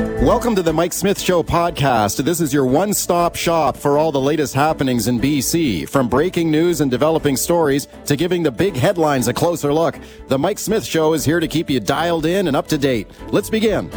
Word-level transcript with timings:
Welcome 0.00 0.54
to 0.54 0.62
the 0.62 0.72
Mike 0.72 0.94
Smith 0.94 1.20
Show 1.20 1.42
podcast. 1.42 2.24
This 2.24 2.40
is 2.40 2.54
your 2.54 2.64
one 2.64 2.94
stop 2.94 3.36
shop 3.36 3.76
for 3.76 3.98
all 3.98 4.10
the 4.10 4.20
latest 4.20 4.54
happenings 4.54 5.08
in 5.08 5.20
BC. 5.20 5.86
From 5.90 6.08
breaking 6.08 6.50
news 6.50 6.80
and 6.80 6.90
developing 6.90 7.36
stories 7.36 7.86
to 8.06 8.16
giving 8.16 8.42
the 8.42 8.50
big 8.50 8.76
headlines 8.76 9.28
a 9.28 9.34
closer 9.34 9.74
look, 9.74 9.98
the 10.28 10.38
Mike 10.38 10.58
Smith 10.58 10.86
Show 10.86 11.12
is 11.12 11.26
here 11.26 11.38
to 11.38 11.46
keep 11.46 11.68
you 11.68 11.80
dialed 11.80 12.24
in 12.24 12.48
and 12.48 12.56
up 12.56 12.66
to 12.68 12.78
date. 12.78 13.08
Let's 13.28 13.50
begin. 13.50 13.90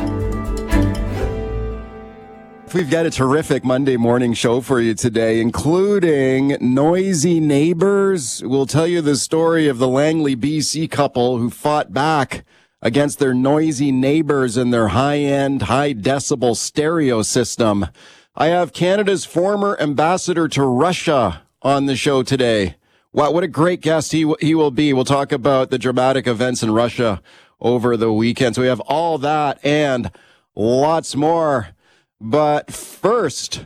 We've 2.74 2.90
got 2.90 3.06
a 3.06 3.12
terrific 3.12 3.64
Monday 3.64 3.96
morning 3.96 4.34
show 4.34 4.60
for 4.60 4.82
you 4.82 4.96
today, 4.96 5.40
including 5.40 6.58
noisy 6.60 7.40
neighbors. 7.40 8.44
We'll 8.44 8.66
tell 8.66 8.88
you 8.88 9.00
the 9.00 9.16
story 9.16 9.70
of 9.70 9.78
the 9.78 9.88
Langley 9.88 10.36
BC 10.36 10.92
couple 10.92 11.38
who 11.38 11.50
fought 11.50 11.94
back 11.94 12.44
against 12.84 13.18
their 13.18 13.34
noisy 13.34 13.94
neighbors 13.94 14.58
and 14.58 14.74
their 14.74 14.90
high 14.90 15.20
end, 15.20 15.64
high 15.64 15.94
decibel 15.94 16.56
stereo 16.56 17.22
system. 17.22 17.88
I 18.36 18.48
have 18.48 18.74
Canada's 18.74 19.24
former 19.24 19.80
ambassador 19.80 20.50
to 20.50 20.64
Russia 20.64 21.44
on 21.62 21.86
the 21.86 21.96
show 21.96 22.24
today. 22.24 22.76
Wow, 23.14 23.32
what 23.32 23.44
a 23.44 23.48
great 23.48 23.80
guest 23.80 24.12
he, 24.12 24.32
he 24.42 24.54
will 24.54 24.72
be. 24.72 24.92
We'll 24.92 25.06
talk 25.06 25.32
about 25.32 25.70
the 25.70 25.80
dramatic 25.80 26.28
events 26.28 26.62
in 26.62 26.72
Russia 26.72 27.22
over 27.62 27.96
the 27.96 28.12
weekend. 28.12 28.56
So 28.56 28.64
we 28.64 28.68
have 28.68 28.82
all 28.82 29.18
that 29.20 29.64
and 29.64 30.12
lots 30.54 31.16
more. 31.16 31.70
But 32.20 32.74
first, 32.74 33.66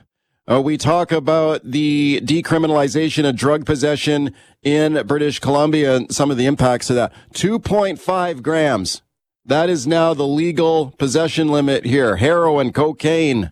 uh, 0.50 0.62
we 0.62 0.78
talk 0.78 1.12
about 1.12 1.62
the 1.64 2.22
decriminalization 2.24 3.28
of 3.28 3.36
drug 3.36 3.66
possession 3.66 4.36
in 4.62 5.02
British 5.08 5.40
Columbia 5.40 5.96
and 5.96 6.14
some 6.14 6.30
of 6.30 6.38
the 6.38 6.46
impacts 6.46 6.92
of 6.92 6.98
that. 6.98 7.14
2.5 7.34 8.44
grams 8.44 9.02
that 9.48 9.70
is 9.70 9.88
now 9.88 10.14
the 10.14 10.28
legal 10.28 10.92
possession 10.98 11.48
limit 11.48 11.86
here. 11.86 12.18
Heroin, 12.18 12.74
cocaine, 12.74 13.52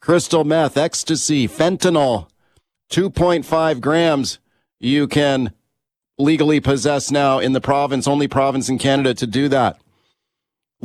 crystal 0.00 0.44
meth, 0.44 0.76
ecstasy, 0.76 1.48
fentanyl, 1.48 2.28
2.5 2.90 3.80
grams 3.80 4.38
you 4.78 5.08
can 5.08 5.52
legally 6.18 6.60
possess 6.60 7.10
now 7.10 7.38
in 7.38 7.52
the 7.52 7.60
province, 7.60 8.06
only 8.06 8.28
province 8.28 8.68
in 8.68 8.78
Canada 8.78 9.14
to 9.14 9.26
do 9.26 9.48
that. 9.48 9.80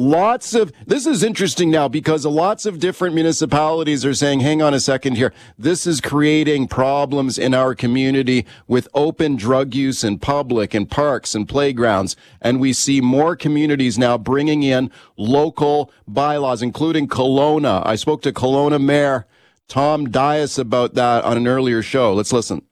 Lots 0.02 0.56
of 0.56 0.74
this 0.88 1.06
is 1.06 1.22
interesting 1.22 1.70
now 1.70 1.88
because 1.88 2.26
lots 2.26 2.66
of 2.66 2.80
different 2.80 3.14
municipalities 3.14 4.04
are 4.04 4.16
saying, 4.16 4.40
hang 4.40 4.60
on 4.60 4.74
a 4.74 4.80
second 4.80 5.16
here. 5.16 5.32
This 5.60 5.86
is 5.86 6.02
creating 6.02 6.70
problems 6.70 7.38
in 7.38 7.54
our 7.54 7.76
community 7.76 8.48
with 8.68 8.88
open 8.96 9.36
drug 9.36 9.76
use 9.76 10.04
in 10.04 10.18
public 10.18 10.74
and 10.74 10.90
parks 10.90 11.36
and 11.36 11.48
playgrounds. 11.48 12.16
And 12.42 12.60
we 12.60 12.74
see 12.74 13.00
more 13.00 13.36
communities 13.36 14.00
now 14.00 14.18
bringing 14.18 14.64
in 14.64 14.90
local 15.18 15.92
bylaws, 16.08 16.64
including 16.64 17.08
Kelowna. 17.08 17.86
I 17.86 17.94
spoke 17.94 18.24
to 18.24 18.34
Kelowna 18.34 18.84
Mayor 18.84 19.28
Tom 19.68 20.08
Dyas 20.08 20.58
about 20.58 20.96
that 20.96 21.24
on 21.26 21.38
an 21.38 21.46
earlier 21.46 21.84
show. 21.84 22.16
Let's 22.16 22.34
listen. 22.34 22.64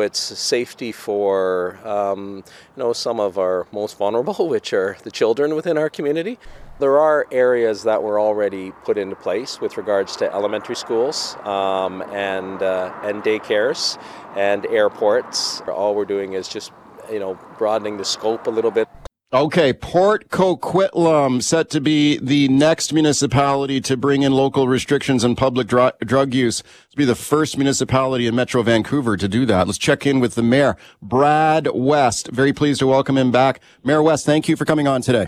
It's 0.00 0.18
safety 0.18 0.92
for 0.92 1.78
um, 1.84 2.44
you 2.76 2.82
know 2.82 2.92
some 2.92 3.20
of 3.20 3.38
our 3.38 3.66
most 3.72 3.96
vulnerable, 3.98 4.48
which 4.54 4.72
are 4.72 4.96
the 5.02 5.10
children 5.10 5.54
within 5.54 5.78
our 5.78 5.90
community. 5.90 6.38
There 6.78 6.98
are 6.98 7.26
areas 7.32 7.84
that 7.84 8.02
were 8.02 8.20
already 8.20 8.72
put 8.84 8.98
into 8.98 9.16
place 9.16 9.60
with 9.60 9.78
regards 9.78 10.14
to 10.16 10.32
elementary 10.32 10.76
schools 10.76 11.36
um, 11.44 12.02
and 12.02 12.62
uh, 12.62 12.92
and 13.02 13.22
daycares 13.22 13.98
and 14.36 14.66
airports. 14.66 15.62
All 15.62 15.94
we're 15.94 16.04
doing 16.04 16.34
is 16.34 16.48
just 16.48 16.72
you 17.10 17.18
know 17.18 17.38
broadening 17.56 17.96
the 17.96 18.04
scope 18.04 18.46
a 18.46 18.50
little 18.50 18.70
bit. 18.70 18.88
Okay, 19.32 19.72
Port 19.72 20.28
Coquitlam 20.28 21.42
set 21.42 21.68
to 21.70 21.80
be 21.80 22.16
the 22.18 22.46
next 22.46 22.92
municipality 22.92 23.80
to 23.80 23.96
bring 23.96 24.22
in 24.22 24.30
local 24.30 24.68
restrictions 24.68 25.24
on 25.24 25.34
public 25.34 25.66
dr- 25.66 25.98
drug 25.98 26.32
use. 26.32 26.62
To 26.90 26.96
be 26.96 27.04
the 27.04 27.16
first 27.16 27.58
municipality 27.58 28.28
in 28.28 28.36
Metro 28.36 28.62
Vancouver 28.62 29.16
to 29.16 29.26
do 29.26 29.44
that. 29.46 29.66
Let's 29.66 29.78
check 29.78 30.06
in 30.06 30.20
with 30.20 30.36
the 30.36 30.44
mayor, 30.44 30.76
Brad 31.02 31.68
West. 31.74 32.28
Very 32.28 32.52
pleased 32.52 32.78
to 32.78 32.86
welcome 32.86 33.18
him 33.18 33.32
back. 33.32 33.58
Mayor 33.82 34.00
West, 34.00 34.24
thank 34.24 34.48
you 34.48 34.54
for 34.54 34.64
coming 34.64 34.86
on 34.86 35.02
today. 35.02 35.26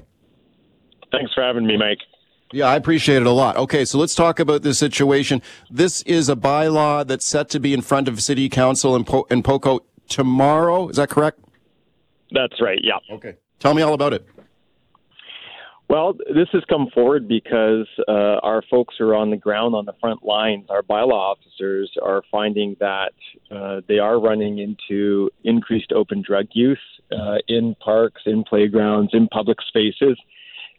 Thanks 1.11 1.35
for 1.35 1.43
having 1.43 1.67
me, 1.67 1.77
Mike. 1.77 1.99
Yeah, 2.53 2.67
I 2.67 2.77
appreciate 2.77 3.17
it 3.17 3.27
a 3.27 3.33
lot. 3.33 3.57
Okay, 3.57 3.85
so 3.85 3.99
let's 3.99 4.15
talk 4.15 4.39
about 4.39 4.63
this 4.63 4.79
situation. 4.79 5.43
This 5.71 6.03
is 6.03 6.29
a 6.29 6.37
bylaw 6.37 7.05
that's 7.05 7.27
set 7.27 7.49
to 7.51 7.59
be 7.59 7.75
in 7.75 7.83
front 7.83 8.07
of 8.07 8.23
City 8.23 8.49
Council 8.49 8.95
in, 8.95 9.05
po- 9.05 9.27
in 9.29 9.43
Poco 9.43 9.81
tomorrow. 10.09 10.89
Is 10.89 10.97
that 10.97 11.11
correct? 11.11 11.41
That's 12.31 12.61
right. 12.61 12.79
Yeah. 12.81 12.99
Okay. 13.13 13.35
Tell 13.59 13.75
me 13.75 13.83
all 13.83 13.95
about 13.95 14.13
it. 14.13 14.27
Well, 15.89 16.13
this 16.13 16.49
has 16.53 16.63
come 16.69 16.89
forward 16.93 17.27
because 17.27 17.87
uh, 18.07 18.13
our 18.43 18.63
folks 18.71 18.97
are 19.01 19.15
on 19.15 19.31
the 19.31 19.39
ground 19.39 19.75
on 19.75 19.87
the 19.87 19.95
front 20.01 20.23
lines, 20.23 20.67
our 20.69 20.83
bylaw 20.83 21.33
officers, 21.35 21.91
are 22.03 22.23
finding 22.31 22.77
that 22.79 23.15
uh, 23.51 23.81
they 23.89 23.99
are 23.99 24.21
running 24.21 24.59
into 24.59 25.31
increased 25.45 25.93
open 25.93 26.21
drug 26.21 26.49
use 26.53 26.79
uh, 27.11 27.37
in 27.49 27.75
parks, 27.83 28.21
in 28.27 28.45
playgrounds, 28.45 29.13
in 29.15 29.29
public 29.29 29.59
spaces. 29.67 30.19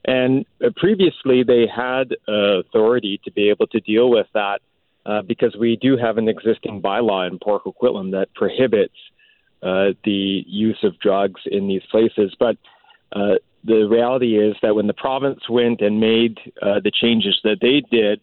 And 0.06 0.46
uh, 0.64 0.70
previously, 0.76 1.42
they 1.42 1.66
had 1.66 2.16
uh, 2.28 2.60
authority 2.60 3.20
to 3.26 3.32
be 3.32 3.50
able 3.50 3.66
to 3.68 3.80
deal 3.80 4.12
with 4.12 4.28
that 4.36 4.62
uh, 5.08 5.24
because 5.24 5.56
we 5.60 5.76
do 5.76 5.98
have 5.98 6.20
an 6.20 6.30
existing 6.30 6.84
bylaw 6.84 7.28
in 7.28 7.40
Port 7.40 7.64
Coquitlam 7.64 8.12
that 8.12 8.32
prohibits 8.36 8.94
uh, 9.62 9.90
the 10.04 10.44
use 10.48 10.80
of 10.84 11.00
drugs 11.00 11.42
in 11.46 11.68
these 11.68 11.84
places. 11.92 12.36
But 12.40 12.58
uh, 13.14 13.36
the 13.64 13.88
reality 13.88 14.38
is 14.40 14.56
that 14.62 14.76
when 14.76 14.88
the 14.88 14.94
province 14.94 15.42
went 15.50 15.82
and 15.82 16.00
made 16.00 16.38
uh, 16.62 16.80
the 16.84 16.92
changes 16.92 17.40
that 17.44 17.58
they 17.62 17.82
did 17.96 18.22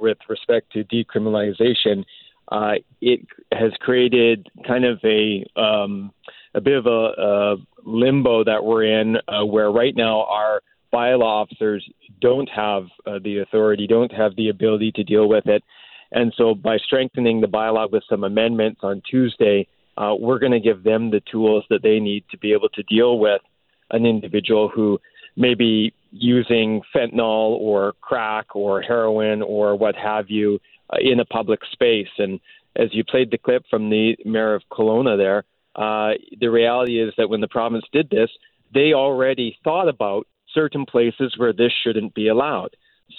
with 0.00 0.18
respect 0.28 0.72
to 0.72 0.84
decriminalization, 0.84 2.04
uh, 2.50 2.74
it 3.00 3.20
has 3.52 3.72
created 3.80 4.48
kind 4.66 4.84
of 4.84 4.98
a 5.04 5.44
um, 5.60 6.12
a 6.54 6.60
bit 6.60 6.78
of 6.78 6.86
a, 6.86 6.88
a 6.90 7.56
limbo 7.84 8.42
that 8.44 8.64
we're 8.64 9.00
in, 9.00 9.16
uh, 9.28 9.44
where 9.44 9.70
right 9.70 9.94
now 9.94 10.24
our 10.24 10.62
bylaw 10.92 11.42
officers 11.42 11.86
don't 12.20 12.48
have 12.48 12.84
uh, 13.06 13.18
the 13.22 13.38
authority, 13.38 13.86
don't 13.86 14.12
have 14.12 14.34
the 14.36 14.48
ability 14.48 14.90
to 14.92 15.04
deal 15.04 15.28
with 15.28 15.46
it. 15.46 15.62
And 16.10 16.32
so, 16.36 16.54
by 16.54 16.78
strengthening 16.78 17.40
the 17.40 17.46
bylaw 17.46 17.90
with 17.90 18.02
some 18.08 18.24
amendments 18.24 18.80
on 18.82 19.02
Tuesday, 19.08 19.66
uh, 19.98 20.14
we're 20.14 20.38
going 20.38 20.52
to 20.52 20.60
give 20.60 20.84
them 20.84 21.10
the 21.10 21.20
tools 21.30 21.64
that 21.70 21.82
they 21.82 21.98
need 21.98 22.24
to 22.30 22.38
be 22.38 22.52
able 22.52 22.68
to 22.68 22.82
deal 22.84 23.18
with 23.18 23.42
an 23.90 24.06
individual 24.06 24.68
who 24.68 24.98
may 25.36 25.54
be 25.54 25.92
using 26.12 26.80
fentanyl 26.94 27.58
or 27.58 27.94
crack 28.00 28.54
or 28.54 28.80
heroin 28.80 29.42
or 29.42 29.74
what 29.74 29.96
have 29.96 30.30
you 30.30 30.60
uh, 30.90 30.98
in 31.00 31.18
a 31.18 31.24
public 31.24 31.60
space. 31.72 32.08
And 32.18 32.38
as 32.76 32.88
you 32.92 33.02
played 33.04 33.30
the 33.30 33.38
clip 33.38 33.64
from 33.68 33.90
the 33.90 34.16
mayor 34.24 34.54
of 34.54 34.62
Kelowna 34.70 35.16
there, 35.16 35.44
uh, 35.74 36.14
the 36.40 36.48
reality 36.48 37.00
is 37.00 37.12
that 37.18 37.28
when 37.28 37.40
the 37.40 37.48
province 37.48 37.84
did 37.92 38.08
this, 38.08 38.30
they 38.72 38.92
already 38.92 39.56
thought 39.64 39.88
about 39.88 40.26
certain 40.54 40.86
places 40.86 41.34
where 41.36 41.52
this 41.52 41.72
shouldn't 41.82 42.14
be 42.14 42.28
allowed. 42.28 42.70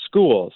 Schools, 0.06 0.53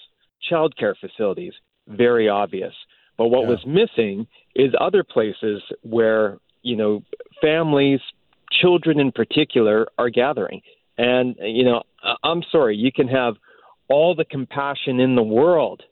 childcare 0.50 0.94
facilities, 0.98 1.52
very 1.86 2.28
obvious. 2.28 2.74
But 3.16 3.28
what 3.28 3.42
yeah. 3.42 3.50
was 3.50 3.66
missing 3.66 4.26
is 4.54 4.72
other 4.80 5.04
places 5.04 5.62
where, 5.82 6.38
you 6.62 6.76
know, 6.76 7.02
families, 7.40 8.00
children 8.50 9.00
in 9.00 9.12
particular, 9.12 9.86
are 9.98 10.10
gathering. 10.10 10.62
And, 10.98 11.36
you 11.40 11.64
know, 11.64 11.82
I'm 12.22 12.42
sorry, 12.50 12.76
you 12.76 12.92
can 12.92 13.08
have 13.08 13.34
all 13.88 14.14
the 14.14 14.24
compassion 14.24 15.00
in 15.00 15.14
the 15.14 15.22
world, 15.22 15.82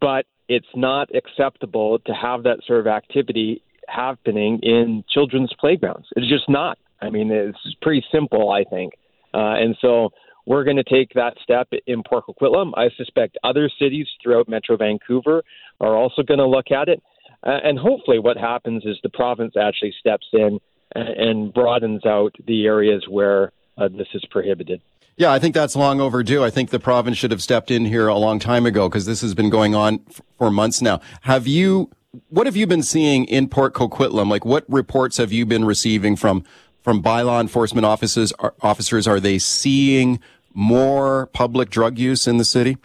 but 0.00 0.26
it's 0.48 0.66
not 0.74 1.08
acceptable 1.14 1.98
to 2.00 2.12
have 2.12 2.44
that 2.44 2.60
sort 2.66 2.80
of 2.80 2.86
activity 2.86 3.62
happening 3.88 4.60
in 4.62 5.04
children's 5.08 5.52
playgrounds. 5.58 6.06
It's 6.16 6.28
just 6.28 6.48
not. 6.48 6.78
I 7.00 7.10
mean, 7.10 7.30
it's 7.30 7.58
pretty 7.82 8.04
simple, 8.12 8.50
I 8.50 8.64
think. 8.64 8.94
Uh, 9.34 9.54
and 9.54 9.76
so 9.80 10.10
we're 10.46 10.64
going 10.64 10.76
to 10.76 10.84
take 10.84 11.12
that 11.14 11.34
step 11.42 11.68
in 11.86 12.02
Port 12.08 12.24
Coquitlam. 12.26 12.72
I 12.76 12.88
suspect 12.96 13.36
other 13.44 13.70
cities 13.78 14.06
throughout 14.22 14.48
Metro 14.48 14.76
Vancouver 14.76 15.42
are 15.80 15.96
also 15.96 16.22
going 16.22 16.38
to 16.38 16.46
look 16.46 16.70
at 16.70 16.88
it. 16.88 17.02
Uh, 17.44 17.58
and 17.62 17.78
hopefully, 17.78 18.18
what 18.18 18.36
happens 18.36 18.84
is 18.86 18.96
the 19.02 19.10
province 19.10 19.54
actually 19.60 19.94
steps 20.00 20.26
in 20.32 20.58
and, 20.94 21.08
and 21.08 21.54
broadens 21.54 22.04
out 22.06 22.34
the 22.46 22.66
areas 22.66 23.04
where 23.08 23.52
uh, 23.76 23.88
this 23.88 24.08
is 24.14 24.24
prohibited. 24.30 24.80
Yeah, 25.16 25.32
I 25.32 25.38
think 25.38 25.54
that's 25.54 25.74
long 25.74 26.00
overdue. 26.00 26.44
I 26.44 26.50
think 26.50 26.70
the 26.70 26.80
province 26.80 27.16
should 27.16 27.30
have 27.30 27.42
stepped 27.42 27.70
in 27.70 27.86
here 27.86 28.06
a 28.06 28.18
long 28.18 28.38
time 28.38 28.66
ago 28.66 28.88
because 28.88 29.06
this 29.06 29.22
has 29.22 29.34
been 29.34 29.48
going 29.48 29.74
on 29.74 30.00
f- 30.10 30.20
for 30.36 30.50
months 30.50 30.82
now. 30.82 31.00
Have 31.22 31.46
you, 31.46 31.90
what 32.28 32.46
have 32.46 32.56
you 32.56 32.66
been 32.66 32.82
seeing 32.82 33.24
in 33.24 33.48
Port 33.48 33.72
Coquitlam? 33.72 34.28
Like 34.28 34.44
what 34.44 34.64
reports 34.68 35.16
have 35.16 35.32
you 35.32 35.46
been 35.46 35.64
receiving 35.64 36.16
from, 36.16 36.44
from 36.82 37.02
bylaw 37.02 37.40
enforcement 37.40 37.86
officers? 37.86 38.32
Are, 38.32 38.54
officers, 38.60 39.06
are 39.06 39.18
they 39.18 39.38
seeing 39.38 40.20
more 40.56 41.26
public 41.26 41.68
drug 41.70 41.98
use 41.98 42.26
in 42.26 42.38
the 42.38 42.44
city? 42.44 42.78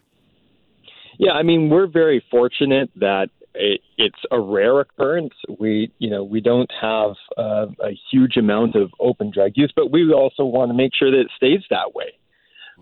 Yeah, 1.18 1.32
I 1.32 1.44
mean, 1.44 1.70
we're 1.70 1.88
very 1.88 2.24
fortunate 2.30 2.92
that 2.98 3.30
it, 3.56 3.82
it's 3.98 4.20
a 4.30 4.40
rare 4.40 4.82
occurrence. 4.82 5.34
We, 5.60 5.92
you 5.98 6.10
know, 6.10 6.24
we 6.24 6.42
don't 6.42 6.70
have 6.80 7.12
uh, 7.38 7.68
a 7.82 7.98
huge 8.12 8.38
amount 8.38 8.76
of 8.76 8.92
open 9.00 9.32
drug 9.32 9.54
use, 9.56 9.72
but 9.76 9.92
we 9.92 10.12
also 10.12 10.44
want 10.44 10.70
to 10.70 10.74
make 10.74 10.92
sure 10.98 11.10
that 11.10 11.20
it 11.20 11.32
stays 11.38 11.62
that 11.70 11.96
way. 11.96 12.12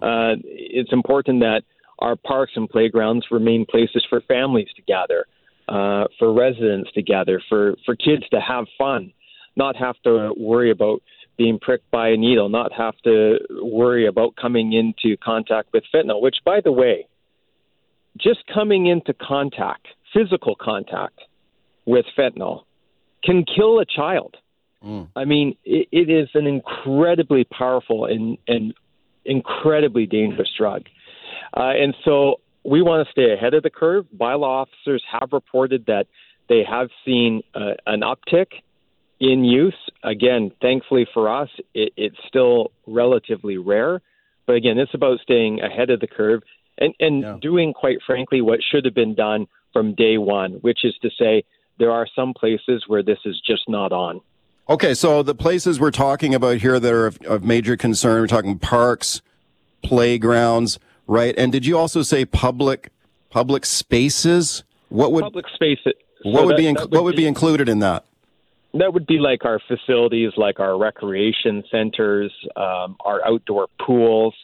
Uh, 0.02 0.36
it's 0.46 0.94
important 0.94 1.42
that 1.42 1.62
our 2.00 2.16
parks 2.16 2.54
and 2.56 2.70
playgrounds 2.70 3.26
remain 3.30 3.66
places 3.70 4.06
for 4.10 4.22
families 4.22 4.70
to 4.76 4.82
gather, 4.84 5.26
uh, 5.68 6.06
for 6.18 6.34
residents 6.34 6.90
to 6.94 7.02
gather, 7.02 7.42
for, 7.50 7.76
for 7.86 7.96
kids 7.96 8.24
to 8.32 8.40
have 8.40 8.66
fun, 8.78 9.12
not 9.58 9.76
have 9.76 9.96
to 10.06 10.34
worry 10.38 10.72
about 10.72 11.02
being 11.40 11.58
pricked 11.58 11.90
by 11.90 12.10
a 12.10 12.18
needle, 12.18 12.50
not 12.50 12.74
have 12.74 12.96
to 13.06 13.38
worry 13.64 14.06
about 14.06 14.36
coming 14.36 14.74
into 14.74 15.16
contact 15.24 15.70
with 15.74 15.86
fentanyl, 15.92 16.22
which, 16.22 16.36
by 16.46 16.60
the 16.62 16.72
way, 16.72 17.08
just 18.18 18.42
coming 18.54 18.88
into 18.88 19.14
contact, 19.14 19.88
physical 20.14 20.56
contact 20.60 21.18
with 21.86 22.06
fentanyl, 22.18 22.64
can 23.24 23.46
kill 23.46 23.80
a 23.80 23.86
child. 23.86 24.36
Mm. 24.84 25.08
I 25.16 25.24
mean, 25.24 25.56
it, 25.64 25.88
it 25.94 26.10
is 26.10 26.28
an 26.34 26.46
incredibly 26.46 27.46
powerful 27.46 28.04
and, 28.04 28.38
and 28.46 28.74
incredibly 29.24 30.06
dangerous 30.06 30.50
drug. 30.58 30.84
Uh, 31.56 31.72
and 31.82 31.96
so 32.04 32.42
we 32.66 32.82
want 32.82 33.08
to 33.08 33.12
stay 33.14 33.32
ahead 33.32 33.54
of 33.54 33.64
the 33.64 33.70
curve. 33.70 34.06
Bylaw 34.16 34.66
officers 34.68 35.04
have 35.10 35.30
reported 35.32 35.86
that 35.86 36.08
they 36.50 36.64
have 36.70 36.90
seen 37.06 37.44
uh, 37.56 37.76
an 37.86 38.02
uptick 38.02 38.48
in 39.20 39.44
use. 39.44 39.76
Again, 40.04 40.52
thankfully 40.62 41.08
for 41.14 41.30
us, 41.30 41.50
it, 41.74 41.94
it's 41.98 42.18
still 42.28 42.72
relatively 42.88 43.58
rare. 43.58 44.02
But 44.46 44.56
again, 44.56 44.80
it's 44.80 44.94
about 44.94 45.20
staying 45.22 45.62
ahead 45.62 45.90
of 45.90 46.00
the 46.00 46.08
curve 46.08 46.42
and, 46.78 46.94
and 47.00 47.22
yeah. 47.22 47.38
doing, 47.42 47.74
quite 47.74 48.00
frankly, 48.06 48.42
what 48.42 48.60
should 48.64 48.86
have 48.86 48.96
been 48.96 49.16
done 49.16 49.48
from 49.74 49.94
day 49.94 50.18
one, 50.18 50.54
which 50.54 50.84
is 50.84 50.96
to 51.02 51.10
say, 51.18 51.44
there 51.78 51.92
are 51.92 52.08
some 52.16 52.34
places 52.34 52.86
where 52.88 53.04
this 53.04 53.20
is 53.26 53.40
just 53.46 53.70
not 53.70 53.92
on. 53.92 54.22
Okay, 54.70 54.94
so 54.94 55.24
the 55.24 55.36
places 55.36 55.80
we're 55.80 55.92
talking 55.92 56.36
about 56.36 56.58
here 56.58 56.80
that 56.80 56.94
are 56.94 57.08
of, 57.08 57.22
of 57.22 57.44
major 57.44 57.76
concern, 57.76 58.22
we're 58.22 58.28
talking 58.28 58.60
parks, 58.60 59.22
playgrounds, 59.82 60.80
right? 61.08 61.34
And 61.38 61.52
did 61.52 61.66
you 61.66 61.78
also 61.78 62.02
say 62.02 62.26
public 62.26 62.92
public 63.30 63.66
spaces? 63.66 64.64
What 64.90 65.12
would 65.12 65.24
public 65.24 65.46
spaces? 65.54 65.94
What 66.24 66.42
so 66.42 66.46
would 66.48 66.54
that, 66.54 66.58
be 66.58 66.64
inc- 66.66 66.82
would 66.82 66.92
what 66.92 67.04
would 67.04 67.16
be, 67.16 67.24
be 67.24 67.28
included 67.28 67.70
in 67.70 67.80
that? 67.80 68.06
That 68.74 68.94
would 68.94 69.08
be 69.08 69.18
like 69.18 69.46
our 69.46 69.60
facilities, 69.68 70.32
like 70.38 70.60
our 70.60 70.78
recreation 70.78 71.64
centers, 71.72 72.32
um, 72.56 72.98
our 73.04 73.26
outdoor 73.26 73.68
pools. 73.84 74.36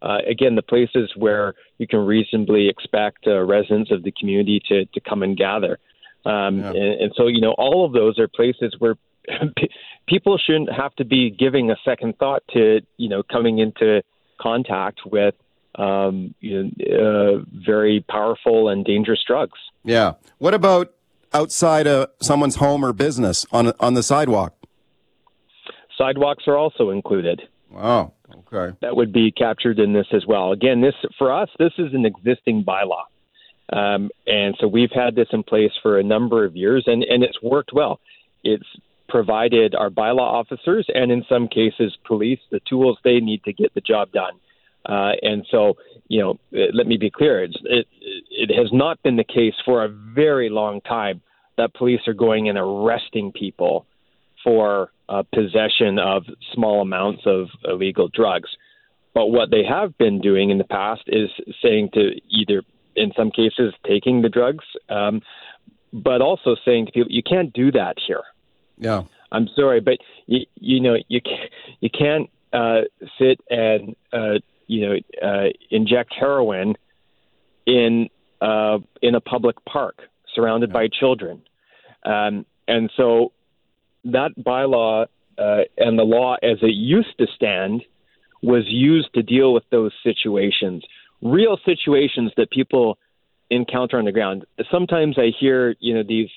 Uh, 0.00 0.18
again, 0.28 0.54
the 0.54 0.62
places 0.62 1.10
where 1.16 1.54
you 1.78 1.86
can 1.86 2.00
reasonably 2.00 2.68
expect 2.68 3.26
uh, 3.26 3.42
residents 3.42 3.90
of 3.90 4.02
the 4.04 4.12
community 4.12 4.60
to, 4.68 4.84
to 4.86 5.00
come 5.00 5.22
and 5.22 5.36
gather. 5.36 5.78
Um, 6.24 6.58
yeah. 6.58 6.68
and, 6.70 7.00
and 7.00 7.12
so, 7.16 7.26
you 7.26 7.40
know, 7.40 7.54
all 7.58 7.84
of 7.84 7.92
those 7.92 8.18
are 8.18 8.28
places 8.28 8.74
where 8.78 8.96
people 10.08 10.38
shouldn't 10.38 10.72
have 10.72 10.94
to 10.96 11.04
be 11.04 11.30
giving 11.30 11.70
a 11.70 11.76
second 11.84 12.18
thought 12.18 12.42
to 12.52 12.80
you 12.96 13.08
know 13.08 13.22
coming 13.22 13.58
into 13.58 14.02
contact 14.40 15.00
with 15.06 15.34
um, 15.74 16.34
you 16.40 16.72
know, 16.76 17.38
uh, 17.38 17.44
very 17.64 18.04
powerful 18.08 18.68
and 18.68 18.84
dangerous 18.84 19.22
drugs. 19.24 19.58
Yeah. 19.84 20.14
What 20.38 20.54
about 20.54 20.92
outside 21.32 21.86
of 21.86 22.08
someone's 22.20 22.56
home 22.56 22.84
or 22.84 22.92
business 22.92 23.46
on 23.52 23.72
on 23.80 23.94
the 23.94 24.02
sidewalk? 24.02 24.54
Sidewalks 25.96 26.44
are 26.46 26.56
also 26.56 26.90
included. 26.90 27.42
Wow. 27.70 28.12
Okay. 28.52 28.76
That 28.80 28.96
would 28.96 29.12
be 29.12 29.30
captured 29.30 29.78
in 29.78 29.92
this 29.92 30.06
as 30.12 30.24
well. 30.26 30.52
Again, 30.52 30.80
this 30.80 30.94
for 31.18 31.32
us, 31.32 31.48
this 31.58 31.72
is 31.78 31.92
an 31.92 32.06
existing 32.06 32.64
bylaw. 32.64 33.04
Um, 33.70 34.10
and 34.26 34.56
so 34.58 34.66
we've 34.66 34.92
had 34.94 35.14
this 35.14 35.28
in 35.32 35.42
place 35.42 35.72
for 35.82 35.98
a 35.98 36.02
number 36.02 36.44
of 36.44 36.56
years, 36.56 36.84
and, 36.86 37.02
and 37.02 37.22
it's 37.22 37.42
worked 37.42 37.72
well. 37.72 38.00
It's 38.42 38.64
provided 39.08 39.74
our 39.74 39.90
bylaw 39.90 40.20
officers 40.20 40.86
and, 40.94 41.10
in 41.10 41.24
some 41.28 41.48
cases, 41.48 41.96
police 42.06 42.40
the 42.50 42.60
tools 42.60 42.98
they 43.04 43.20
need 43.20 43.42
to 43.44 43.52
get 43.52 43.74
the 43.74 43.80
job 43.80 44.12
done. 44.12 44.32
Uh, 44.86 45.12
and 45.22 45.46
so, 45.50 45.76
you 46.08 46.20
know, 46.20 46.38
let 46.72 46.86
me 46.86 46.96
be 46.96 47.10
clear: 47.10 47.42
it's, 47.42 47.56
it 47.64 47.86
it 48.30 48.50
has 48.56 48.70
not 48.72 49.02
been 49.02 49.16
the 49.16 49.24
case 49.24 49.54
for 49.64 49.84
a 49.84 49.88
very 49.88 50.48
long 50.48 50.80
time 50.82 51.20
that 51.56 51.74
police 51.74 52.00
are 52.06 52.14
going 52.14 52.48
and 52.48 52.56
arresting 52.56 53.32
people 53.32 53.84
for 54.44 54.90
uh, 55.08 55.22
possession 55.34 55.98
of 55.98 56.24
small 56.54 56.80
amounts 56.80 57.22
of 57.26 57.48
illegal 57.64 58.08
drugs. 58.08 58.48
But 59.14 59.26
what 59.26 59.50
they 59.50 59.64
have 59.68 59.98
been 59.98 60.20
doing 60.20 60.50
in 60.50 60.58
the 60.58 60.64
past 60.64 61.02
is 61.06 61.28
saying 61.60 61.90
to 61.94 62.12
either, 62.30 62.62
in 62.94 63.12
some 63.16 63.30
cases, 63.30 63.74
taking 63.86 64.22
the 64.22 64.28
drugs, 64.28 64.64
um, 64.88 65.22
but 65.92 66.20
also 66.20 66.54
saying 66.64 66.86
to 66.86 66.92
people, 66.92 67.10
you 67.10 67.22
can't 67.22 67.52
do 67.52 67.72
that 67.72 67.96
here. 68.06 68.22
Yeah. 68.76 69.02
I'm 69.32 69.48
sorry, 69.56 69.80
but 69.80 69.98
you, 70.26 70.46
you 70.54 70.80
know 70.80 70.96
you 71.08 71.20
can't 71.20 71.50
you 71.80 71.90
can't 71.90 72.30
uh, 72.52 72.82
sit 73.18 73.40
and 73.50 73.94
uh, 74.12 74.38
you 74.68 74.86
know 74.86 74.96
uh, 75.28 75.48
inject 75.70 76.14
heroin 76.18 76.76
in 77.66 78.08
uh, 78.40 78.78
in 79.02 79.14
a 79.16 79.20
public 79.20 79.56
park 79.64 80.02
surrounded 80.34 80.72
by 80.72 80.86
children, 80.88 81.42
um, 82.04 82.46
and 82.68 82.90
so 82.96 83.32
that 84.04 84.30
bylaw 84.38 85.06
uh, 85.38 85.60
and 85.76 85.98
the 85.98 86.04
law 86.04 86.36
as 86.42 86.58
it 86.62 86.74
used 86.74 87.18
to 87.18 87.26
stand 87.34 87.82
was 88.42 88.64
used 88.68 89.12
to 89.14 89.22
deal 89.22 89.52
with 89.52 89.64
those 89.70 89.92
situations, 90.04 90.84
real 91.20 91.58
situations 91.64 92.30
that 92.36 92.50
people 92.50 92.96
encounter 93.50 93.98
on 93.98 94.04
the 94.04 94.12
ground. 94.12 94.44
Sometimes 94.70 95.18
I 95.18 95.32
hear 95.38 95.74
you 95.80 95.94
know 95.94 96.04
these 96.06 96.28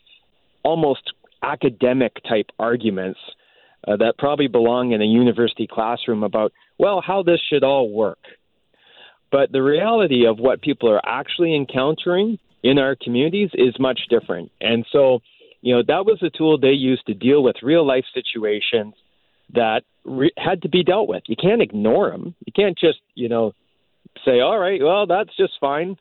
almost 0.63 1.13
academic 1.43 2.17
type 2.27 2.47
arguments 2.59 3.19
uh, 3.87 3.97
that 3.97 4.17
probably 4.17 4.47
belong 4.47 4.91
in 4.91 5.01
a 5.01 5.05
university 5.05 5.67
classroom 5.67 6.23
about, 6.23 6.53
well, 6.81 6.99
how 6.99 7.21
this 7.21 7.39
should 7.47 7.63
all 7.63 7.91
work. 7.91 8.17
But 9.31 9.51
the 9.51 9.61
reality 9.61 10.25
of 10.25 10.39
what 10.39 10.63
people 10.63 10.89
are 10.89 11.01
actually 11.05 11.55
encountering 11.55 12.39
in 12.63 12.79
our 12.79 12.95
communities 12.95 13.51
is 13.53 13.75
much 13.79 14.01
different. 14.09 14.51
And 14.59 14.83
so, 14.91 15.19
you 15.61 15.75
know, 15.75 15.83
that 15.87 16.05
was 16.07 16.17
a 16.23 16.31
tool 16.31 16.57
they 16.57 16.69
used 16.69 17.05
to 17.05 17.13
deal 17.13 17.43
with 17.43 17.57
real 17.61 17.85
life 17.85 18.05
situations 18.15 18.95
that 19.53 19.83
re- 20.03 20.33
had 20.35 20.63
to 20.63 20.69
be 20.69 20.83
dealt 20.83 21.07
with. 21.07 21.21
You 21.27 21.35
can't 21.35 21.61
ignore 21.61 22.09
them. 22.09 22.33
You 22.45 22.51
can't 22.51 22.77
just, 22.77 22.99
you 23.13 23.29
know, 23.29 23.53
say, 24.25 24.39
all 24.39 24.57
right, 24.57 24.81
well, 24.81 25.05
that's 25.05 25.35
just 25.37 25.53
fine. 25.61 25.97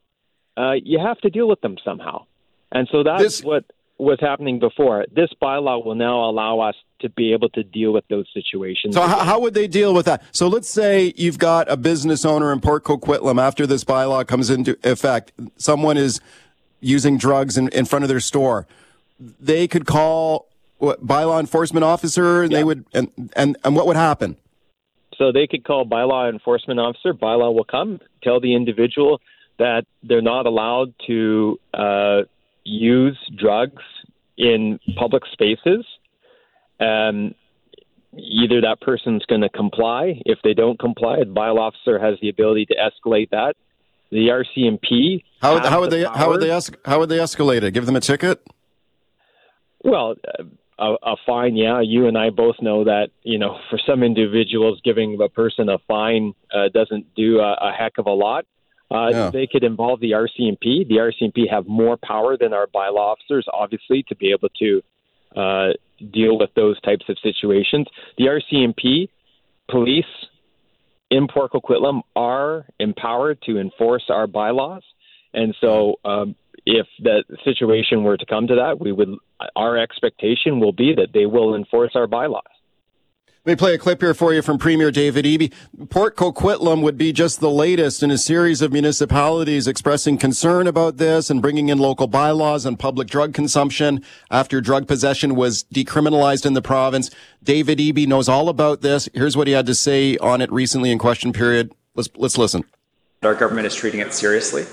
Uh, 0.56 0.72
you 0.82 0.98
have 0.98 1.18
to 1.18 1.28
deal 1.28 1.46
with 1.46 1.60
them 1.60 1.76
somehow. 1.84 2.24
And 2.72 2.88
so 2.90 3.02
that's 3.02 3.22
this, 3.22 3.44
what 3.44 3.64
was 4.00 4.18
happening 4.20 4.58
before. 4.58 5.04
This 5.14 5.30
bylaw 5.40 5.84
will 5.84 5.94
now 5.94 6.28
allow 6.28 6.60
us 6.60 6.74
to 7.00 7.08
be 7.10 7.32
able 7.32 7.48
to 7.50 7.62
deal 7.62 7.92
with 7.92 8.04
those 8.08 8.26
situations. 8.32 8.94
So, 8.94 9.02
how, 9.02 9.18
how, 9.18 9.40
would 9.40 9.54
they 9.54 9.68
deal 9.68 9.94
with 9.94 10.06
that? 10.06 10.22
So, 10.32 10.48
let's 10.48 10.68
say 10.68 11.12
you've 11.16 11.38
got 11.38 11.70
a 11.70 11.76
business 11.76 12.24
owner 12.24 12.52
in 12.52 12.60
Port 12.60 12.84
Coquitlam 12.84 13.40
after 13.40 13.66
this 13.66 13.84
bylaw 13.84 14.26
comes 14.26 14.50
into 14.50 14.78
effect. 14.82 15.32
Someone 15.56 15.96
is 15.96 16.20
using 16.80 17.18
drugs 17.18 17.58
in, 17.58 17.68
in 17.68 17.84
front 17.84 18.04
of 18.04 18.08
their 18.08 18.20
store. 18.20 18.66
They 19.18 19.68
could 19.68 19.86
call 19.86 20.48
what, 20.78 21.06
bylaw 21.06 21.38
enforcement 21.38 21.84
officer, 21.84 22.42
and 22.42 22.50
yeah. 22.50 22.58
they 22.58 22.64
would, 22.64 22.84
and, 22.94 23.30
and 23.34 23.58
and 23.64 23.76
what 23.76 23.86
would 23.86 23.96
happen? 23.96 24.36
So 25.16 25.32
they 25.32 25.46
could 25.46 25.64
call 25.64 25.84
bylaw 25.84 26.30
enforcement 26.30 26.80
officer. 26.80 27.12
Bylaw 27.12 27.54
will 27.54 27.64
come, 27.64 28.00
tell 28.22 28.40
the 28.40 28.54
individual 28.54 29.20
that 29.58 29.84
they're 30.02 30.22
not 30.22 30.46
allowed 30.46 30.94
to. 31.06 31.60
Uh, 31.74 32.22
use 32.64 33.18
drugs 33.36 33.82
in 34.40 34.80
public 34.96 35.22
spaces, 35.32 35.84
um, 36.80 37.34
either 38.16 38.62
that 38.62 38.78
person's 38.80 39.24
going 39.26 39.42
to 39.42 39.50
comply. 39.50 40.20
If 40.24 40.38
they 40.42 40.54
don't 40.54 40.78
comply, 40.78 41.18
the 41.18 41.26
bylaw 41.26 41.72
officer 41.72 41.98
has 41.98 42.18
the 42.22 42.30
ability 42.30 42.66
to 42.66 42.74
escalate 42.74 43.30
that. 43.30 43.54
The 44.10 44.28
RCMP. 44.28 45.22
How, 45.40 45.58
how 45.68 45.80
would 45.80 45.90
the 45.90 45.98
they 45.98 46.04
power. 46.04 46.16
how 46.16 46.30
would 46.30 46.40
they 46.40 46.60
how 46.84 46.98
would 46.98 47.08
they 47.10 47.18
escalate 47.18 47.62
it? 47.62 47.72
Give 47.72 47.86
them 47.86 47.94
a 47.94 48.00
ticket. 48.00 48.44
Well, 49.84 50.16
a, 50.78 50.94
a 51.02 51.16
fine. 51.24 51.54
Yeah, 51.54 51.80
you 51.80 52.08
and 52.08 52.18
I 52.18 52.30
both 52.30 52.56
know 52.60 52.82
that 52.84 53.10
you 53.22 53.38
know 53.38 53.58
for 53.68 53.78
some 53.86 54.02
individuals, 54.02 54.80
giving 54.82 55.20
a 55.22 55.28
person 55.28 55.68
a 55.68 55.78
fine 55.86 56.34
uh, 56.52 56.70
doesn't 56.74 57.14
do 57.14 57.38
a, 57.38 57.52
a 57.52 57.72
heck 57.72 57.98
of 57.98 58.06
a 58.06 58.10
lot. 58.10 58.46
Uh, 58.90 59.08
yeah. 59.10 59.30
They 59.30 59.46
could 59.46 59.62
involve 59.62 60.00
the 60.00 60.12
RCMP. 60.12 60.88
The 60.88 60.96
RCMP 60.96 61.48
have 61.50 61.66
more 61.66 61.96
power 61.96 62.36
than 62.36 62.52
our 62.52 62.66
bylaw 62.66 63.14
officers, 63.14 63.46
obviously, 63.52 64.04
to 64.08 64.16
be 64.16 64.32
able 64.32 64.48
to 64.58 64.82
uh, 65.36 65.72
deal 66.12 66.38
with 66.38 66.50
those 66.56 66.80
types 66.80 67.04
of 67.08 67.16
situations. 67.22 67.86
The 68.18 68.24
RCMP, 68.24 69.08
police 69.70 70.04
in 71.10 71.28
Port 71.28 71.52
Coquitlam 71.52 72.02
are 72.16 72.66
empowered 72.80 73.40
to 73.42 73.58
enforce 73.58 74.04
our 74.08 74.26
bylaws, 74.26 74.82
and 75.32 75.54
so 75.60 75.96
um, 76.04 76.34
if 76.66 76.86
the 77.00 77.22
situation 77.44 78.02
were 78.02 78.16
to 78.16 78.26
come 78.26 78.46
to 78.48 78.56
that, 78.56 78.80
we 78.80 78.92
would. 78.92 79.10
Our 79.56 79.78
expectation 79.78 80.60
will 80.60 80.72
be 80.72 80.94
that 80.94 81.12
they 81.14 81.26
will 81.26 81.54
enforce 81.54 81.92
our 81.94 82.06
bylaws. 82.06 82.42
Let 83.46 83.52
me 83.52 83.56
play 83.56 83.72
a 83.72 83.78
clip 83.78 84.02
here 84.02 84.12
for 84.12 84.34
you 84.34 84.42
from 84.42 84.58
Premier 84.58 84.90
David 84.90 85.24
Eby. 85.24 85.50
Port 85.88 86.14
Coquitlam 86.14 86.82
would 86.82 86.98
be 86.98 87.10
just 87.10 87.40
the 87.40 87.50
latest 87.50 88.02
in 88.02 88.10
a 88.10 88.18
series 88.18 88.60
of 88.60 88.70
municipalities 88.70 89.66
expressing 89.66 90.18
concern 90.18 90.66
about 90.66 90.98
this 90.98 91.30
and 91.30 91.40
bringing 91.40 91.70
in 91.70 91.78
local 91.78 92.06
bylaws 92.06 92.66
on 92.66 92.76
public 92.76 93.08
drug 93.08 93.32
consumption 93.32 94.04
after 94.30 94.60
drug 94.60 94.86
possession 94.86 95.34
was 95.36 95.64
decriminalized 95.72 96.44
in 96.44 96.52
the 96.52 96.60
province. 96.60 97.10
David 97.42 97.78
Eby 97.78 98.06
knows 98.06 98.28
all 98.28 98.50
about 98.50 98.82
this. 98.82 99.08
Here's 99.14 99.38
what 99.38 99.46
he 99.46 99.54
had 99.54 99.64
to 99.64 99.74
say 99.74 100.18
on 100.18 100.42
it 100.42 100.52
recently 100.52 100.90
in 100.90 100.98
question 100.98 101.32
period. 101.32 101.72
Let's, 101.94 102.10
let's 102.16 102.36
listen. 102.36 102.62
Our 103.22 103.34
government 103.34 103.66
is 103.66 103.74
treating 103.74 104.00
it 104.00 104.12
seriously 104.12 104.66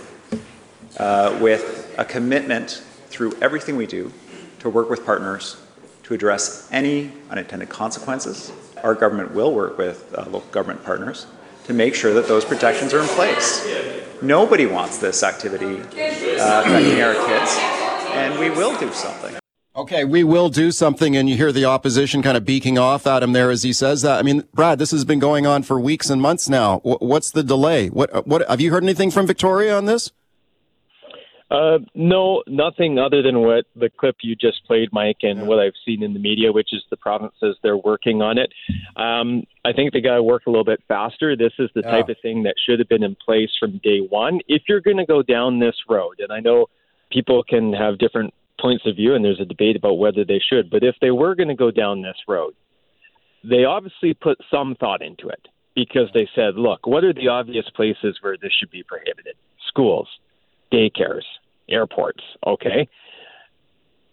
uh, 0.98 1.40
with 1.42 1.96
a 1.98 2.04
commitment 2.04 2.84
through 3.08 3.32
everything 3.42 3.78
we 3.78 3.88
do 3.88 4.12
to 4.60 4.70
work 4.70 4.90
with 4.90 5.06
partners 5.06 5.56
to 6.08 6.14
address 6.14 6.70
any 6.72 7.12
unintended 7.30 7.68
consequences. 7.68 8.52
Our 8.82 8.96
government 8.96 9.34
will 9.34 9.54
work 9.54 9.78
with 9.78 10.14
uh, 10.18 10.24
local 10.24 10.50
government 10.52 10.86
partners 10.86 11.28
to 11.66 11.74
make 11.74 11.94
sure 11.96 12.14
that 12.14 12.30
those 12.30 12.46
protections 12.46 12.94
are 12.94 13.02
in 13.02 13.08
place. 13.10 13.68
Nobody 14.22 14.66
wants 14.66 15.00
this 15.00 15.22
activity 15.22 15.82
uh, 15.82 16.64
affecting 16.66 17.02
our 17.02 17.14
kids, 17.14 17.58
and 18.12 18.40
we 18.40 18.50
will 18.50 18.78
do 18.80 18.92
something. 18.94 19.36
Okay, 19.76 20.06
we 20.06 20.24
will 20.24 20.48
do 20.48 20.72
something, 20.72 21.18
and 21.18 21.30
you 21.30 21.36
hear 21.36 21.52
the 21.52 21.66
opposition 21.66 22.22
kind 22.22 22.38
of 22.38 22.46
beaking 22.46 22.78
off 22.78 23.06
at 23.06 23.22
him 23.22 23.34
there 23.34 23.52
as 23.52 23.64
he 23.64 23.74
says 23.74 24.02
that. 24.04 24.18
I 24.18 24.24
mean, 24.24 24.46
Brad, 24.54 24.80
this 24.80 24.92
has 24.92 25.04
been 25.04 25.20
going 25.20 25.46
on 25.46 25.62
for 25.62 25.78
weeks 25.78 26.10
and 26.10 26.22
months 26.22 26.48
now. 26.48 26.80
What's 26.80 27.32
the 27.32 27.44
delay? 27.44 27.90
What? 27.90 28.26
What? 28.26 28.48
Have 28.50 28.62
you 28.62 28.72
heard 28.72 28.84
anything 28.84 29.12
from 29.12 29.28
Victoria 29.28 29.78
on 29.78 29.86
this? 29.86 30.12
Uh, 31.50 31.80
no, 31.96 32.44
nothing 32.46 33.00
other 33.00 33.22
than 33.22 33.40
what 33.40 33.66
the 33.76 33.90
clip 33.90 34.18
you 34.22 34.36
just 34.36 34.66
played, 34.66 34.90
Mike, 34.92 35.20
and 35.22 35.40
yeah. 35.40 35.46
what 35.46 35.60
I've 35.60 35.74
seen 35.86 36.04
in 36.04 36.14
the 36.14 36.20
media, 36.20 36.52
which 36.52 36.74
is 36.74 36.84
the 36.90 36.98
province 36.98 37.34
says 37.40 37.56
they're 37.64 37.78
working 37.78 38.22
on 38.22 38.38
it. 38.38 38.52
Um, 38.98 39.44
I 39.64 39.72
think 39.72 39.94
they 39.94 40.02
got 40.02 40.16
to 40.16 40.24
work 40.24 40.44
a 40.46 40.50
little 40.50 40.66
bit 40.66 40.84
faster. 40.90 41.38
This 41.38 41.54
is 41.58 41.70
the 41.74 41.82
yeah. 41.86 41.92
type 41.92 42.10
of 42.10 42.18
thing 42.22 42.44
that 42.44 42.56
should 42.66 42.80
have 42.80 42.90
been 42.90 43.04
in 43.04 43.16
place 43.16 43.50
from 43.58 43.80
day 43.82 44.00
one. 44.00 44.42
If 44.50 44.64
you're 44.68 44.82
going 44.82 44.98
to 44.98 45.06
go 45.06 45.22
down 45.22 45.60
this 45.60 45.76
road, 45.88 46.20
and 46.20 46.34
I 46.34 46.42
know 46.42 46.68
people 47.12 47.44
can 47.44 47.72
have 47.72 47.98
different 47.98 48.34
points 48.60 48.86
of 48.86 48.98
view, 48.98 49.16
and 49.16 49.24
there's 49.24 49.40
a 49.40 49.46
debate 49.46 49.78
about 49.78 50.00
whether 50.00 50.26
they 50.26 50.40
should, 50.40 50.70
but 50.70 50.84
if 50.84 50.96
they 51.00 51.12
were 51.12 51.34
going 51.36 51.50
to 51.50 51.56
go 51.56 51.72
down 51.72 52.02
this 52.02 52.18
road, 52.28 52.56
they 53.44 53.64
obviously 53.64 54.14
put 54.14 54.38
some 54.52 54.76
thought 54.76 55.02
into 55.02 55.30
it 55.30 55.48
because 55.76 56.10
they 56.14 56.28
said, 56.36 56.56
look, 56.56 56.86
what 56.86 57.06
are 57.06 57.14
the 57.14 57.30
obvious 57.30 57.70
places 57.74 58.18
where 58.20 58.36
this 58.36 58.52
should 58.60 58.72
be 58.72 58.84
prohibited? 58.84 59.36
Schools 59.70 60.10
daycares, 60.72 61.24
airports. 61.70 62.24
Okay, 62.46 62.88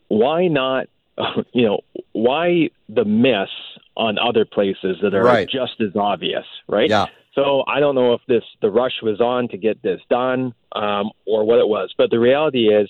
why 0.09 0.49
not? 0.49 0.89
You 1.53 1.63
know, 1.63 1.81
why 2.11 2.71
the 2.89 3.05
miss 3.05 3.49
on 3.97 4.19
other 4.19 4.45
places 4.45 4.97
that 5.01 5.15
are 5.15 5.23
right. 5.23 5.49
just 5.49 5.81
as 5.81 5.95
obvious, 5.95 6.45
right? 6.67 6.91
Yeah. 6.91 7.07
So 7.35 7.65
I 7.67 7.81
don't 7.81 7.95
know 7.95 8.15
if 8.15 8.21
this 8.27 8.43
the 8.63 8.71
rush 8.71 9.03
was 9.03 9.21
on 9.21 9.49
to 9.49 9.57
get 9.57 9.83
this 9.83 10.01
done 10.09 10.55
um, 10.73 11.11
or 11.27 11.45
what 11.45 11.59
it 11.59 11.69
was, 11.69 11.93
but 11.97 12.11
the 12.11 12.19
reality 12.19 12.69
is 12.69 12.89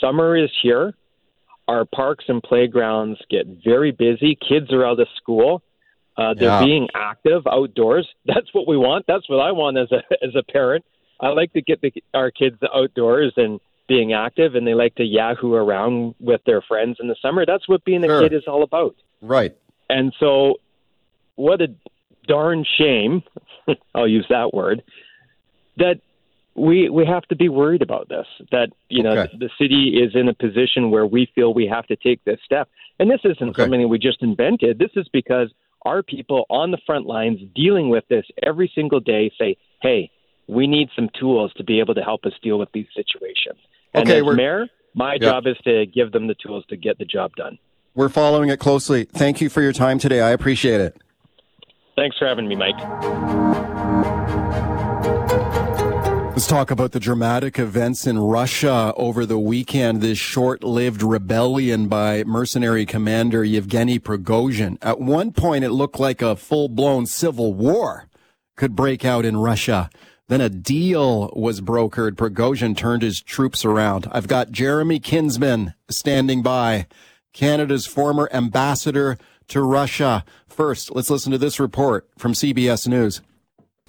summer 0.00 0.36
is 0.36 0.50
here. 0.62 0.94
Our 1.66 1.84
parks 1.84 2.24
and 2.28 2.42
playgrounds 2.42 3.18
get 3.30 3.46
very 3.64 3.90
busy. 3.90 4.36
Kids 4.36 4.72
are 4.72 4.84
out 4.84 5.00
of 5.00 5.08
school. 5.16 5.62
Uh, 6.16 6.34
they're 6.34 6.48
yeah. 6.48 6.64
being 6.64 6.88
active 6.94 7.46
outdoors. 7.46 8.06
That's 8.26 8.52
what 8.52 8.68
we 8.68 8.76
want. 8.76 9.06
That's 9.08 9.28
what 9.28 9.40
I 9.40 9.52
want 9.52 9.78
as 9.78 9.90
a 9.92 10.02
as 10.24 10.34
a 10.36 10.42
parent. 10.42 10.84
I 11.20 11.28
like 11.28 11.52
to 11.52 11.62
get 11.62 11.80
the, 11.80 11.92
our 12.12 12.30
kids 12.30 12.56
outdoors 12.74 13.32
and 13.36 13.60
being 13.88 14.12
active, 14.12 14.54
and 14.54 14.66
they 14.66 14.74
like 14.74 14.94
to 14.96 15.04
yahoo 15.04 15.54
around 15.54 16.14
with 16.20 16.40
their 16.46 16.62
friends 16.62 16.98
in 17.00 17.08
the 17.08 17.16
summer. 17.20 17.44
That's 17.46 17.68
what 17.68 17.84
being 17.84 18.02
a 18.04 18.06
sure. 18.06 18.22
kid 18.22 18.32
is 18.32 18.44
all 18.46 18.62
about. 18.62 18.96
Right. 19.20 19.56
And 19.88 20.14
so, 20.18 20.54
what 21.36 21.60
a 21.60 21.68
darn 22.26 22.64
shame, 22.78 23.22
I'll 23.94 24.08
use 24.08 24.26
that 24.30 24.54
word, 24.54 24.82
that 25.76 26.00
we 26.54 26.88
we 26.88 27.04
have 27.04 27.24
to 27.24 27.36
be 27.36 27.48
worried 27.48 27.82
about 27.82 28.08
this. 28.08 28.26
That 28.50 28.70
you 28.88 29.06
okay. 29.06 29.14
know 29.14 29.26
the, 29.32 29.46
the 29.46 29.50
city 29.58 30.00
is 30.02 30.14
in 30.14 30.28
a 30.28 30.34
position 30.34 30.90
where 30.90 31.06
we 31.06 31.28
feel 31.34 31.52
we 31.52 31.66
have 31.66 31.86
to 31.88 31.96
take 31.96 32.24
this 32.24 32.38
step, 32.44 32.68
and 32.98 33.10
this 33.10 33.20
isn't 33.24 33.50
okay. 33.50 33.62
something 33.62 33.88
we 33.88 33.98
just 33.98 34.22
invented. 34.22 34.78
This 34.78 34.92
is 34.96 35.08
because 35.12 35.50
our 35.84 36.02
people 36.02 36.46
on 36.48 36.70
the 36.70 36.78
front 36.86 37.06
lines 37.06 37.40
dealing 37.54 37.90
with 37.90 38.04
this 38.08 38.24
every 38.42 38.70
single 38.74 39.00
day 39.00 39.30
say, 39.38 39.56
"Hey, 39.82 40.10
we 40.46 40.66
need 40.66 40.90
some 40.94 41.08
tools 41.18 41.52
to 41.54 41.64
be 41.64 41.80
able 41.80 41.94
to 41.94 42.02
help 42.02 42.24
us 42.24 42.32
deal 42.42 42.58
with 42.58 42.70
these 42.72 42.86
situations. 42.94 43.58
And 43.92 44.08
okay, 44.08 44.26
as 44.26 44.36
mayor, 44.36 44.66
my 44.94 45.18
job 45.18 45.46
is 45.46 45.56
to 45.64 45.86
give 45.86 46.12
them 46.12 46.26
the 46.26 46.34
tools 46.34 46.64
to 46.68 46.76
get 46.76 46.98
the 46.98 47.04
job 47.04 47.34
done. 47.36 47.58
We're 47.94 48.08
following 48.08 48.50
it 48.50 48.58
closely. 48.58 49.04
Thank 49.04 49.40
you 49.40 49.48
for 49.48 49.62
your 49.62 49.72
time 49.72 49.98
today. 49.98 50.20
I 50.20 50.30
appreciate 50.30 50.80
it. 50.80 50.96
Thanks 51.96 52.18
for 52.18 52.26
having 52.26 52.48
me, 52.48 52.56
Mike. 52.56 52.74
Let's 56.32 56.48
talk 56.48 56.72
about 56.72 56.90
the 56.90 56.98
dramatic 56.98 57.60
events 57.60 58.08
in 58.08 58.18
Russia 58.18 58.92
over 58.96 59.24
the 59.24 59.38
weekend. 59.38 60.02
This 60.02 60.18
short-lived 60.18 61.00
rebellion 61.00 61.86
by 61.86 62.24
mercenary 62.24 62.84
commander 62.84 63.44
Yevgeny 63.44 64.00
Prigozhin. 64.00 64.76
At 64.82 64.98
one 64.98 65.30
point, 65.30 65.62
it 65.62 65.70
looked 65.70 66.00
like 66.00 66.20
a 66.20 66.34
full-blown 66.34 67.06
civil 67.06 67.54
war 67.54 68.08
could 68.56 68.74
break 68.74 69.04
out 69.04 69.24
in 69.24 69.36
Russia. 69.36 69.88
Then 70.28 70.40
a 70.40 70.48
deal 70.48 71.30
was 71.36 71.60
brokered. 71.60 72.12
Prigozhin 72.12 72.76
turned 72.76 73.02
his 73.02 73.20
troops 73.20 73.64
around. 73.64 74.08
I've 74.10 74.28
got 74.28 74.50
Jeremy 74.50 74.98
Kinsman 74.98 75.74
standing 75.90 76.42
by, 76.42 76.86
Canada's 77.34 77.86
former 77.86 78.28
ambassador 78.32 79.18
to 79.48 79.60
Russia. 79.60 80.24
First, 80.48 80.94
let's 80.94 81.10
listen 81.10 81.32
to 81.32 81.38
this 81.38 81.60
report 81.60 82.08
from 82.16 82.32
CBS 82.32 82.88
News. 82.88 83.20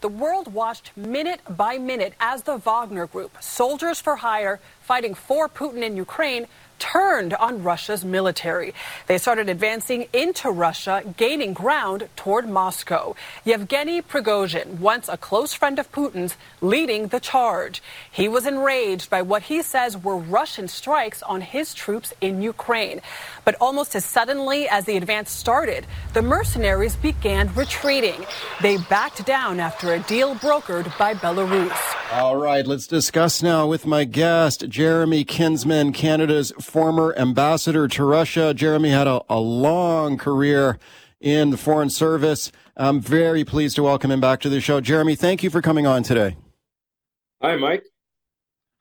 The 0.02 0.10
world 0.10 0.54
watched 0.54 0.92
minute 0.98 1.40
by 1.50 1.78
minute 1.78 2.14
as 2.20 2.44
the 2.44 2.58
Wagner 2.58 3.08
Group, 3.08 3.38
soldiers 3.40 4.02
for 4.02 4.18
hire, 4.18 4.60
fighting 4.82 5.14
for 5.14 5.48
Putin 5.48 5.84
in 5.84 5.96
Ukraine, 5.96 6.48
turned 6.80 7.34
on 7.34 7.64
Russia's 7.64 8.06
military. 8.06 8.74
They 9.08 9.18
started 9.18 9.50
advancing 9.50 10.08
into 10.14 10.50
Russia, 10.50 11.04
gaining 11.18 11.54
ground 11.54 12.10
toward 12.16 12.48
Moscow. 12.48 13.16
Yevgeny 13.44 14.02
Prigozhin, 14.02 14.80
once 14.80 15.10
a 15.10 15.18
close 15.18 15.54
friend 15.54 15.80
of 15.80 15.92
Putin's, 15.92 16.38
leading 16.62 17.08
the 17.08 17.20
charge. 17.20 17.82
He 18.12 18.28
was 18.28 18.46
enraged 18.46 19.10
by 19.10 19.22
what 19.22 19.44
he 19.44 19.62
says 19.62 19.98
were 19.98 20.18
Russian 20.18 20.68
strikes 20.68 21.22
on 21.24 21.42
his 21.42 21.74
troops 21.74 22.14
in 22.22 22.42
Ukraine. 22.42 23.02
But 23.46 23.56
almost 23.62 23.96
as 23.96 24.04
suddenly 24.04 24.68
as 24.68 24.86
the 24.86 24.98
advance 24.98 25.32
started, 25.32 25.86
the 26.14 26.22
mercenaries 26.22 26.96
began 26.96 27.54
retreating. 27.54 28.26
They 28.62 28.78
backed 28.78 29.26
down 29.26 29.60
after 29.60 29.94
a 29.94 30.00
deal 30.00 30.36
brokered 30.36 30.98
by 30.98 31.14
Belarus. 31.14 31.78
All 32.12 32.36
right, 32.36 32.66
let's 32.66 32.88
discuss 32.88 33.42
now 33.42 33.68
with 33.68 33.86
my 33.86 34.04
guest, 34.04 34.68
Jeremy 34.68 35.24
Kinsman, 35.24 35.94
Canada's 35.94 36.52
former 36.60 37.14
ambassador 37.18 37.88
to 37.88 38.04
Russia. 38.04 38.54
Jeremy 38.54 38.90
had 38.90 39.08
a, 39.08 39.22
a 39.30 39.40
long 39.40 40.18
career 40.18 40.80
in 41.22 41.52
the 41.52 41.58
Foreign 41.58 41.90
Service. 41.90 42.52
I'm 42.76 43.00
very 43.00 43.44
pleased 43.44 43.76
to 43.78 43.84
welcome 43.84 44.12
him 44.12 44.20
back 44.20 44.42
to 44.42 44.50
the 44.50 44.60
show. 44.60 44.82
Jeremy, 44.82 45.16
thank 45.16 45.44
you 45.44 45.50
for 45.50 45.62
coming 45.62 45.88
on 45.88 46.04
today. 46.04 46.36
Hi, 47.42 47.56
Mike. 47.58 47.84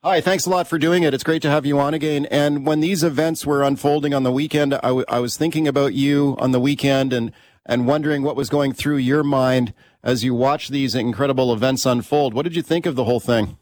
Hi, 0.06 0.20
thanks 0.20 0.44
a 0.44 0.50
lot 0.50 0.68
for 0.68 0.76
doing 0.76 1.02
it. 1.02 1.14
It's 1.14 1.24
great 1.24 1.40
to 1.40 1.48
have 1.48 1.64
you 1.64 1.78
on 1.78 1.94
again. 1.94 2.26
And 2.26 2.66
when 2.66 2.80
these 2.80 3.02
events 3.02 3.46
were 3.46 3.62
unfolding 3.62 4.12
on 4.12 4.22
the 4.22 4.30
weekend, 4.30 4.74
I, 4.74 4.88
w- 4.88 5.06
I 5.08 5.18
was 5.18 5.38
thinking 5.38 5.66
about 5.66 5.94
you 5.94 6.36
on 6.38 6.52
the 6.52 6.60
weekend 6.60 7.14
and, 7.14 7.32
and 7.64 7.86
wondering 7.86 8.22
what 8.22 8.36
was 8.36 8.50
going 8.50 8.74
through 8.74 8.98
your 8.98 9.22
mind 9.24 9.72
as 10.02 10.22
you 10.22 10.34
watched 10.34 10.70
these 10.70 10.94
incredible 10.94 11.54
events 11.54 11.86
unfold. 11.86 12.34
What 12.34 12.42
did 12.42 12.54
you 12.54 12.60
think 12.60 12.84
of 12.84 12.96
the 12.96 13.04
whole 13.04 13.18
thing? 13.18 13.56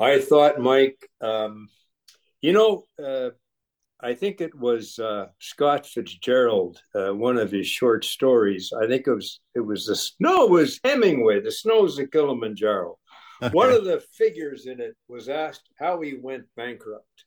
I 0.00 0.18
thought, 0.18 0.58
Mike, 0.58 1.08
um, 1.20 1.68
you 2.40 2.52
know, 2.52 2.86
uh, 3.00 3.30
I 4.00 4.14
think 4.14 4.40
it 4.40 4.58
was 4.58 4.98
uh, 4.98 5.26
Scott 5.38 5.86
Fitzgerald, 5.86 6.82
uh, 6.92 7.14
one 7.14 7.36
of 7.36 7.52
his 7.52 7.68
short 7.68 8.04
stories. 8.04 8.72
I 8.76 8.88
think 8.88 9.06
it 9.06 9.14
was 9.14 9.38
it 9.54 9.60
was 9.60 9.86
the 9.86 9.94
snow 9.94 10.46
was 10.46 10.80
Hemingway, 10.82 11.40
The 11.40 11.52
Snows 11.52 12.00
of 12.00 12.10
Kilimanjaro. 12.10 12.98
One 13.52 13.72
of 13.72 13.84
the 13.90 14.02
figures 14.12 14.66
in 14.66 14.80
it 14.80 14.96
was 15.08 15.28
asked 15.28 15.68
how 15.78 16.00
he 16.00 16.14
went 16.14 16.44
bankrupt, 16.56 17.24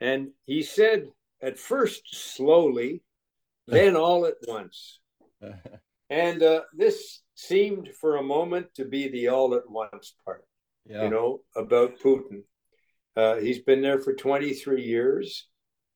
and 0.00 0.28
he 0.44 0.62
said 0.62 1.06
at 1.42 1.58
first 1.58 2.02
slowly, 2.34 3.02
then 3.66 3.96
all 3.96 4.26
at 4.26 4.36
once. 4.46 5.00
and 6.10 6.42
uh, 6.42 6.62
this 6.76 7.22
seemed 7.34 7.90
for 8.00 8.16
a 8.16 8.22
moment 8.22 8.66
to 8.74 8.84
be 8.84 9.08
the 9.08 9.28
all 9.28 9.54
at 9.54 9.68
once 9.68 10.14
part. 10.24 10.44
Yeah. 10.86 11.04
You 11.04 11.10
know 11.10 11.40
about 11.56 11.98
Putin 11.98 12.42
uh, 13.16 13.36
he's 13.36 13.60
been 13.60 13.82
there 13.82 13.98
for 13.98 14.14
23 14.14 14.82
years. 14.82 15.48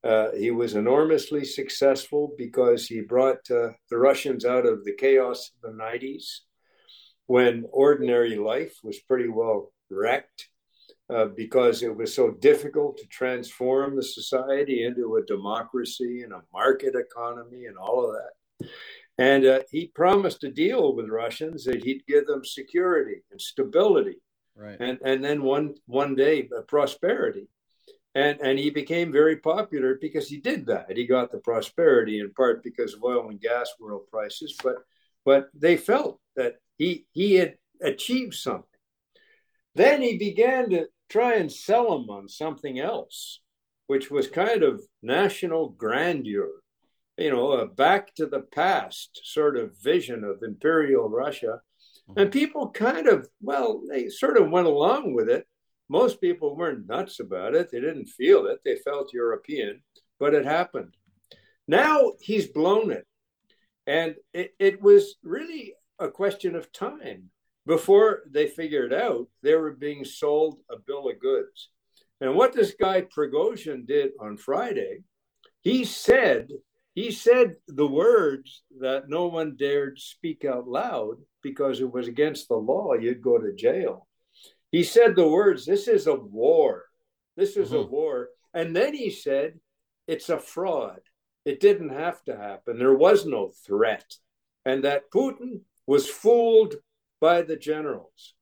Uh, 0.05 0.29
he 0.39 0.51
was 0.51 0.75
enormously 0.75 1.45
successful 1.45 2.33
because 2.39 2.87
he 2.87 3.01
brought 3.01 3.39
uh, 3.51 3.71
the 3.91 3.99
Russians 3.99 4.45
out 4.45 4.65
of 4.65 4.85
the 4.85 4.95
chaos 4.95 5.51
of 5.51 5.77
the 5.77 5.83
90s 5.83 6.41
when 7.29 7.65
ordinary 7.71 8.37
life 8.37 8.77
was 8.83 8.99
pretty 8.99 9.29
well 9.29 9.73
wrecked 9.91 10.49
uh, 11.15 11.27
because 11.27 11.83
it 11.83 11.97
was 11.97 12.13
so 12.13 12.31
difficult 12.31 12.99
to 12.99 13.07
transform 13.07 13.95
the 13.95 14.03
society 14.03 14.85
into 14.85 15.17
a 15.17 15.27
democracy 15.27 16.23
and 16.23 16.33
a 16.33 16.43
market 16.53 16.95
economy 16.97 17.67
and 17.67 17.79
all 17.79 18.05
of 18.05 18.17
that. 18.17 18.69
And 19.19 19.47
uh, 19.47 19.61
he 19.71 19.93
promised 19.95 20.41
to 20.41 20.51
deal 20.51 20.95
with 20.97 21.09
Russians 21.09 21.65
that 21.65 21.85
he'd 21.85 22.07
give 22.07 22.27
them 22.27 22.45
security 22.45 23.23
and 23.31 23.41
stability 23.41 24.21
right. 24.59 24.77
and 24.81 24.99
and 25.05 25.25
then 25.25 25.43
one 25.43 25.75
one 25.87 26.15
day 26.15 26.49
uh, 26.57 26.63
prosperity, 26.63 27.49
and 28.15 28.41
and 28.41 28.59
he 28.59 28.71
became 28.71 29.13
very 29.13 29.37
popular 29.37 29.99
because 30.01 30.29
he 30.29 30.39
did 30.39 30.67
that. 30.67 30.97
He 30.97 31.07
got 31.07 31.31
the 31.31 31.39
prosperity 31.39 32.21
in 32.21 32.33
part 32.33 32.63
because 32.63 32.95
of 32.95 33.05
oil 33.05 33.29
and 33.29 33.41
gas 33.41 33.71
world 33.81 34.03
prices, 34.11 34.57
but 34.63 34.77
but 35.25 35.49
they 35.55 35.77
felt 35.77 36.21
that 36.37 36.57
he 36.79 37.07
he 37.13 37.35
had 37.35 37.57
achieved 37.83 38.35
something, 38.35 38.65
Then 39.75 40.03
he 40.03 40.17
began 40.17 40.71
to 40.71 40.87
try 41.09 41.35
and 41.35 41.53
sell 41.53 41.99
them 41.99 42.11
on 42.11 42.29
something 42.29 42.79
else, 42.79 43.41
which 43.87 44.11
was 44.11 44.27
kind 44.27 44.63
of 44.63 44.83
national 45.03 45.71
grandeur, 45.71 46.51
you 47.17 47.31
know, 47.31 47.53
a 47.53 47.67
back 47.67 48.15
to 48.17 48.27
the 48.27 48.41
past 48.41 49.21
sort 49.25 49.57
of 49.57 49.79
vision 49.83 50.25
of 50.25 50.43
imperial 50.43 51.09
Russia. 51.09 51.61
And 52.17 52.31
mm-hmm. 52.31 52.39
people 52.39 52.71
kind 52.71 53.07
of, 53.07 53.29
well, 53.41 53.83
they 53.89 54.09
sort 54.09 54.37
of 54.37 54.51
went 54.51 54.67
along 54.67 55.15
with 55.15 55.29
it. 55.29 55.47
Most 55.89 56.21
people 56.21 56.57
weren't 56.57 56.89
nuts 56.89 57.21
about 57.21 57.55
it. 57.55 57.71
They 57.71 57.81
didn't 57.81 58.09
feel 58.09 58.47
it. 58.47 58.59
They 58.65 58.77
felt 58.77 59.13
European, 59.13 59.83
but 60.19 60.35
it 60.35 60.45
happened. 60.45 60.95
Now 61.67 62.13
he's 62.21 62.47
blown 62.49 62.91
it. 62.91 63.07
And 63.87 64.17
it, 64.35 64.55
it 64.59 64.83
was 64.83 65.17
really 65.23 65.75
a 65.99 66.11
question 66.11 66.55
of 66.55 66.73
time 66.73 67.31
before 67.67 68.23
they 68.31 68.47
figured 68.47 68.93
out 68.93 69.29
they 69.43 69.55
were 69.55 69.73
being 69.73 70.05
sold 70.05 70.59
a 70.71 70.77
bill 70.79 71.09
of 71.09 71.21
goods. 71.21 71.71
And 72.21 72.35
what 72.35 72.53
this 72.53 72.75
guy 72.79 73.03
Prigozhin 73.03 73.87
did 73.87 74.13
on 74.21 74.37
Friday, 74.37 75.05
he 75.61 75.85
said 75.85 76.49
he 76.99 77.13
said 77.13 77.55
the 77.69 77.87
words 77.87 78.65
that 78.81 79.09
no 79.09 79.29
one 79.29 79.55
dared 79.57 80.01
speak 80.01 80.45
out 80.45 80.67
loud 80.67 81.19
because 81.43 81.81
it 81.81 81.93
was 81.93 82.09
against 82.09 82.49
the 82.49 82.57
law. 82.57 82.95
You'd 82.95 83.23
go 83.23 83.39
to 83.39 83.55
jail. 83.55 84.09
He 84.73 84.83
said 84.83 85.15
the 85.15 85.29
words, 85.29 85.65
This 85.65 85.87
is 85.87 86.09
a 86.09 86.17
war. 86.17 86.87
This 87.37 87.57
is 87.57 87.69
mm-hmm. 87.69 87.77
a 87.77 87.87
war. 87.87 88.31
And 88.53 88.75
then 88.75 88.95
he 88.95 89.11
said, 89.11 89.61
It's 90.09 90.29
a 90.29 90.41
fraud. 90.41 90.99
It 91.45 91.61
didn't 91.61 91.91
have 91.91 92.21
to 92.25 92.37
happen. 92.37 92.81
There 92.81 92.97
was 92.97 93.25
no 93.25 93.53
threat. 93.65 94.17
And 94.65 94.83
that 94.83 95.13
Putin 95.15 95.61
was 95.89 96.07
fooled 96.07 96.75
by 97.19 97.41
the 97.41 97.57
generals. 97.57 98.35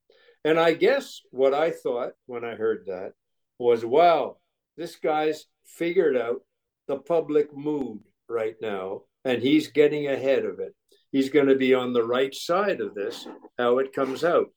And 0.45 0.59
I 0.59 0.75
guess 0.75 1.21
what 1.31 1.55
I 1.55 1.71
thought 1.71 2.15
when 2.27 2.45
I 2.45 2.57
heard 2.57 2.87
that 2.87 3.13
was, 3.57 3.85
wow, 3.85 4.39
this 4.77 4.97
guy's 4.97 5.45
figured 5.65 6.17
out 6.17 6.41
the 6.89 6.97
public 6.97 7.57
mood 7.57 8.01
right 8.29 8.57
now, 8.61 9.03
and 9.25 9.41
he's 9.41 9.69
getting 9.69 10.09
ahead 10.09 10.45
of 10.45 10.59
it. 10.59 10.75
He's 11.13 11.31
going 11.31 11.47
to 11.47 11.55
be 11.55 11.73
on 11.73 11.93
the 11.93 12.05
right 12.05 12.35
side 12.35 12.81
of 12.81 12.95
this, 12.95 13.29
how 13.57 13.79
it 13.79 13.93
comes 13.93 14.25
out. 14.25 14.49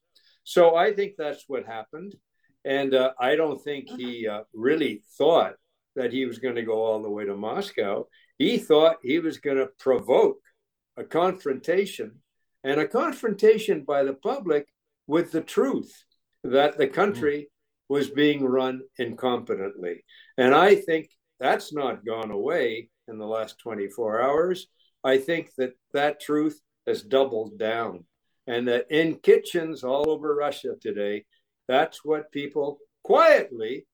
So 0.44 0.76
I 0.76 0.92
think 0.92 1.14
that's 1.16 1.44
what 1.48 1.68
happened. 1.68 2.16
And 2.66 2.96
uh, 2.96 3.12
I 3.20 3.36
don't 3.36 3.62
think 3.64 3.88
he 3.88 4.28
uh, 4.28 4.42
really 4.52 5.04
thought 5.16 5.54
that 5.96 6.12
he 6.12 6.26
was 6.26 6.40
going 6.40 6.56
to 6.56 6.64
go 6.64 6.84
all 6.84 7.04
the 7.04 7.10
way 7.10 7.26
to 7.26 7.36
Moscow. 7.36 8.08
He 8.40 8.58
thought 8.58 8.98
he 9.04 9.20
was 9.20 9.38
going 9.38 9.58
to 9.58 9.70
provoke 9.78 10.40
a 10.98 11.04
confrontation 11.04 12.22
and 12.64 12.80
a 12.80 12.88
confrontation 12.88 13.84
by 13.84 14.04
the 14.04 14.14
public 14.14 14.68
with 15.08 15.32
the 15.32 15.42
truth 15.42 16.04
that 16.44 16.78
the 16.78 16.88
country 16.88 17.50
was 17.88 18.10
being 18.10 18.46
run 18.46 18.82
incompetently. 19.00 20.00
And 20.38 20.54
I 20.54 20.76
think 20.76 21.10
that's 21.40 21.74
not 21.74 22.06
gone 22.06 22.32
away 22.32 22.90
in 23.08 23.18
the 23.18 23.26
last 23.26 23.58
24 23.60 24.22
hours. 24.22 24.68
I 25.04 25.18
think 25.18 25.50
that 25.58 25.74
that 25.94 26.20
truth 26.20 26.60
has 26.86 27.02
doubled 27.02 27.58
down, 27.58 28.06
and 28.48 28.68
that 28.68 28.86
in 28.90 29.16
kitchens 29.16 29.84
all 29.84 30.10
over 30.10 30.36
Russia 30.36 30.74
today, 30.80 31.26
that's 31.68 32.04
what 32.04 32.32
people 32.32 32.80
quietly, 33.04 33.86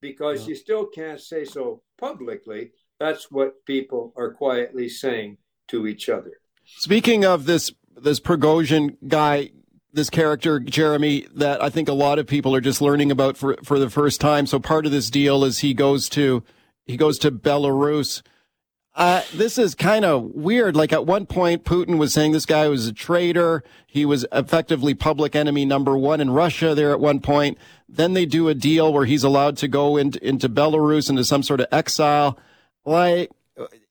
because 0.00 0.42
yeah. 0.42 0.48
you 0.48 0.54
still 0.54 0.86
can't 0.86 1.20
say 1.20 1.44
so 1.44 1.82
publicly, 1.98 2.72
that's 2.98 3.30
what 3.30 3.64
people 3.66 4.12
are 4.16 4.32
quietly 4.32 4.88
saying 4.88 5.36
to 5.68 5.86
each 5.86 6.08
other. 6.08 6.32
Speaking 6.64 7.24
of 7.24 7.44
this 7.44 7.72
this 8.00 8.20
Prigozhin 8.20 8.96
guy, 9.06 9.50
this 9.92 10.10
character, 10.10 10.60
Jeremy, 10.60 11.26
that 11.34 11.62
I 11.62 11.70
think 11.70 11.88
a 11.88 11.92
lot 11.92 12.18
of 12.18 12.26
people 12.26 12.54
are 12.54 12.60
just 12.60 12.80
learning 12.80 13.10
about 13.10 13.36
for, 13.36 13.56
for 13.62 13.78
the 13.78 13.90
first 13.90 14.20
time. 14.20 14.46
So 14.46 14.58
part 14.58 14.86
of 14.86 14.92
this 14.92 15.10
deal 15.10 15.44
is 15.44 15.58
he 15.58 15.74
goes 15.74 16.08
to, 16.10 16.42
he 16.84 16.96
goes 16.96 17.18
to 17.20 17.30
Belarus. 17.30 18.22
Uh, 18.96 19.22
this 19.32 19.58
is 19.58 19.74
kind 19.74 20.04
of 20.04 20.22
weird. 20.22 20.76
Like 20.76 20.92
at 20.92 21.04
one 21.04 21.26
point, 21.26 21.64
Putin 21.64 21.98
was 21.98 22.12
saying 22.12 22.32
this 22.32 22.46
guy 22.46 22.68
was 22.68 22.86
a 22.86 22.92
traitor. 22.92 23.64
He 23.86 24.04
was 24.04 24.24
effectively 24.30 24.94
public 24.94 25.34
enemy 25.34 25.64
number 25.64 25.98
one 25.98 26.20
in 26.20 26.30
Russia 26.30 26.74
there 26.74 26.92
at 26.92 27.00
one 27.00 27.20
point. 27.20 27.58
Then 27.88 28.12
they 28.12 28.24
do 28.26 28.48
a 28.48 28.54
deal 28.54 28.92
where 28.92 29.04
he's 29.04 29.24
allowed 29.24 29.56
to 29.58 29.68
go 29.68 29.96
into, 29.96 30.24
into 30.24 30.48
Belarus 30.48 31.10
into 31.10 31.24
some 31.24 31.42
sort 31.42 31.60
of 31.60 31.66
exile. 31.72 32.38
Like, 32.84 33.30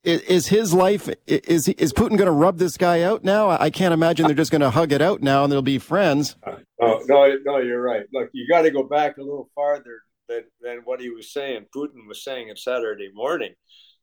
is 0.04 0.46
his 0.46 0.72
life 0.74 1.08
is 1.26 1.68
is 1.68 1.92
Putin 1.92 2.16
going 2.16 2.26
to 2.26 2.30
rub 2.30 2.58
this 2.58 2.76
guy 2.76 3.02
out 3.02 3.24
now? 3.24 3.50
I 3.50 3.70
can't 3.70 3.94
imagine 3.94 4.26
they're 4.26 4.34
just 4.34 4.50
going 4.50 4.60
to 4.60 4.70
hug 4.70 4.92
it 4.92 5.02
out 5.02 5.22
now 5.22 5.44
and 5.44 5.52
they'll 5.52 5.62
be 5.62 5.78
friends. 5.78 6.36
Oh, 6.46 7.00
no, 7.08 7.36
no, 7.44 7.58
you're 7.58 7.80
right. 7.80 8.04
Look, 8.12 8.30
you 8.32 8.46
got 8.48 8.62
to 8.62 8.70
go 8.70 8.82
back 8.82 9.16
a 9.16 9.22
little 9.22 9.48
farther 9.54 10.02
than, 10.28 10.44
than 10.60 10.78
what 10.84 11.00
he 11.00 11.10
was 11.10 11.32
saying. 11.32 11.66
Putin 11.74 12.06
was 12.06 12.22
saying 12.22 12.50
on 12.50 12.56
Saturday 12.56 13.10
morning. 13.14 13.54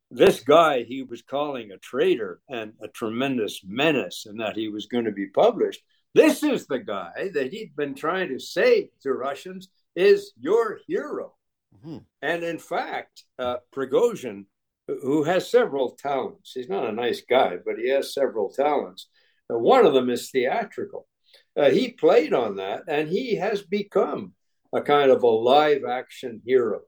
This 0.10 0.42
guy 0.42 0.84
he 0.84 1.04
was 1.04 1.22
calling 1.22 1.72
a 1.72 1.78
traitor 1.78 2.42
and 2.50 2.74
a 2.82 2.90
tremendous 2.90 3.62
menace, 3.64 4.26
and 4.26 4.42
that 4.42 4.58
he 4.58 4.68
was 4.68 4.88
going 4.88 5.06
to 5.06 5.12
be 5.12 5.28
published. 5.28 5.82
This 6.14 6.44
is 6.44 6.68
the 6.68 6.80
guy 6.80 7.30
that 7.34 7.54
he'd 7.54 7.76
been 7.78 7.96
trying 7.96 8.30
to 8.30 8.40
say 8.40 8.90
to 9.04 9.14
Russians 9.14 9.70
is 9.96 10.34
your 10.38 10.80
hero. 10.88 11.36
Mm-hmm. 11.78 12.00
And 12.22 12.44
in 12.44 12.60
fact, 12.60 13.24
uh, 13.40 13.58
Prigozhin 13.74 14.46
who 14.88 15.24
has 15.24 15.50
several 15.50 15.92
talents. 15.92 16.52
He's 16.54 16.70
not 16.70 16.90
a 16.90 16.92
nice 16.92 17.22
guy, 17.22 17.58
but 17.66 17.78
he 17.78 17.90
has 17.90 18.14
several 18.14 18.50
talents. 18.50 19.08
Uh, 19.52 19.58
one 19.58 19.86
of 19.86 19.94
them 19.94 20.10
is 20.10 20.30
theatrical. 20.30 21.08
Uh, 21.56 21.70
he 21.70 21.92
played 21.92 22.34
on 22.34 22.58
that, 22.58 22.84
and 22.88 23.10
he 23.10 23.36
has 23.36 23.62
become 23.62 24.34
a 24.74 24.82
kind 24.82 25.12
of 25.12 25.24
a 25.24 25.28
live 25.28 25.84
action 25.88 26.42
hero 26.46 26.82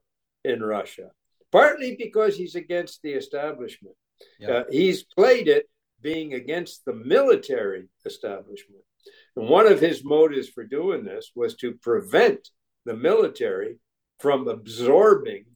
in 0.44 0.62
Russia, 0.62 1.10
partly 1.52 1.96
because 1.96 2.36
he's 2.36 2.54
against 2.54 3.02
the 3.02 3.12
establishment. 3.12 3.96
Yeah. 4.38 4.50
Uh, 4.50 4.64
he's 4.70 5.04
played 5.04 5.48
it 5.48 5.68
being 6.00 6.34
against 6.34 6.84
the 6.84 6.94
military 6.94 7.88
establishment. 8.04 8.82
And 9.36 9.48
one 9.48 9.66
of 9.66 9.80
his 9.80 10.04
motives 10.04 10.48
for 10.48 10.64
doing 10.64 11.04
this 11.04 11.32
was 11.34 11.56
to 11.56 11.74
prevent 11.74 12.48
the 12.84 12.94
military 12.94 13.78
from 14.18 14.48
absorbing 14.48 15.46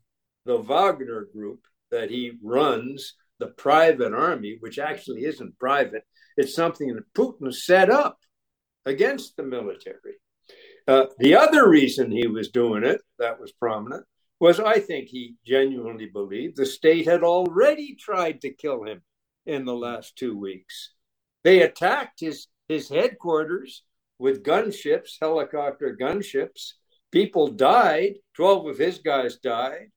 the 0.45 0.59
Wagner 0.59 1.29
group 1.33 1.61
that 1.91 2.11
he 2.11 2.33
runs 2.43 3.15
the 3.39 3.49
private 3.49 4.13
army, 4.13 4.57
which 4.61 4.79
actually 4.79 5.25
isn't 5.25 5.59
private. 5.59 6.03
It's 6.37 6.55
something 6.55 6.95
that 6.95 7.15
Putin 7.15 7.53
set 7.53 7.91
up 7.91 8.19
against 8.85 9.37
the 9.37 9.43
military. 9.43 10.17
Uh, 10.87 11.07
the 11.19 11.37
other 11.37 11.69
reason 11.69 12.11
he 12.11 12.27
was 12.27 12.49
doing 12.49 12.85
it, 12.85 13.01
that 13.19 13.39
was 13.41 13.53
prominent, 13.53 14.05
was 14.41 14.61
I 14.61 14.81
think 14.81 15.09
he 15.09 15.35
genuinely 15.45 16.07
believed 16.07 16.57
the 16.57 16.67
state 16.67 17.07
had 17.07 17.23
already 17.23 17.97
tried 17.97 18.41
to 18.43 18.55
kill 18.55 18.85
him 18.85 19.03
in 19.47 19.65
the 19.65 19.75
last 19.75 20.17
two 20.17 20.37
weeks. 20.37 20.93
They 21.45 21.63
attacked 21.63 22.21
his, 22.21 22.47
his 22.69 22.89
headquarters 22.89 23.83
with 24.19 24.45
gunships, 24.45 25.17
helicopter 25.21 25.97
gunships. 26.01 26.73
People 27.11 27.49
died, 27.49 28.15
12 28.35 28.67
of 28.67 28.79
his 28.79 28.99
guys 28.99 29.37
died. 29.37 29.91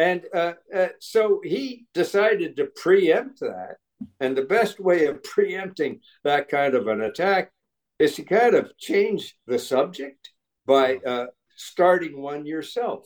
And 0.00 0.22
uh, 0.34 0.54
uh, 0.74 0.88
so 0.98 1.42
he 1.44 1.84
decided 1.92 2.56
to 2.56 2.68
preempt 2.74 3.40
that. 3.40 3.76
And 4.18 4.34
the 4.34 4.50
best 4.56 4.80
way 4.80 5.04
of 5.04 5.22
preempting 5.22 6.00
that 6.24 6.48
kind 6.48 6.74
of 6.74 6.86
an 6.86 7.02
attack 7.02 7.52
is 7.98 8.14
to 8.14 8.22
kind 8.22 8.54
of 8.54 8.74
change 8.78 9.36
the 9.46 9.58
subject 9.58 10.30
by 10.64 10.96
uh, 11.06 11.26
starting 11.54 12.22
one 12.22 12.46
yourself. 12.46 13.04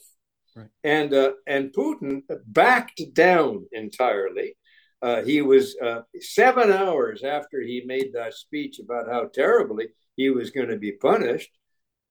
Right. 0.55 0.69
And 0.85 1.13
uh, 1.13 1.33
and 1.49 1.73
Putin 1.73 2.23
backed 2.47 3.03
down 3.13 3.67
entirely. 3.73 4.57
Uh, 5.03 5.23
he 5.25 5.43
was 5.43 5.77
uh, 5.83 6.03
seven 6.21 6.71
hours 6.71 7.25
after 7.25 7.61
he 7.61 7.83
made 7.85 8.11
that 8.13 8.35
speech 8.35 8.79
about 8.79 9.11
how 9.11 9.25
terribly 9.35 9.89
he 10.15 10.31
was 10.31 10.51
going 10.53 10.69
to 10.69 10.79
be 10.79 10.93
punished. 10.93 11.51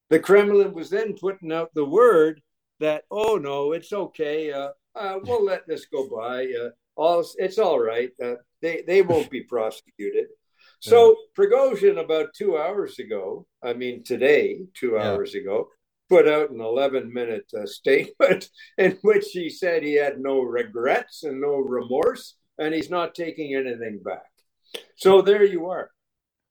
The 0.10 0.20
Kremlin 0.20 0.74
was 0.74 0.90
then 0.90 1.16
putting 1.16 1.54
out 1.54 1.70
the 1.74 1.86
word 1.86 2.42
that 2.84 3.04
oh 3.10 3.38
no, 3.38 3.72
it's 3.72 3.92
okay. 3.92 4.52
Uh, 4.52 4.70
uh, 4.96 5.20
we'll 5.24 5.44
let 5.52 5.68
this 5.68 5.86
go 5.86 6.08
by. 6.10 6.46
Uh, 6.46 6.70
all 6.96 7.26
it's 7.38 7.58
all 7.58 7.80
right. 7.80 8.12
Uh, 8.24 8.36
they 8.62 8.84
they 8.86 9.02
won't 9.02 9.30
be 9.30 9.42
prosecuted. 9.42 10.28
So 10.80 11.16
yeah. 11.16 11.46
Prigozhin 11.46 11.98
about 11.98 12.34
two 12.36 12.58
hours 12.58 13.00
ago, 13.00 13.46
I 13.64 13.72
mean 13.72 14.04
today, 14.04 14.60
two 14.74 14.96
yeah. 14.96 15.04
hours 15.04 15.34
ago, 15.34 15.70
put 16.10 16.28
out 16.28 16.50
an 16.52 16.60
11 16.60 17.14
minute 17.14 17.46
uh, 17.58 17.66
statement 17.80 18.50
in 18.78 18.98
which 19.02 19.28
he 19.32 19.50
said 19.50 19.82
he 19.82 19.94
had 19.94 20.20
no 20.20 20.42
regrets 20.42 21.24
and 21.24 21.40
no 21.40 21.56
remorse, 21.56 22.36
and 22.58 22.74
he's 22.74 22.90
not 22.90 23.16
taking 23.16 23.56
anything 23.56 24.02
back. 24.04 24.30
So 24.98 25.22
there 25.22 25.46
you 25.46 25.68
are. 25.68 25.90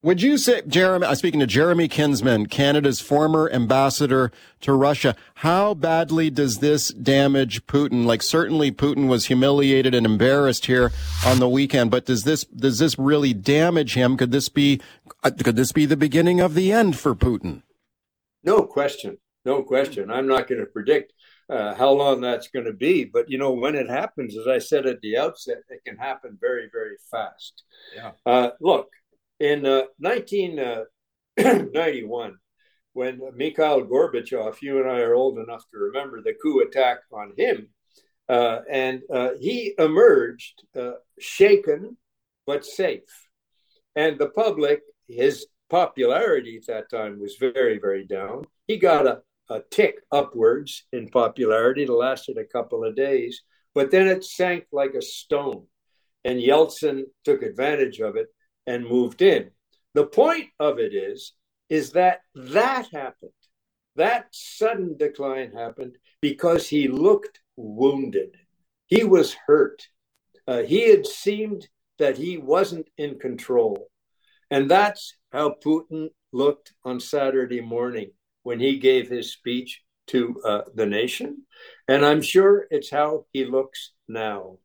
Would 0.05 0.21
you 0.21 0.37
say, 0.37 0.63
Jeremy, 0.67 1.07
I'm 1.07 1.15
speaking 1.15 1.39
to 1.39 1.47
Jeremy 1.47 1.87
Kinsman, 1.87 2.47
Canada's 2.47 3.01
former 3.01 3.49
ambassador 3.53 4.33
to 4.63 4.73
Russia, 4.73 5.15
how 5.35 5.75
badly 5.75 6.29
does 6.29 6.59
this 6.59 6.89
damage 6.89 7.67
Putin? 7.69 8.05
Like 8.05 8.21
certainly 8.21 8.73
Putin 8.73 9.07
was 9.07 9.27
humiliated 9.27 9.95
and 9.95 10.05
embarrassed 10.05 10.67
here 10.67 10.91
on 11.25 11.39
the 11.39 11.49
weekend, 11.49 11.93
but 11.93 12.05
does 12.05 12.25
this, 12.25 12.43
does 12.43 12.81
this 12.81 12.99
really 12.99 13.33
damage 13.33 13.95
him? 13.95 14.17
Could 14.17 14.33
this 14.33 14.49
be, 14.49 14.81
uh, 15.23 15.31
could 15.31 15.55
this 15.55 15.71
be 15.71 15.87
the 15.87 15.97
beginning 15.97 16.41
of 16.41 16.55
the 16.55 16.73
end 16.73 16.99
for 16.99 17.15
Putin? 17.15 17.63
No 18.43 18.63
question. 18.65 19.19
no 19.45 19.63
question. 19.63 20.11
I'm 20.11 20.27
not 20.27 20.49
going 20.49 20.61
to 20.61 20.67
predict 20.67 21.13
uh, 21.49 21.75
how 21.75 21.91
long 21.91 22.21
that's 22.21 22.49
going 22.49 22.67
to 22.67 22.73
be, 22.73 23.05
but 23.05 23.31
you 23.31 23.39
know, 23.39 23.53
when 23.53 23.77
it 23.77 23.89
happens, 23.89 24.37
as 24.37 24.49
I 24.49 24.59
said 24.59 24.87
at 24.87 25.01
the 25.01 25.17
outset, 25.17 25.59
it 25.69 25.85
can 25.85 25.97
happen 25.97 26.39
very, 26.41 26.69
very 26.73 26.97
fast. 27.09 27.63
Yeah. 27.95 28.13
Uh, 28.27 28.51
look, 28.61 28.89
in 29.43 29.63
1991, 29.99 32.31
uh, 32.31 32.35
when 32.93 33.21
Mikhail 33.35 33.83
Gorbachev, 33.83 34.63
you 34.63 34.79
and 34.79 34.89
I 34.89 35.01
are 35.01 35.15
old 35.15 35.39
enough 35.39 35.65
to 35.73 35.79
remember 35.79 36.23
the 36.23 36.35
coup 36.41 36.61
attack 36.61 36.99
on 37.13 37.33
him, 37.37 37.71
uh, 38.29 38.61
and 38.71 39.03
uh, 39.13 39.31
he 39.41 39.75
emerged 39.79 40.63
uh, 40.79 40.93
shaken 41.19 41.97
but 42.47 42.65
safe. 42.65 43.27
And 43.97 44.17
the 44.17 44.29
public, 44.29 44.83
his 45.09 45.49
popularity 45.69 46.59
at 46.59 46.67
that 46.69 46.89
time 46.89 47.19
was 47.21 47.35
very, 47.41 47.81
very 47.81 48.07
down. 48.07 48.45
He 48.69 48.77
got 48.77 49.09
a, 49.09 49.23
a 49.51 49.63
tick 49.73 49.97
upwards 50.13 50.85
in 50.93 51.09
popularity. 51.09 51.83
It 51.83 51.91
lasted 51.91 52.39
a 52.39 52.45
couple 52.45 52.85
of 52.85 52.95
days, 52.95 53.43
but 53.75 53.91
then 53.91 54.07
it 54.07 54.23
sank 54.25 54.67
like 54.71 54.95
a 54.95 55.03
stone. 55.03 55.67
And 56.25 56.39
Yeltsin 56.39 57.07
took 57.25 57.43
advantage 57.43 57.99
of 57.99 58.15
it 58.15 58.29
and 58.67 58.87
moved 58.87 59.23
in. 59.23 59.51
The 59.95 60.07
point 60.07 60.49
of 60.59 60.79
it 60.79 60.95
is, 60.95 61.33
is 61.69 61.93
that 61.93 62.21
that 62.35 62.89
happened. 62.93 63.33
That 63.97 64.27
sudden 64.31 64.97
decline 64.97 65.53
happened 65.53 65.97
because 66.21 66.69
he 66.69 66.89
looked 66.89 67.41
wounded. 67.57 68.37
He 68.87 69.05
was 69.05 69.37
hurt. 69.47 69.87
Uh, 70.47 70.63
he 70.63 70.91
had 70.91 71.07
seemed 71.07 71.69
that 71.99 72.17
he 72.17 72.39
wasn't 72.39 72.89
in 72.97 73.19
control. 73.19 73.89
And 74.51 74.71
that's 74.71 75.15
how 75.31 75.57
Putin 75.65 76.09
looked 76.33 76.73
on 76.85 77.01
Saturday 77.01 77.61
morning 77.61 78.11
when 78.43 78.61
he 78.61 78.79
gave 78.79 79.09
his 79.09 79.33
speech 79.33 79.83
to 80.09 80.41
uh, 80.45 80.63
the 80.75 80.87
nation. 80.87 81.45
And 81.89 82.05
I'm 82.05 82.23
sure 82.23 82.67
it's 82.71 82.91
how 82.91 83.27
he 83.33 83.45
looks 83.45 83.93
now. 84.09 84.59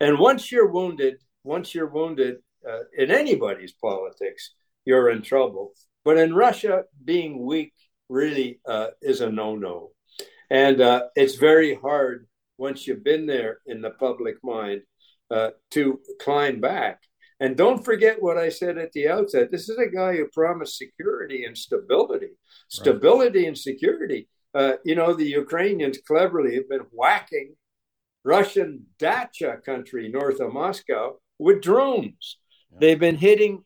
And 0.00 0.18
once 0.18 0.52
you're 0.52 0.70
wounded, 0.70 1.16
once 1.42 1.74
you're 1.74 1.88
wounded 1.88 2.36
uh, 2.68 2.84
in 2.96 3.10
anybody's 3.10 3.72
politics, 3.72 4.50
you're 4.84 5.10
in 5.10 5.22
trouble. 5.22 5.72
But 6.04 6.18
in 6.18 6.34
Russia, 6.34 6.84
being 7.04 7.44
weak 7.44 7.72
really 8.08 8.60
uh, 8.66 8.88
is 9.00 9.20
a 9.20 9.30
no 9.30 9.56
no. 9.56 9.90
And 10.50 10.80
uh, 10.80 11.04
it's 11.16 11.36
very 11.36 11.74
hard 11.74 12.26
once 12.58 12.86
you've 12.86 13.04
been 13.04 13.26
there 13.26 13.58
in 13.66 13.80
the 13.80 13.90
public 13.90 14.36
mind 14.42 14.82
uh, 15.30 15.50
to 15.72 16.00
climb 16.20 16.60
back. 16.60 17.00
And 17.40 17.56
don't 17.56 17.84
forget 17.84 18.22
what 18.22 18.38
I 18.38 18.48
said 18.48 18.78
at 18.78 18.92
the 18.92 19.08
outset. 19.08 19.50
This 19.50 19.68
is 19.68 19.78
a 19.78 19.88
guy 19.88 20.16
who 20.16 20.28
promised 20.32 20.78
security 20.78 21.44
and 21.44 21.58
stability, 21.58 22.30
stability 22.68 23.40
right. 23.40 23.48
and 23.48 23.58
security. 23.58 24.28
Uh, 24.54 24.74
you 24.84 24.94
know, 24.94 25.12
the 25.14 25.24
Ukrainians 25.24 25.98
cleverly 26.06 26.54
have 26.54 26.68
been 26.68 26.86
whacking 26.92 27.56
Russian 28.24 28.86
Dacha 28.98 29.58
country 29.64 30.08
north 30.08 30.40
of 30.40 30.52
Moscow 30.52 31.16
with 31.38 31.60
drones. 31.60 32.38
They've 32.80 32.98
been 32.98 33.16
hitting 33.16 33.64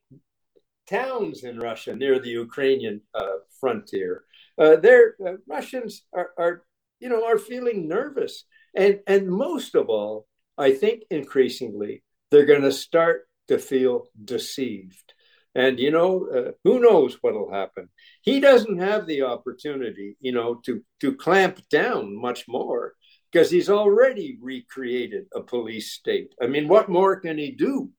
towns 0.89 1.45
in 1.45 1.59
Russia 1.59 1.95
near 1.95 2.19
the 2.19 2.31
Ukrainian 2.31 3.01
uh, 3.15 3.39
frontier. 3.61 4.25
Uh, 4.59 4.77
uh, 4.83 5.33
Russians 5.47 6.05
are, 6.13 6.31
are, 6.39 6.63
you 7.01 7.09
know, 7.09 7.25
are 7.25 7.39
feeling 7.39 7.89
nervous, 7.89 8.45
and 8.77 9.01
and 9.07 9.29
most 9.29 9.75
of 9.75 9.89
all, 9.89 10.27
I 10.57 10.73
think 10.73 11.05
increasingly 11.11 12.03
they're 12.31 12.47
going 12.47 12.63
to 12.63 12.73
start 12.73 13.29
to 13.49 13.59
feel 13.59 14.09
deceived. 14.25 15.15
And 15.55 15.79
you 15.79 15.91
know, 15.91 16.29
uh, 16.29 16.51
who 16.65 16.81
knows 16.81 17.19
what'll 17.21 17.53
happen? 17.53 17.89
He 18.23 18.41
doesn't 18.41 18.79
have 18.79 19.07
the 19.07 19.23
opportunity, 19.23 20.17
you 20.21 20.33
know, 20.33 20.61
to 20.67 20.83
to 21.01 21.15
clamp 21.15 21.61
down 21.71 22.21
much 22.21 22.47
more 22.49 22.95
because 23.31 23.51
he's 23.51 23.71
already 23.71 24.39
recreated 24.41 25.27
a 25.35 25.41
police 25.41 25.93
state. 25.93 26.35
I 26.43 26.47
mean, 26.47 26.67
what 26.69 26.89
more 26.89 27.21
can 27.21 27.39
he 27.39 27.53
do 27.53 27.91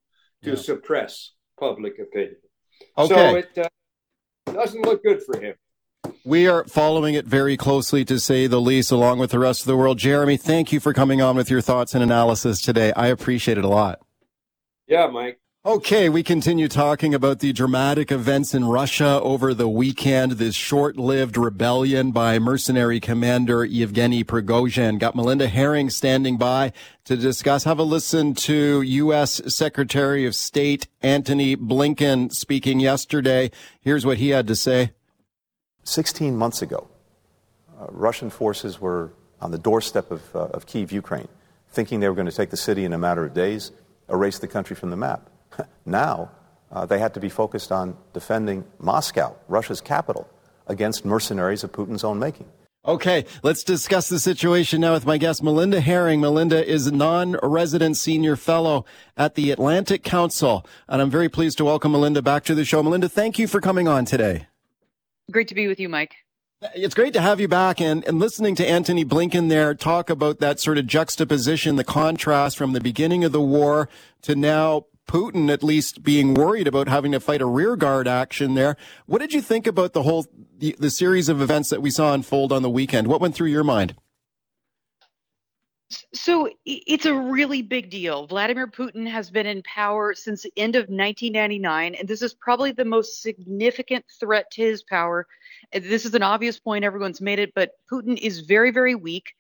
to 0.44 0.52
yeah. 0.52 0.56
suppress 0.56 1.32
public 1.60 2.00
opinion? 2.00 2.38
Okay. 2.98 3.14
So 3.14 3.36
it 3.36 3.58
uh, 3.58 4.54
doesn't 4.54 4.86
look 4.86 5.04
good 5.04 5.22
for 5.24 5.40
him. 5.40 5.56
We 6.24 6.48
are 6.48 6.64
following 6.66 7.14
it 7.14 7.26
very 7.26 7.58
closely, 7.58 8.06
to 8.06 8.20
say 8.20 8.48
the 8.48 8.62
least, 8.62 8.92
along 8.92 9.20
with 9.20 9.32
the 9.32 9.40
rest 9.40 9.62
of 9.62 9.68
the 9.68 9.78
world. 9.78 9.98
Jeremy, 9.98 10.38
thank 10.38 10.72
you 10.72 10.80
for 10.80 10.94
coming 10.94 11.22
on 11.22 11.36
with 11.36 11.50
your 11.50 11.62
thoughts 11.62 11.94
and 11.94 12.04
analysis 12.04 12.62
today. 12.62 12.94
I 12.96 13.08
appreciate 13.08 13.58
it 13.58 13.64
a 13.64 13.70
lot. 13.70 14.00
Yeah, 14.88 15.08
Mike. 15.08 15.40
Okay, 15.66 16.08
we 16.08 16.24
continue 16.24 16.70
talking 16.70 17.14
about 17.14 17.40
the 17.40 17.52
dramatic 17.52 18.14
events 18.14 18.54
in 18.54 18.64
Russia 18.64 19.20
over 19.22 19.54
the 19.54 19.68
weekend. 19.68 20.32
This 20.34 20.56
short-lived 20.56 21.36
rebellion 21.36 22.12
by 22.12 22.40
mercenary 22.40 23.02
commander 23.02 23.66
Yevgeny 23.66 24.24
Prigozhin. 24.24 25.00
Got 25.00 25.18
Melinda 25.18 25.50
Haring 25.50 25.92
standing 25.92 26.38
by 26.38 26.72
to 27.04 27.18
discuss. 27.18 27.66
Have 27.66 27.78
a 27.78 27.84
listen 27.84 28.36
to 28.36 28.82
U.S. 28.82 29.42
Secretary 29.54 30.26
of 30.26 30.34
State 30.34 30.88
Antony 31.02 31.58
Blinken 31.58 32.32
speaking 32.32 32.80
yesterday. 32.80 33.52
Here's 33.82 34.06
what 34.06 34.18
he 34.18 34.30
had 34.30 34.48
to 34.48 34.56
say. 34.56 34.94
16 35.84 36.38
months 36.38 36.62
ago, 36.62 36.88
uh, 37.78 37.88
Russian 37.90 38.30
forces 38.30 38.80
were 38.80 39.12
on 39.42 39.52
the 39.52 39.60
doorstep 39.60 40.10
of, 40.10 40.34
uh, 40.34 40.46
of 40.54 40.68
Kiev, 40.68 40.94
Ukraine, 40.94 41.28
thinking 41.68 42.00
they 42.00 42.08
were 42.08 42.16
going 42.16 42.28
to 42.28 42.32
take 42.32 42.50
the 42.50 42.56
city 42.56 42.86
in 42.86 42.94
a 42.94 42.98
matter 42.98 43.26
of 43.26 43.34
days, 43.34 43.74
erase 44.08 44.40
the 44.40 44.48
country 44.48 44.74
from 44.74 44.90
the 44.90 44.96
map. 44.96 45.30
now, 45.86 46.32
uh, 46.72 46.86
they 46.86 47.00
had 47.00 47.14
to 47.16 47.20
be 47.20 47.30
focused 47.30 47.72
on 47.72 47.98
defending 48.14 48.64
Moscow, 48.80 49.36
Russia's 49.48 49.82
capital, 49.82 50.30
against 50.68 51.06
mercenaries 51.06 51.64
of 51.64 51.72
Putin's 51.72 52.04
own 52.04 52.20
making. 52.20 52.48
Okay, 52.86 53.26
let's 53.44 53.64
discuss 53.64 54.08
the 54.08 54.20
situation 54.20 54.80
now 54.82 54.94
with 54.94 55.06
my 55.06 55.18
guest, 55.18 55.44
Melinda 55.44 55.82
Haring. 55.82 56.20
Melinda 56.20 56.66
is 56.66 56.88
a 56.88 56.92
non-resident 56.92 57.98
senior 57.98 58.38
fellow 58.38 58.86
at 59.18 59.36
the 59.36 59.52
Atlantic 59.52 60.02
Council, 60.02 60.66
and 60.88 61.02
I'm 61.02 61.10
very 61.10 61.28
pleased 61.28 61.58
to 61.58 61.66
welcome 61.66 61.92
Melinda 61.92 62.22
back 62.22 62.46
to 62.46 62.56
the 62.56 62.64
show. 62.64 62.82
Melinda, 62.82 63.10
thank 63.10 63.38
you 63.38 63.48
for 63.48 63.60
coming 63.60 63.90
on 63.90 64.06
today. 64.06 64.48
Great 65.30 65.50
to 65.50 65.56
be 65.56 65.68
with 65.68 65.80
you, 65.80 65.90
Mike. 65.90 66.16
It's 66.74 66.96
great 66.96 67.14
to 67.14 67.22
have 67.22 67.40
you 67.40 67.48
back 67.48 67.80
and, 67.80 68.04
and 68.06 68.18
listening 68.18 68.56
to 68.56 68.68
Antony 68.68 69.06
Blinken 69.06 69.50
there 69.50 69.74
talk 69.74 70.10
about 70.10 70.40
that 70.40 70.60
sort 70.60 70.78
of 70.78 70.88
juxtaposition, 70.88 71.76
the 71.76 71.84
contrast 71.84 72.58
from 72.58 72.74
the 72.74 72.82
beginning 72.82 73.24
of 73.24 73.32
the 73.32 73.42
war 73.42 73.88
to 74.24 74.36
now 74.36 74.86
Putin 75.10 75.52
at 75.52 75.64
least 75.64 76.04
being 76.04 76.36
worried 76.36 76.68
about 76.68 76.88
having 76.88 77.12
to 77.14 77.20
fight 77.20 77.42
a 77.42 77.46
rearguard 77.48 78.08
action 78.08 78.54
there. 78.54 78.78
What 79.08 79.20
did 79.20 79.34
you 79.34 79.42
think 79.42 79.66
about 79.66 79.94
the 79.94 80.04
whole 80.04 80.28
the, 80.60 80.76
the 80.78 80.92
series 80.92 81.30
of 81.30 81.42
events 81.42 81.72
that 81.72 81.82
we 81.82 81.90
saw 81.90 82.14
unfold 82.14 82.52
on 82.52 82.62
the 82.62 82.70
weekend? 82.70 83.08
What 83.08 83.20
went 83.20 83.34
through 83.34 83.48
your 83.48 83.64
mind? 83.64 83.96
So 86.14 86.48
it's 86.64 87.08
a 87.08 87.16
really 87.16 87.64
big 87.64 87.90
deal. 87.90 88.28
Vladimir 88.28 88.68
Putin 88.68 89.10
has 89.10 89.32
been 89.32 89.48
in 89.48 89.64
power 89.64 90.14
since 90.14 90.44
the 90.44 90.54
end 90.56 90.76
of 90.76 90.82
1999, 90.82 91.96
and 91.96 92.08
this 92.08 92.22
is 92.22 92.36
probably 92.36 92.72
the 92.72 92.86
most 92.86 93.24
significant 93.24 94.06
threat 94.20 94.52
to 94.52 94.62
his 94.62 94.84
power. 94.84 95.26
This 95.74 96.06
is 96.06 96.14
an 96.14 96.22
obvious 96.22 96.60
point, 96.60 96.86
everyone's 96.86 97.20
made 97.20 97.40
it, 97.40 97.54
but 97.56 97.72
Putin 97.92 98.16
is 98.20 98.42
very, 98.42 98.70
very 98.70 98.94
weak. 98.94 99.34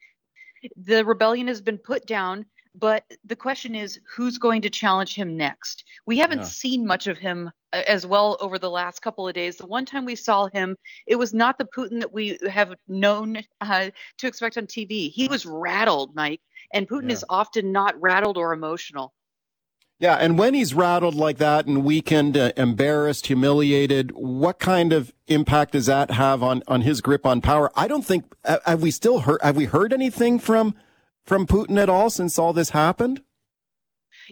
The 0.75 1.05
rebellion 1.05 1.47
has 1.47 1.61
been 1.61 1.77
put 1.77 2.07
down, 2.07 2.47
but 2.75 3.03
the 3.25 3.35
question 3.35 3.75
is 3.75 3.99
who's 4.15 4.37
going 4.37 4.61
to 4.61 4.69
challenge 4.69 5.15
him 5.15 5.35
next? 5.35 5.83
We 6.05 6.17
haven't 6.17 6.39
yeah. 6.39 6.45
seen 6.45 6.85
much 6.85 7.07
of 7.07 7.17
him 7.17 7.51
uh, 7.73 7.81
as 7.87 8.05
well 8.05 8.37
over 8.39 8.59
the 8.59 8.69
last 8.69 9.01
couple 9.01 9.27
of 9.27 9.33
days. 9.33 9.57
The 9.57 9.65
one 9.65 9.85
time 9.85 10.05
we 10.05 10.15
saw 10.15 10.47
him, 10.53 10.75
it 11.07 11.15
was 11.15 11.33
not 11.33 11.57
the 11.57 11.65
Putin 11.65 11.99
that 11.99 12.13
we 12.13 12.37
have 12.49 12.73
known 12.87 13.39
uh, 13.61 13.89
to 14.17 14.27
expect 14.27 14.57
on 14.57 14.67
TV. 14.67 15.11
He 15.11 15.27
was 15.27 15.45
rattled, 15.45 16.15
Mike, 16.15 16.41
and 16.73 16.87
Putin 16.87 17.07
yeah. 17.07 17.13
is 17.13 17.25
often 17.29 17.71
not 17.71 17.99
rattled 17.99 18.37
or 18.37 18.53
emotional. 18.53 19.13
Yeah, 19.99 20.15
and 20.15 20.39
when 20.39 20.53
he's 20.53 20.73
rattled 20.73 21.15
like 21.15 21.39
that 21.39 21.65
and 21.65 21.83
weakened, 21.83 22.37
uh, 22.37 22.53
embarrassed, 22.55 23.27
humiliated, 23.27 24.11
what 24.11 24.57
kind 24.57 24.93
of 24.93 25.11
impact 25.27 25.73
does 25.73 25.87
that 25.87 26.11
have 26.11 26.41
on 26.41 26.63
on 26.69 26.81
his 26.81 27.01
grip 27.01 27.25
on 27.25 27.41
power? 27.41 27.69
I 27.75 27.89
don't 27.89 28.05
think 28.05 28.33
have 28.45 28.81
we 28.81 28.91
still 28.91 29.19
heard 29.19 29.41
have 29.41 29.57
we 29.57 29.65
heard 29.65 29.91
anything 29.91 30.39
from 30.39 30.73
from 31.29 31.45
Putin 31.45 31.79
at 31.79 31.89
all 31.89 32.09
since 32.09 32.39
all 32.39 32.53
this 32.53 32.71
happened? 32.71 33.21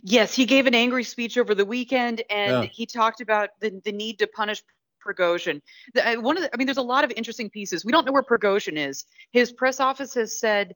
Yes, 0.01 0.33
he 0.33 0.45
gave 0.45 0.65
an 0.65 0.73
angry 0.73 1.03
speech 1.03 1.38
over 1.38 1.53
the 1.53 1.63
weekend, 1.63 2.23
and 2.31 2.63
yeah. 2.63 2.69
he 2.73 2.88
talked 2.88 3.21
about 3.21 3.49
the, 3.62 3.79
the 3.86 3.91
need 3.91 4.17
to 4.17 4.27
punish 4.27 4.63
Prigozhin. 5.05 5.62
The, 5.93 6.17
uh, 6.17 6.21
one 6.21 6.38
of 6.38 6.43
the, 6.43 6.49
I 6.51 6.57
mean, 6.57 6.65
there's 6.65 6.77
a 6.77 6.81
lot 6.81 7.03
of 7.03 7.12
interesting 7.15 7.51
pieces. 7.51 7.86
We 7.86 7.91
don't 7.91 8.03
know 8.03 8.12
where 8.12 8.23
Prigozhin 8.23 8.77
is. 8.77 9.05
His 9.31 9.51
press 9.51 9.79
office 9.79 10.15
has 10.15 10.39
said, 10.39 10.73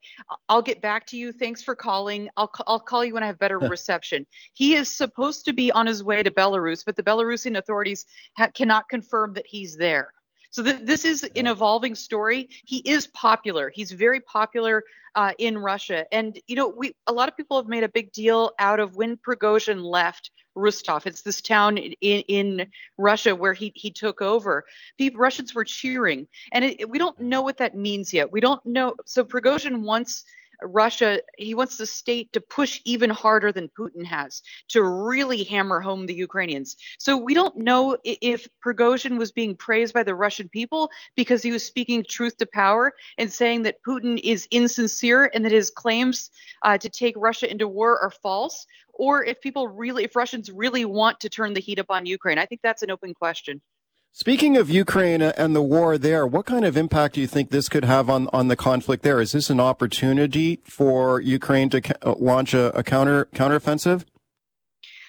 "I'll 0.47 0.62
get 0.62 0.79
back 0.79 1.07
to 1.07 1.17
you. 1.17 1.31
Thanks 1.31 1.63
for 1.63 1.75
calling. 1.75 2.29
I'll 2.38 2.51
I'll 2.67 2.79
call 2.79 3.03
you 3.03 3.15
when 3.15 3.23
I 3.23 3.27
have 3.27 3.39
better 3.39 3.57
reception." 3.75 4.27
He 4.53 4.75
is 4.75 4.95
supposed 4.95 5.43
to 5.45 5.53
be 5.53 5.71
on 5.71 5.88
his 5.88 6.03
way 6.03 6.21
to 6.21 6.29
Belarus, 6.29 6.84
but 6.86 6.95
the 6.95 7.03
Belarusian 7.03 7.57
authorities 7.57 8.05
ha- 8.38 8.51
cannot 8.53 8.88
confirm 8.89 9.34
that 9.34 9.47
he's 9.47 9.75
there. 9.75 10.13
So 10.51 10.63
th- 10.63 10.81
this 10.83 11.05
is 11.05 11.23
an 11.23 11.47
evolving 11.47 11.95
story. 11.95 12.49
He 12.65 12.77
is 12.77 13.07
popular. 13.07 13.69
He's 13.69 13.91
very 13.91 14.19
popular 14.19 14.83
uh, 15.15 15.31
in 15.39 15.57
Russia, 15.57 16.05
and 16.13 16.39
you 16.47 16.55
know, 16.55 16.67
we 16.69 16.95
a 17.07 17.11
lot 17.11 17.27
of 17.27 17.35
people 17.35 17.57
have 17.57 17.67
made 17.67 17.83
a 17.83 17.89
big 17.89 18.13
deal 18.13 18.51
out 18.59 18.79
of 18.79 18.95
when 18.95 19.17
Prigozhin 19.17 19.83
left 19.83 20.31
Rostov. 20.55 21.07
It's 21.07 21.21
this 21.21 21.41
town 21.41 21.77
in, 21.77 22.23
in 22.27 22.67
Russia 22.97 23.35
where 23.35 23.53
he, 23.53 23.71
he 23.75 23.91
took 23.91 24.21
over. 24.21 24.65
People, 24.97 25.19
Russians 25.19 25.53
were 25.53 25.63
cheering. 25.63 26.27
And 26.51 26.65
it, 26.65 26.89
we 26.89 26.97
don't 26.97 27.19
know 27.19 27.41
what 27.41 27.57
that 27.57 27.75
means 27.75 28.13
yet. 28.13 28.31
We 28.31 28.41
don't 28.41 28.63
know. 28.65 28.95
So 29.05 29.23
Prigozhin 29.23 29.81
wants 29.81 30.23
Russia, 30.63 31.21
he 31.38 31.54
wants 31.54 31.78
the 31.78 31.86
state 31.86 32.32
to 32.34 32.41
push 32.41 32.82
even 32.86 33.10
harder 33.10 33.52
than 33.52 33.69
Putin 33.69 34.06
has 34.06 34.41
to 34.69 34.84
really 34.84 35.43
hammer 35.43 35.82
home 35.82 36.06
the 36.06 36.13
Ukrainians. 36.13 36.78
So 37.00 37.17
we 37.17 37.34
don't 37.34 37.58
know 37.58 37.97
if 38.04 38.47
Prigozhin 38.65 39.17
was 39.17 39.32
being 39.32 39.56
praised 39.56 39.93
by 39.93 40.04
the 40.04 40.15
Russian 40.15 40.50
people 40.50 40.89
because 41.15 41.43
he 41.43 41.52
was 41.52 41.63
speaking 41.63 42.04
truth 42.08 42.38
to 42.38 42.45
power 42.45 42.93
and 43.17 43.32
saying 43.32 43.63
that 43.63 43.84
Putin 43.88 44.19
is 44.24 44.47
insincere 44.52 45.32
and 45.34 45.43
that 45.45 45.52
his 45.52 45.69
claims 45.69 46.30
uh, 46.63 46.78
to 46.78 46.89
take 46.89 47.15
Russia 47.17 47.50
into 47.50 47.67
war 47.67 48.00
are 48.00 48.12
false, 48.12 48.65
or 48.93 49.24
if 49.24 49.41
people 49.41 49.67
really, 49.67 50.04
if 50.04 50.15
Russians 50.15 50.52
really 50.52 50.86
want 50.86 51.19
to 51.21 51.30
turn 51.30 51.54
the 51.54 51.62
heat 51.62 51.80
up 51.80 51.88
on 51.89 52.06
Ukraine. 52.06 52.38
I 52.38 52.45
think 52.45 52.62
that's 52.62 52.84
an 52.84 52.91
open 52.91 53.13
question. 53.13 53.62
Speaking 54.13 54.58
of 54.58 54.69
Ukraine 54.69 55.21
and 55.21 55.56
the 55.56 55.62
war 55.62 55.97
there, 55.97 56.28
what 56.28 56.45
kind 56.45 56.65
of 56.65 56.76
impact 56.76 57.15
do 57.15 57.21
you 57.21 57.28
think 57.28 57.50
this 57.50 57.69
could 57.69 57.86
have 57.86 58.10
on, 58.10 58.28
on 58.34 58.50
the 58.50 58.58
conflict 58.58 59.04
there? 59.04 59.21
Is 59.21 59.32
this 59.32 59.50
an 59.50 59.62
opportunity 59.62 60.60
for 60.65 61.21
Ukraine 61.21 61.69
to 61.69 61.82
uh, 62.06 62.15
launch 62.19 62.54
a, 62.54 62.78
a 62.78 62.84
counter 62.84 63.30
counteroffensive? 63.34 64.04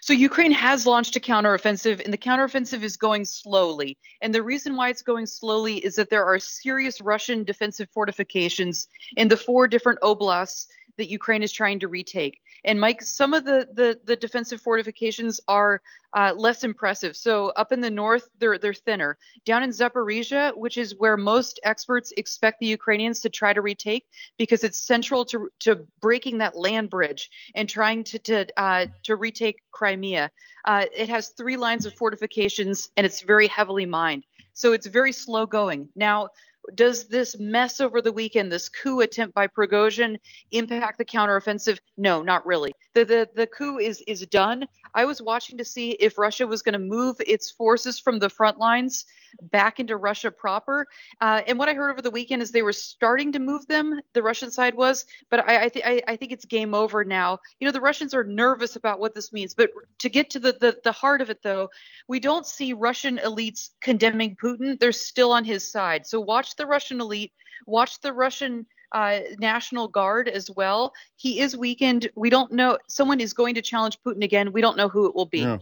So 0.02 0.12
Ukraine 0.12 0.52
has 0.52 0.86
launched 0.86 1.16
a 1.16 1.20
counteroffensive, 1.20 2.02
and 2.02 2.12
the 2.12 2.18
counteroffensive 2.18 2.82
is 2.82 2.96
going 2.96 3.24
slowly. 3.24 3.98
And 4.20 4.32
the 4.32 4.42
reason 4.42 4.76
why 4.76 4.88
it's 4.88 5.02
going 5.02 5.26
slowly 5.26 5.78
is 5.78 5.96
that 5.96 6.10
there 6.10 6.24
are 6.24 6.38
serious 6.38 7.00
Russian 7.00 7.42
defensive 7.42 7.88
fortifications 7.92 8.86
in 9.16 9.28
the 9.28 9.36
four 9.36 9.66
different 9.66 10.00
oblasts 10.00 10.66
that 10.96 11.10
Ukraine 11.10 11.42
is 11.42 11.52
trying 11.52 11.80
to 11.80 11.88
retake. 11.88 12.40
And 12.64 12.80
Mike, 12.80 13.02
some 13.02 13.34
of 13.34 13.44
the 13.44 13.68
the, 13.72 13.98
the 14.04 14.16
defensive 14.16 14.60
fortifications 14.60 15.40
are 15.48 15.82
uh, 16.14 16.32
less 16.36 16.64
impressive. 16.64 17.16
So 17.16 17.48
up 17.56 17.72
in 17.72 17.80
the 17.80 17.90
north, 17.90 18.28
they're 18.38 18.58
they're 18.58 18.74
thinner. 18.74 19.18
Down 19.44 19.62
in 19.62 19.70
Zaporizhia, 19.70 20.56
which 20.56 20.78
is 20.78 20.94
where 20.98 21.16
most 21.16 21.58
experts 21.64 22.12
expect 22.16 22.60
the 22.60 22.66
Ukrainians 22.66 23.20
to 23.20 23.30
try 23.30 23.52
to 23.52 23.60
retake, 23.60 24.06
because 24.38 24.64
it's 24.64 24.78
central 24.78 25.24
to 25.26 25.48
to 25.60 25.86
breaking 26.00 26.38
that 26.38 26.56
land 26.56 26.90
bridge 26.90 27.30
and 27.54 27.68
trying 27.68 28.04
to 28.04 28.18
to 28.20 28.46
uh, 28.60 28.86
to 29.04 29.16
retake 29.16 29.62
Crimea. 29.72 30.30
Uh, 30.64 30.84
it 30.96 31.08
has 31.08 31.30
three 31.30 31.56
lines 31.56 31.86
of 31.86 31.94
fortifications 31.94 32.90
and 32.96 33.04
it's 33.04 33.22
very 33.22 33.48
heavily 33.48 33.86
mined. 33.86 34.24
So 34.54 34.72
it's 34.72 34.86
very 34.86 35.12
slow 35.12 35.46
going. 35.46 35.88
Now, 35.96 36.28
does 36.74 37.08
this 37.08 37.38
mess 37.38 37.80
over 37.80 38.00
the 38.00 38.12
weekend, 38.12 38.50
this 38.50 38.68
coup 38.68 39.00
attempt 39.00 39.34
by 39.34 39.46
Prigozhin, 39.46 40.16
impact 40.50 40.98
the 40.98 41.04
counteroffensive? 41.04 41.78
No, 41.96 42.22
not 42.22 42.46
really. 42.46 42.72
The, 42.94 43.04
the, 43.04 43.28
the 43.34 43.46
coup 43.46 43.78
is, 43.78 44.02
is 44.06 44.26
done. 44.26 44.66
I 44.94 45.04
was 45.04 45.22
watching 45.22 45.58
to 45.58 45.64
see 45.64 45.92
if 45.92 46.18
Russia 46.18 46.46
was 46.46 46.62
going 46.62 46.74
to 46.74 46.78
move 46.78 47.16
its 47.20 47.50
forces 47.50 47.98
from 47.98 48.18
the 48.18 48.28
front 48.28 48.58
lines 48.58 49.06
back 49.50 49.80
into 49.80 49.96
Russia 49.96 50.30
proper. 50.30 50.86
Uh, 51.20 51.40
and 51.46 51.58
what 51.58 51.68
I 51.68 51.74
heard 51.74 51.90
over 51.90 52.02
the 52.02 52.10
weekend 52.10 52.42
is 52.42 52.50
they 52.50 52.62
were 52.62 52.72
starting 52.72 53.32
to 53.32 53.38
move 53.38 53.66
them, 53.66 54.00
the 54.12 54.22
Russian 54.22 54.50
side 54.50 54.74
was, 54.74 55.06
but 55.30 55.48
I, 55.48 55.64
I, 55.64 55.68
th- 55.68 55.84
I, 55.84 56.02
I 56.06 56.16
think 56.16 56.32
it's 56.32 56.44
game 56.44 56.74
over 56.74 57.04
now. 57.04 57.38
You 57.58 57.66
know, 57.66 57.72
the 57.72 57.80
Russians 57.80 58.12
are 58.12 58.24
nervous 58.24 58.76
about 58.76 59.00
what 59.00 59.14
this 59.14 59.32
means. 59.32 59.54
But 59.54 59.70
to 60.00 60.08
get 60.10 60.28
to 60.30 60.38
the, 60.38 60.52
the, 60.60 60.78
the 60.84 60.92
heart 60.92 61.20
of 61.22 61.30
it, 61.30 61.42
though, 61.42 61.68
we 62.08 62.20
don't 62.20 62.46
see 62.46 62.72
Russian 62.72 63.18
elites 63.18 63.70
condemning 63.80 64.36
Putin. 64.36 64.78
They're 64.78 64.92
still 64.92 65.32
on 65.32 65.44
his 65.44 65.70
side. 65.70 66.06
So 66.06 66.20
watch 66.20 66.51
the 66.56 66.66
Russian 66.66 67.00
elite, 67.00 67.32
watch 67.66 68.00
the 68.00 68.12
Russian 68.12 68.66
uh, 68.92 69.20
National 69.38 69.88
Guard 69.88 70.28
as 70.28 70.50
well. 70.50 70.92
He 71.16 71.40
is 71.40 71.56
weakened. 71.56 72.10
We 72.14 72.30
don't 72.30 72.52
know. 72.52 72.78
Someone 72.88 73.20
is 73.20 73.32
going 73.32 73.54
to 73.54 73.62
challenge 73.62 73.98
Putin 74.06 74.22
again. 74.22 74.52
We 74.52 74.60
don't 74.60 74.76
know 74.76 74.88
who 74.88 75.06
it 75.06 75.14
will 75.14 75.26
be. 75.26 75.40
Yeah. 75.40 75.58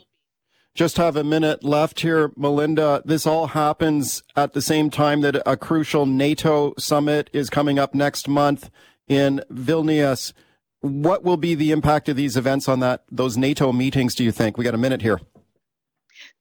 Just 0.75 0.99
have 0.99 1.17
a 1.17 1.25
minute 1.25 1.65
left 1.65 2.01
here, 2.01 2.33
Melinda. 2.37 3.03
This 3.05 3.27
all 3.27 3.49
happens 3.49 4.23
at 4.37 4.53
the 4.53 4.63
same 4.63 4.89
time 4.89 5.21
that 5.23 5.43
a 5.45 5.57
crucial 5.57 6.07
NATO 6.07 6.75
summit 6.79 7.29
is 7.33 7.51
coming 7.51 7.79
up 7.79 7.95
next 7.95 8.29
month 8.29 8.71
in 9.09 9.43
Vilnius. 9.53 10.33
What 10.81 11.25
will 11.25 11.37
be 11.37 11.55
the 11.55 11.73
impact 11.73 12.09
of 12.09 12.17
these 12.17 12.37
events 12.37 12.69
on 12.69 12.81
that 12.81 13.05
those 13.11 13.37
NATO 13.37 13.73
meetings? 13.73 14.15
Do 14.15 14.23
you 14.23 14.33
think? 14.33 14.57
We 14.57 14.65
got 14.65 14.75
a 14.75 14.79
minute 14.79 15.03
here. 15.03 15.21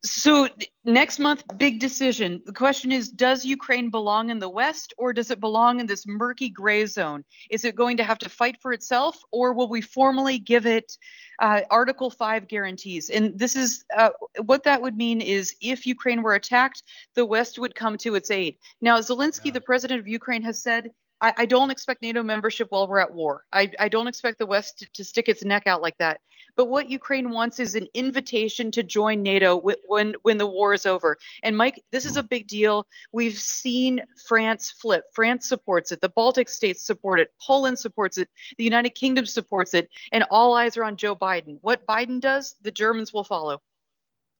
So 0.01 0.47
next 0.85 1.19
month, 1.19 1.43
big 1.57 1.79
decision. 1.81 2.41
The 2.45 2.53
question 2.53 2.89
is, 2.91 3.09
does 3.09 3.43
Ukraine 3.43 3.89
belong 3.89 4.29
in 4.29 4.39
the 4.39 4.47
West 4.47 4.93
or 4.97 5.11
does 5.11 5.29
it 5.29 5.41
belong 5.41 5.81
in 5.81 5.87
this 5.87 6.07
murky 6.07 6.49
gray 6.49 6.85
zone? 6.85 7.25
Is 7.49 7.65
it 7.65 7.75
going 7.75 7.97
to 7.97 8.05
have 8.05 8.17
to 8.19 8.29
fight 8.29 8.61
for 8.61 8.71
itself 8.71 9.19
or 9.33 9.51
will 9.51 9.67
we 9.67 9.81
formally 9.81 10.39
give 10.39 10.65
it 10.65 10.97
uh, 11.39 11.61
Article 11.69 12.09
5 12.09 12.47
guarantees? 12.47 13.09
And 13.09 13.37
this 13.37 13.57
is 13.57 13.83
uh, 13.95 14.11
what 14.45 14.63
that 14.63 14.81
would 14.81 14.95
mean 14.95 15.19
is 15.19 15.53
if 15.61 15.85
Ukraine 15.85 16.23
were 16.23 16.35
attacked, 16.35 16.83
the 17.15 17.25
West 17.25 17.59
would 17.59 17.75
come 17.75 17.97
to 17.97 18.15
its 18.15 18.31
aid. 18.31 18.55
Now, 18.79 18.99
Zelensky, 18.99 19.47
yeah. 19.47 19.53
the 19.53 19.61
president 19.61 19.99
of 19.99 20.07
Ukraine, 20.07 20.43
has 20.43 20.63
said 20.63 20.91
I, 21.21 21.33
I, 21.39 21.45
don't 21.45 21.69
expect 21.69 22.01
NATO 22.01 22.23
membership 22.23 22.67
while 22.71 22.87
we're 22.87 22.99
at 22.99 23.13
war. 23.13 23.43
I, 23.51 23.71
I 23.79 23.89
don't 23.89 24.07
expect 24.07 24.39
the 24.39 24.45
West 24.45 24.87
to, 24.93 25.03
stick 25.03 25.27
its 25.27 25.43
neck 25.43 25.67
out 25.67 25.81
like 25.81 25.97
that. 25.97 26.21
But 26.55 26.65
what 26.65 26.89
Ukraine 26.89 27.31
wants 27.31 27.59
is 27.59 27.75
an 27.75 27.87
invitation 27.93 28.71
to 28.71 28.83
join 28.83 29.21
NATO 29.21 29.61
when 29.87 30.15
when 30.21 30.37
the 30.37 30.47
war 30.47 30.73
is 30.73 30.85
over. 30.85 31.17
And 31.43 31.57
Mike, 31.57 31.81
this 31.91 32.05
is 32.05 32.17
a 32.17 32.23
big 32.23 32.47
deal. 32.47 32.87
We've 33.11 33.37
seen 33.37 34.01
France 34.27 34.71
flip. 34.71 35.03
France 35.13 35.47
supports 35.47 35.91
it. 35.91 36.01
The 36.01 36.09
Baltic 36.09 36.49
states 36.49 36.85
support 36.85 37.19
it. 37.19 37.31
Poland 37.41 37.79
supports 37.79 38.17
it. 38.17 38.29
The 38.57 38.63
United 38.63 38.91
Kingdom 38.91 39.25
supports 39.25 39.73
it. 39.73 39.89
And 40.11 40.23
all 40.31 40.53
eyes 40.53 40.77
are 40.77 40.83
on 40.83 40.97
Joe 40.97 41.15
Biden. 41.15 41.57
What 41.61 41.85
Biden 41.85 42.19
does, 42.19 42.55
the 42.61 42.71
Germans 42.71 43.13
will 43.13 43.23
follow. 43.23 43.61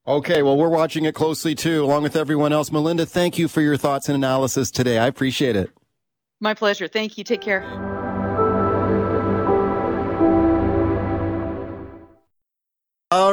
Okay, 0.08 0.42
well, 0.42 0.58
we're 0.58 0.70
watching 0.70 1.06
it 1.06 1.14
closely 1.14 1.54
too, 1.54 1.84
along 1.84 2.04
with 2.04 2.16
everyone 2.16 2.54
else. 2.54 2.72
Melinda, 2.72 3.06
thank 3.06 3.38
you 3.38 3.48
for 3.48 3.62
your 3.62 3.78
thoughts 3.78 4.10
and 4.10 4.16
analysis 4.16 4.72
today. 4.72 4.98
I 4.98 5.08
appreciate 5.08 5.56
it. 5.56 5.70
My 6.40 6.54
pleasure. 6.54 6.88
Thank 6.88 7.18
you. 7.18 7.24
Take 7.24 7.42
care. 7.42 7.99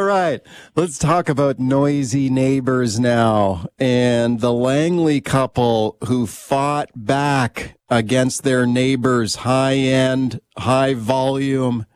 Right, 0.07 0.41
let's 0.77 0.99
talk 0.99 1.29
about 1.29 1.59
noisy 1.59 2.31
neighbors 2.31 3.01
now 3.01 3.67
and 3.79 4.41
the 4.41 4.53
Langley 4.53 5.21
couple 5.21 5.99
who 6.05 6.27
fought 6.27 6.91
back 6.95 7.77
against 7.91 8.45
their 8.45 8.67
neighbor's 8.67 9.37
high 9.37 9.75
end, 9.75 10.41
high 10.59 10.95
volume 10.95 11.87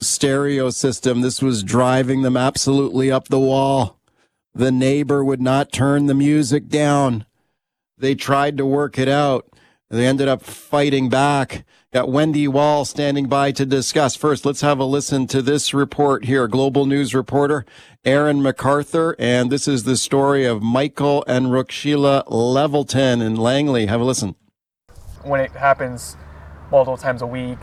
stereo 0.00 0.70
system. 0.70 1.20
This 1.20 1.42
was 1.42 1.62
driving 1.62 2.22
them 2.22 2.36
absolutely 2.36 3.12
up 3.12 3.28
the 3.28 3.38
wall. 3.38 4.00
The 4.54 4.72
neighbor 4.72 5.22
would 5.22 5.42
not 5.42 5.70
turn 5.70 6.06
the 6.06 6.14
music 6.14 6.68
down. 6.68 7.26
They 7.98 8.14
tried 8.14 8.56
to 8.56 8.64
work 8.64 8.98
it 8.98 9.08
out. 9.08 9.46
They 9.90 10.06
ended 10.06 10.28
up 10.28 10.42
fighting 10.42 11.08
back. 11.08 11.64
Got 11.92 12.08
Wendy 12.08 12.46
Wall 12.46 12.84
standing 12.84 13.26
by 13.26 13.50
to 13.50 13.66
discuss. 13.66 14.14
First, 14.14 14.46
let's 14.46 14.60
have 14.60 14.78
a 14.78 14.84
listen 14.84 15.26
to 15.26 15.42
this 15.42 15.74
report 15.74 16.26
here. 16.26 16.46
Global 16.46 16.86
News 16.86 17.12
reporter 17.12 17.66
Aaron 18.04 18.40
McArthur. 18.40 19.16
And 19.18 19.50
this 19.50 19.66
is 19.66 19.82
the 19.82 19.96
story 19.96 20.44
of 20.44 20.62
Michael 20.62 21.24
and 21.26 21.46
Rookshila 21.46 22.24
Levelton 22.28 23.20
in 23.20 23.34
Langley. 23.34 23.86
Have 23.86 24.00
a 24.00 24.04
listen. 24.04 24.36
When 25.24 25.40
it 25.40 25.50
happens 25.50 26.16
multiple 26.70 26.96
times 26.96 27.20
a 27.20 27.26
week, 27.26 27.58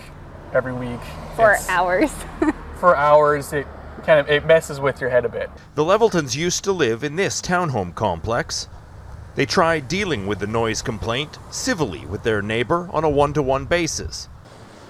every 0.54 0.74
week. 0.74 1.00
For 1.38 1.56
hours. 1.70 2.12
for 2.80 2.98
hours, 2.98 3.54
it 3.54 3.66
kind 4.04 4.20
of 4.20 4.30
it 4.30 4.46
messes 4.46 4.82
with 4.82 5.00
your 5.00 5.10
head 5.10 5.24
a 5.24 5.30
bit. 5.30 5.50
The 5.76 5.84
Leveltons 5.84 6.36
used 6.36 6.66
to 6.66 6.74
live 6.74 7.06
in 7.06 7.16
this 7.16 7.42
townhome 7.42 7.96
complex. 7.96 8.68
They 9.38 9.46
tried 9.46 9.88
dealing 9.88 10.26
with 10.26 10.40
the 10.40 10.48
noise 10.48 10.82
complaint 10.82 11.38
civilly 11.52 12.08
with 12.08 12.24
their 12.24 12.42
neighbor 12.42 12.90
on 12.92 13.04
a 13.04 13.10
one 13.10 13.34
to 13.34 13.44
one 13.44 13.66
basis. 13.66 14.28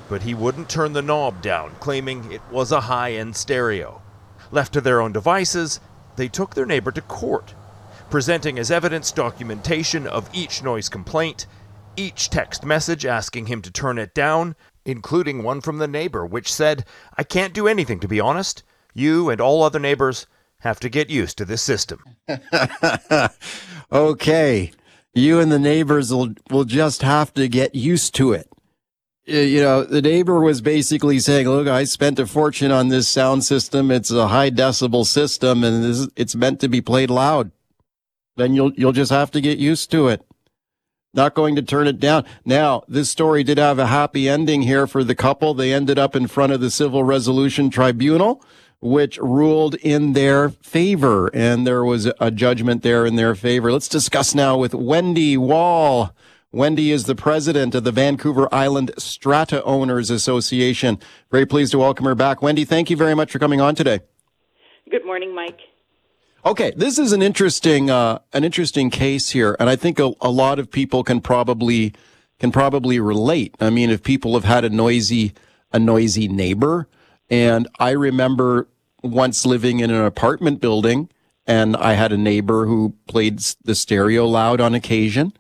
But 0.07 0.21
he 0.21 0.33
wouldn't 0.33 0.69
turn 0.69 0.93
the 0.93 1.01
knob 1.01 1.41
down, 1.41 1.75
claiming 1.81 2.31
it 2.31 2.39
was 2.49 2.71
a 2.71 2.87
high 2.87 3.11
end 3.11 3.35
stereo. 3.35 4.01
Left 4.49 4.71
to 4.71 4.79
their 4.79 5.01
own 5.01 5.11
devices, 5.11 5.81
they 6.15 6.29
took 6.29 6.55
their 6.55 6.65
neighbor 6.65 6.93
to 6.93 7.01
court, 7.01 7.55
presenting 8.09 8.57
as 8.57 8.71
evidence 8.71 9.11
documentation 9.11 10.07
of 10.07 10.29
each 10.31 10.63
noise 10.63 10.87
complaint, 10.87 11.45
each 11.97 12.29
text 12.29 12.63
message 12.63 13.05
asking 13.05 13.47
him 13.47 13.61
to 13.63 13.69
turn 13.69 13.97
it 13.97 14.15
down, 14.15 14.55
including 14.85 15.43
one 15.43 15.59
from 15.59 15.79
the 15.79 15.89
neighbor 15.89 16.25
which 16.25 16.53
said, 16.53 16.85
I 17.17 17.23
can't 17.23 17.53
do 17.53 17.67
anything 17.67 17.99
to 17.99 18.07
be 18.07 18.21
honest. 18.21 18.63
You 18.93 19.29
and 19.29 19.41
all 19.41 19.61
other 19.61 19.77
neighbors 19.77 20.25
have 20.59 20.79
to 20.79 20.87
get 20.87 21.09
used 21.09 21.37
to 21.39 21.43
this 21.43 21.61
system. 21.61 22.01
okay. 23.91 24.71
You 25.13 25.39
and 25.39 25.51
the 25.51 25.59
neighbors 25.59 26.11
will, 26.11 26.33
will 26.49 26.65
just 26.65 27.01
have 27.01 27.33
to 27.35 27.47
get 27.47 27.73
used 27.75 28.13
to 28.15 28.33
it. 28.33 28.49
You 29.25 29.61
know, 29.61 29.83
the 29.83 30.01
neighbor 30.01 30.39
was 30.39 30.61
basically 30.61 31.19
saying, 31.19 31.49
look, 31.49 31.67
I 31.67 31.83
spent 31.83 32.17
a 32.19 32.25
fortune 32.25 32.71
on 32.71 32.87
this 32.87 33.09
sound 33.09 33.43
system. 33.43 33.91
It's 33.91 34.09
a 34.09 34.29
high 34.29 34.49
decibel 34.49 35.05
system 35.05 35.63
and 35.65 36.09
it's 36.15 36.35
meant 36.35 36.61
to 36.61 36.69
be 36.69 36.79
played 36.79 37.09
loud. 37.09 37.51
Then 38.37 38.53
you'll, 38.53 38.71
you'll 38.73 38.93
just 38.93 39.11
have 39.11 39.31
to 39.31 39.41
get 39.41 39.57
used 39.57 39.91
to 39.91 40.07
it. 40.07 40.25
Not 41.13 41.33
going 41.33 41.55
to 41.55 41.61
turn 41.61 41.87
it 41.87 41.99
down. 41.99 42.25
Now, 42.45 42.83
this 42.87 43.09
story 43.09 43.43
did 43.43 43.57
have 43.57 43.79
a 43.79 43.87
happy 43.87 44.29
ending 44.29 44.61
here 44.61 44.85
for 44.87 45.03
the 45.03 45.15
couple. 45.15 45.53
They 45.53 45.73
ended 45.73 45.97
up 45.97 46.15
in 46.15 46.27
front 46.27 46.53
of 46.53 46.61
the 46.61 46.69
Civil 46.69 47.03
Resolution 47.03 47.69
Tribunal 47.69 48.41
which 48.79 49.17
ruled 49.17 49.75
in 49.75 50.13
their 50.13 50.49
favor, 50.49 51.27
and 51.33 51.65
there 51.65 51.83
was 51.83 52.11
a 52.19 52.31
judgment 52.31 52.83
there 52.83 53.05
in 53.05 53.15
their 53.15 53.35
favor. 53.35 53.71
Let's 53.71 53.87
discuss 53.87 54.35
now 54.35 54.57
with 54.57 54.73
Wendy 54.73 55.35
Wall. 55.37 56.13
Wendy 56.51 56.91
is 56.91 57.05
the 57.05 57.15
president 57.15 57.75
of 57.75 57.83
the 57.83 57.91
Vancouver 57.91 58.47
Island 58.53 58.91
Strata 58.97 59.63
Owners 59.63 60.09
Association. 60.09 60.99
Very 61.31 61.45
pleased 61.45 61.71
to 61.71 61.79
welcome 61.79 62.05
her 62.05 62.15
back. 62.15 62.41
Wendy, 62.41 62.65
thank 62.65 62.89
you 62.89 62.97
very 62.97 63.15
much 63.15 63.31
for 63.31 63.39
coming 63.39 63.59
on 63.59 63.75
today. 63.75 63.99
Good 64.89 65.05
morning, 65.05 65.35
Mike. 65.35 65.59
Okay, 66.45 66.71
this 66.77 66.97
is 66.97 67.11
an 67.11 67.21
interesting 67.21 67.89
uh, 67.89 68.19
an 68.31 68.45
interesting 68.45 68.89
case 68.89 69.31
here, 69.31 69.57
and 69.59 69.69
I 69.69 69.75
think 69.75 69.99
a, 69.99 70.13
a 70.21 70.29
lot 70.29 70.59
of 70.59 70.71
people 70.71 71.03
can 71.03 71.19
probably 71.19 71.93
can 72.39 72.51
probably 72.51 72.99
relate. 72.99 73.55
I 73.59 73.69
mean, 73.69 73.89
if 73.89 74.01
people 74.01 74.33
have 74.35 74.45
had 74.45 74.63
a 74.63 74.69
noisy 74.69 75.33
a 75.73 75.79
noisy 75.79 76.29
neighbor, 76.29 76.87
and 77.29 77.67
I 77.79 77.91
remember 77.91 78.67
once 79.03 79.45
living 79.45 79.79
in 79.79 79.91
an 79.91 80.03
apartment 80.03 80.61
building, 80.61 81.09
and 81.45 81.75
I 81.77 81.93
had 81.93 82.11
a 82.11 82.17
neighbor 82.17 82.65
who 82.65 82.95
played 83.07 83.39
the 83.63 83.75
stereo 83.75 84.25
loud 84.25 84.59
on 84.59 84.73
occasion, 84.73 85.33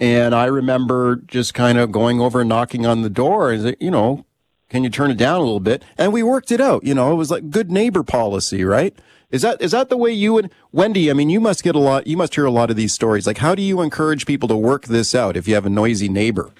and 0.00 0.34
I 0.34 0.46
remember 0.46 1.16
just 1.16 1.54
kind 1.54 1.78
of 1.78 1.92
going 1.92 2.20
over 2.20 2.40
and 2.40 2.48
knocking 2.48 2.86
on 2.86 3.02
the 3.02 3.10
door 3.10 3.52
and 3.52 3.76
you 3.80 3.90
know, 3.90 4.24
can 4.68 4.84
you 4.84 4.90
turn 4.90 5.10
it 5.10 5.16
down 5.16 5.36
a 5.36 5.44
little 5.44 5.60
bit? 5.60 5.82
And 5.96 6.12
we 6.12 6.22
worked 6.22 6.52
it 6.52 6.60
out. 6.60 6.84
You 6.84 6.94
know, 6.94 7.12
it 7.12 7.16
was 7.16 7.30
like 7.30 7.50
good 7.50 7.70
neighbor 7.70 8.02
policy, 8.02 8.64
right? 8.64 8.94
Is 9.30 9.42
that 9.42 9.60
is 9.60 9.72
that 9.72 9.90
the 9.90 9.96
way 9.96 10.10
you 10.10 10.38
and 10.38 10.50
Wendy? 10.72 11.10
I 11.10 11.14
mean, 11.14 11.30
you 11.30 11.40
must 11.40 11.62
get 11.62 11.74
a 11.74 11.78
lot. 11.78 12.06
You 12.06 12.16
must 12.16 12.34
hear 12.34 12.46
a 12.46 12.50
lot 12.50 12.70
of 12.70 12.76
these 12.76 12.92
stories. 12.92 13.26
Like, 13.26 13.38
how 13.38 13.54
do 13.54 13.62
you 13.62 13.80
encourage 13.82 14.24
people 14.24 14.48
to 14.48 14.56
work 14.56 14.86
this 14.86 15.14
out 15.14 15.36
if 15.36 15.46
you 15.46 15.54
have 15.54 15.66
a 15.66 15.70
noisy 15.70 16.08
neighbor? 16.08 16.50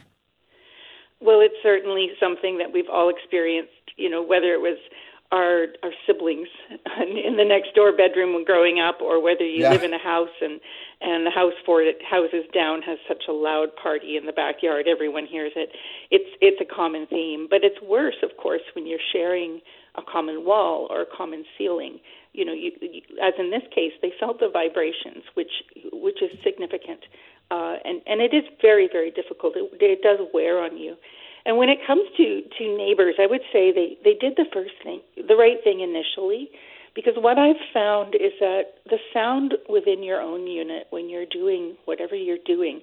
Well, 1.21 1.41
it's 1.41 1.57
certainly 1.63 2.11
something 2.21 2.59
that 2.59 2.73
we've 2.73 2.89
all 2.91 3.09
experienced. 3.09 3.73
You 3.99 4.09
know, 4.11 4.23
whether 4.23 4.53
it 4.53 4.61
was 4.61 4.79
our 5.31 5.67
our 5.83 5.93
siblings 6.07 6.49
in 7.27 7.37
the 7.37 7.45
next 7.45 7.75
door 7.75 7.93
bedroom 7.93 8.33
when 8.35 8.45
growing 8.45 8.81
up, 8.81 9.01
or 9.03 9.23
whether 9.23 9.45
you 9.45 9.63
yeah. 9.63 9.71
live 9.71 9.83
in 9.83 9.93
a 9.93 9.99
house 9.99 10.33
and 10.41 10.61
and 11.01 11.27
the 11.27 11.31
house 11.31 11.53
four 11.67 11.85
houses 12.09 12.45
down 12.55 12.83
has 12.83 12.99
such 13.07 13.25
a 13.29 13.33
loud 13.33 13.69
party 13.77 14.17
in 14.17 14.25
the 14.27 14.33
backyard, 14.33 14.87
everyone 14.89 15.27
hears 15.27 15.53
it. 15.57 15.71
It's 16.11 16.31
it's 16.41 16.61
a 16.61 16.75
common 16.75 17.07
theme, 17.07 17.47
but 17.51 17.63
it's 17.63 17.81
worse, 17.83 18.17
of 18.23 18.37
course, 18.37 18.63
when 18.75 18.87
you're 18.87 19.05
sharing 19.13 19.61
a 19.97 20.03
common 20.03 20.45
wall 20.45 20.87
or 20.91 21.03
a 21.03 21.17
common 21.17 21.45
ceiling 21.57 21.99
you 22.33 22.45
know, 22.45 22.53
you, 22.53 22.71
you, 22.81 23.03
as 23.23 23.35
in 23.39 23.51
this 23.51 23.63
case, 23.75 23.93
they 24.01 24.13
felt 24.21 24.39
the 24.39 24.49
vibrations, 24.49 25.25
which 25.35 25.51
which 25.93 26.23
is 26.23 26.31
significant, 26.45 27.01
uh, 27.51 27.77
and 27.85 28.01
and 28.07 28.21
it 28.21 28.35
is 28.35 28.45
very 28.61 28.89
very 28.91 29.11
difficult. 29.11 29.57
It, 29.57 29.71
it 29.81 30.03
does 30.03 30.21
wear 30.33 30.63
on 30.63 30.77
you. 30.77 30.97
And 31.49 31.57
when 31.57 31.71
it 31.71 31.79
comes 31.87 32.03
to 32.19 32.43
to 32.59 32.77
neighbors, 32.77 33.15
I 33.19 33.27
would 33.27 33.41
say 33.51 33.73
they 33.73 33.97
they 34.05 34.13
did 34.13 34.35
the 34.37 34.45
first 34.53 34.75
thing, 34.85 35.01
the 35.17 35.35
right 35.35 35.57
thing 35.65 35.81
initially, 35.81 36.51
because 36.95 37.15
what 37.17 37.39
I've 37.39 37.63
found 37.73 38.15
is 38.15 38.33
that 38.39 38.85
the 38.85 38.99
sound 39.15 39.55
within 39.67 40.03
your 40.03 40.21
own 40.21 40.47
unit 40.47 40.89
when 40.91 41.09
you're 41.09 41.25
doing 41.25 41.75
whatever 41.87 42.15
you're 42.15 42.45
doing, 42.45 42.83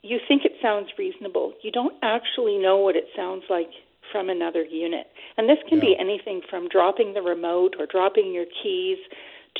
you 0.00 0.18
think 0.26 0.46
it 0.46 0.52
sounds 0.62 0.88
reasonable. 0.96 1.52
You 1.62 1.70
don't 1.70 1.94
actually 2.02 2.56
know 2.56 2.78
what 2.78 2.96
it 2.96 3.08
sounds 3.14 3.44
like 3.50 3.68
from 4.10 4.30
another 4.30 4.64
unit. 4.64 5.06
And 5.36 5.46
this 5.46 5.58
can 5.68 5.76
yeah. 5.76 5.84
be 5.84 5.96
anything 6.00 6.40
from 6.48 6.68
dropping 6.68 7.12
the 7.12 7.20
remote 7.20 7.74
or 7.78 7.84
dropping 7.84 8.32
your 8.32 8.46
keys 8.62 8.96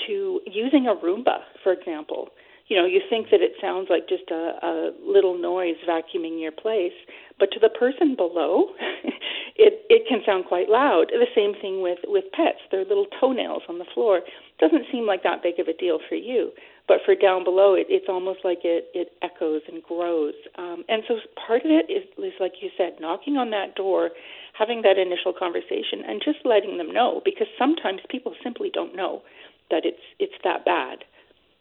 to 0.07 0.40
using 0.47 0.87
a 0.87 0.94
Roomba, 0.94 1.40
for 1.62 1.73
example. 1.73 2.31
You 2.69 2.77
know, 2.77 2.85
you 2.85 3.01
think 3.09 3.31
that 3.31 3.41
it 3.41 3.53
sounds 3.61 3.89
like 3.89 4.09
just 4.09 4.31
a, 4.31 4.61
a 4.63 4.93
little 5.03 5.39
noise 5.39 5.77
vacuuming 5.89 6.41
your 6.41 6.53
place, 6.53 6.93
but 7.39 7.51
to 7.53 7.61
the 7.61 7.71
person 7.71 8.15
below, 8.15 8.73
it 9.57 9.85
it 9.89 10.07
can 10.09 10.21
sound 10.25 10.45
quite 10.45 10.69
loud. 10.69 11.07
The 11.09 11.33
same 11.35 11.55
thing 11.61 11.81
with 11.81 11.99
with 12.05 12.25
pets; 12.33 12.61
their 12.71 12.85
little 12.85 13.07
toenails 13.19 13.63
on 13.69 13.79
the 13.79 13.89
floor 13.95 14.21
doesn't 14.61 14.85
seem 14.93 15.07
like 15.07 15.23
that 15.23 15.43
big 15.43 15.59
of 15.59 15.69
a 15.69 15.73
deal 15.73 15.99
for 16.09 16.15
you, 16.15 16.53
but 16.87 16.99
for 17.07 17.15
down 17.15 17.43
below, 17.43 17.75
it, 17.75 17.87
it's 17.89 18.09
almost 18.09 18.41
like 18.45 18.61
it 18.65 18.91
it 18.93 19.13
echoes 19.23 19.63
and 19.67 19.83
grows. 19.83 20.35
Um, 20.59 20.85
and 20.89 21.03
so 21.09 21.17
part 21.47 21.65
of 21.65 21.71
it 21.71 21.91
is, 21.91 22.05
is 22.19 22.37
like 22.39 22.61
you 22.61 22.69
said, 22.77 23.01
knocking 23.01 23.39
on 23.39 23.51
that 23.51 23.77
door 23.77 24.11
having 24.59 24.83
that 24.83 24.99
initial 24.99 25.33
conversation 25.33 26.03
and 26.07 26.21
just 26.25 26.39
letting 26.45 26.79
them 26.79 26.93
know 26.93 27.23
because 27.25 27.47
sometimes 27.59 28.01
people 28.11 28.35
simply 28.43 28.71
don't 28.73 28.95
know 28.95 29.23
that 29.71 29.85
it's 29.85 30.03
it's 30.19 30.35
that 30.45 30.65
bad. 30.65 31.05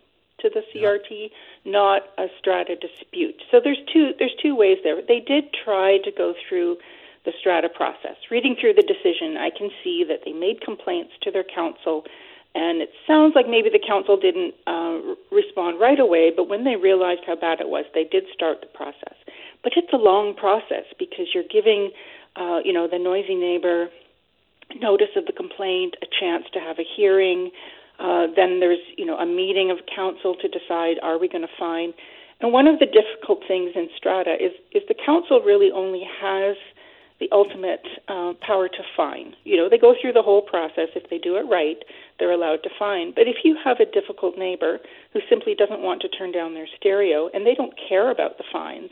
to 0.40 0.48
the 0.48 0.62
CRT, 0.72 1.30
not 1.64 2.02
a 2.18 2.26
strata 2.38 2.74
dispute. 2.76 3.42
So 3.50 3.60
there's 3.62 3.80
two 3.92 4.12
there's 4.18 4.34
two 4.42 4.54
ways 4.56 4.78
there. 4.84 5.00
They 5.06 5.20
did 5.20 5.44
try 5.64 5.98
to 6.04 6.10
go 6.10 6.34
through 6.48 6.76
the 7.24 7.33
strata 7.38 7.68
process. 7.68 8.16
Reading 8.30 8.56
through 8.61 8.74
the 8.74 8.83
decision, 8.83 9.37
I 9.37 9.50
can 9.50 9.70
see 9.85 10.04
that 10.09 10.20
they 10.24 10.33
made 10.33 10.61
complaints 10.61 11.12
to 11.22 11.30
their 11.30 11.44
council, 11.44 12.04
and 12.54 12.80
it 12.80 12.90
sounds 13.06 13.35
like 13.37 13.46
maybe 13.48 13.68
the 13.70 13.83
council 13.83 14.16
didn't 14.16 14.54
uh, 14.66 15.14
respond 15.30 15.78
right 15.78 16.00
away, 16.00 16.33
but 16.35 16.48
when 16.48 16.64
they 16.64 16.76
realized 16.76 17.20
how 17.26 17.37
bad 17.37 17.61
it 17.61 17.68
was, 17.68 17.85
they 17.94 18.04
did 18.04 18.24
start 18.33 18.59
the 18.61 18.66
process. 18.66 19.14
But 19.62 19.72
it's 19.76 19.92
a 19.92 19.96
long 19.96 20.35
process 20.35 20.88
because 20.99 21.28
you're 21.34 21.47
giving, 21.51 21.92
uh, 22.36 22.61
you 22.64 22.72
know, 22.72 22.88
the 22.88 22.99
noisy 22.99 23.34
neighbor 23.34 23.88
notice 24.80 25.14
of 25.16 25.26
the 25.26 25.32
complaint, 25.32 25.95
a 26.03 26.07
chance 26.07 26.45
to 26.55 26.61
have 26.61 26.78
a 26.78 26.86
hearing. 26.97 27.51
Uh, 27.99 28.26
then 28.34 28.61
there's, 28.61 28.80
you 28.97 29.05
know, 29.05 29.18
a 29.18 29.26
meeting 29.26 29.70
of 29.70 29.78
council 29.95 30.34
to 30.40 30.49
decide 30.49 30.97
are 31.03 31.18
we 31.18 31.28
going 31.28 31.42
to 31.42 31.55
fine. 31.59 31.92
And 32.40 32.53
one 32.53 32.66
of 32.66 32.78
the 32.78 32.86
difficult 32.86 33.40
things 33.47 33.72
in 33.74 33.88
strata 33.97 34.34
is 34.40 34.53
is 34.72 34.82
the 34.88 34.95
council 34.95 35.42
really 35.45 35.70
only 35.70 36.03
has 36.20 36.57
the 37.21 37.29
ultimate 37.33 37.87
uh, 38.09 38.33
power 38.41 38.68
to 38.68 38.83
fine. 38.97 39.37
You 39.45 39.57
know, 39.57 39.68
they 39.68 39.79
go 39.79 39.95
through 40.01 40.14
the 40.14 40.23
whole 40.23 40.43
process. 40.43 40.89
If 40.97 41.11
they 41.11 41.18
do 41.18 41.37
it 41.37 41.45
right, 41.49 41.77
they're 42.18 42.33
allowed 42.33 42.62
to 42.64 42.71
fine. 42.79 43.12
But 43.14 43.29
if 43.29 43.45
you 43.45 43.57
have 43.62 43.79
a 43.79 43.85
difficult 43.85 44.39
neighbor 44.39 44.79
who 45.12 45.21
simply 45.29 45.55
doesn't 45.55 45.81
want 45.81 46.01
to 46.03 46.09
turn 46.09 46.33
down 46.33 46.55
their 46.55 46.66
stereo 46.77 47.29
and 47.33 47.47
they 47.47 47.55
don't 47.55 47.75
care 47.89 48.11
about 48.11 48.39
the 48.39 48.45
fines, 48.51 48.91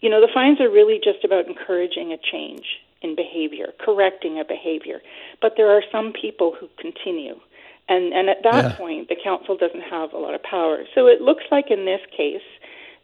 you 0.00 0.08
know, 0.08 0.20
the 0.20 0.32
fines 0.32 0.60
are 0.60 0.70
really 0.70 1.00
just 1.02 1.24
about 1.24 1.48
encouraging 1.48 2.12
a 2.12 2.16
change 2.16 2.64
in 3.02 3.16
behavior, 3.16 3.72
correcting 3.80 4.38
a 4.38 4.44
behavior. 4.44 5.00
But 5.42 5.54
there 5.56 5.70
are 5.70 5.82
some 5.90 6.12
people 6.12 6.54
who 6.58 6.68
continue. 6.78 7.40
And, 7.88 8.12
and 8.12 8.28
at 8.28 8.42
that 8.44 8.64
yeah. 8.64 8.76
point, 8.76 9.08
the 9.08 9.16
council 9.22 9.56
doesn't 9.56 9.82
have 9.90 10.12
a 10.12 10.18
lot 10.18 10.34
of 10.34 10.42
power. 10.42 10.84
So 10.94 11.06
it 11.06 11.20
looks 11.20 11.44
like 11.50 11.70
in 11.70 11.84
this 11.84 12.00
case, 12.16 12.42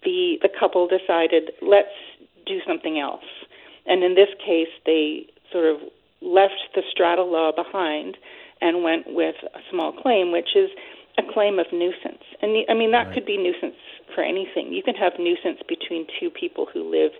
the 0.05 0.39
the 0.43 0.51
couple 0.61 0.87
decided 0.87 1.53
let's 1.63 1.89
do 2.47 2.61
something 2.67 2.99
else. 2.99 3.25
And 3.87 4.03
in 4.03 4.15
this 4.15 4.31
case, 4.45 4.73
they 4.87 5.27
sort 5.53 5.67
of 5.67 5.81
left 6.23 6.73
the 6.75 6.83
strata 6.91 7.23
law 7.23 7.53
behind 7.53 8.17
and 8.61 8.83
went 8.83 9.05
with 9.09 9.37
a 9.55 9.61
small 9.71 9.93
claim, 9.93 10.33
which 10.33 10.57
is 10.57 10.71
a 11.19 11.23
claim 11.33 11.59
of 11.59 11.67
nuisance. 11.73 12.25
And 12.41 12.65
I 12.69 12.75
mean 12.75 12.93
that 12.93 13.07
right. 13.07 13.15
could 13.15 13.27
be 13.27 13.37
nuisance 13.37 13.79
for 14.15 14.23
anything. 14.23 14.73
You 14.73 14.83
can 14.83 14.95
have 14.95 15.13
nuisance 15.19 15.61
between 15.69 16.07
two 16.19 16.31
people 16.31 16.67
who 16.73 16.91
live 16.91 17.13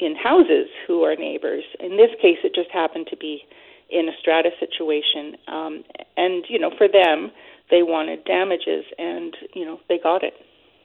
in 0.00 0.14
houses 0.14 0.68
who 0.86 1.02
are 1.02 1.16
neighbors. 1.16 1.64
In 1.80 1.96
this 1.96 2.10
case, 2.22 2.38
it 2.44 2.54
just 2.54 2.70
happened 2.70 3.08
to 3.10 3.16
be 3.16 3.42
in 3.90 4.08
a 4.08 4.12
strata 4.20 4.50
situation, 4.60 5.36
um, 5.48 5.82
and 6.16 6.44
you 6.48 6.58
know, 6.58 6.70
for 6.76 6.88
them, 6.88 7.30
they 7.70 7.82
wanted 7.82 8.24
damages, 8.24 8.84
and 8.98 9.34
you 9.54 9.64
know, 9.64 9.80
they 9.88 9.98
got 9.98 10.22
it. 10.22 10.34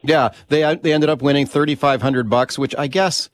Yeah, 0.03 0.29
they 0.47 0.75
they 0.75 0.93
ended 0.93 1.09
up 1.09 1.21
winning 1.21 1.45
thirty 1.45 1.75
five 1.75 2.01
hundred 2.01 2.29
bucks, 2.29 2.57
which 2.57 2.73
I 2.77 2.87
guess 2.87 3.29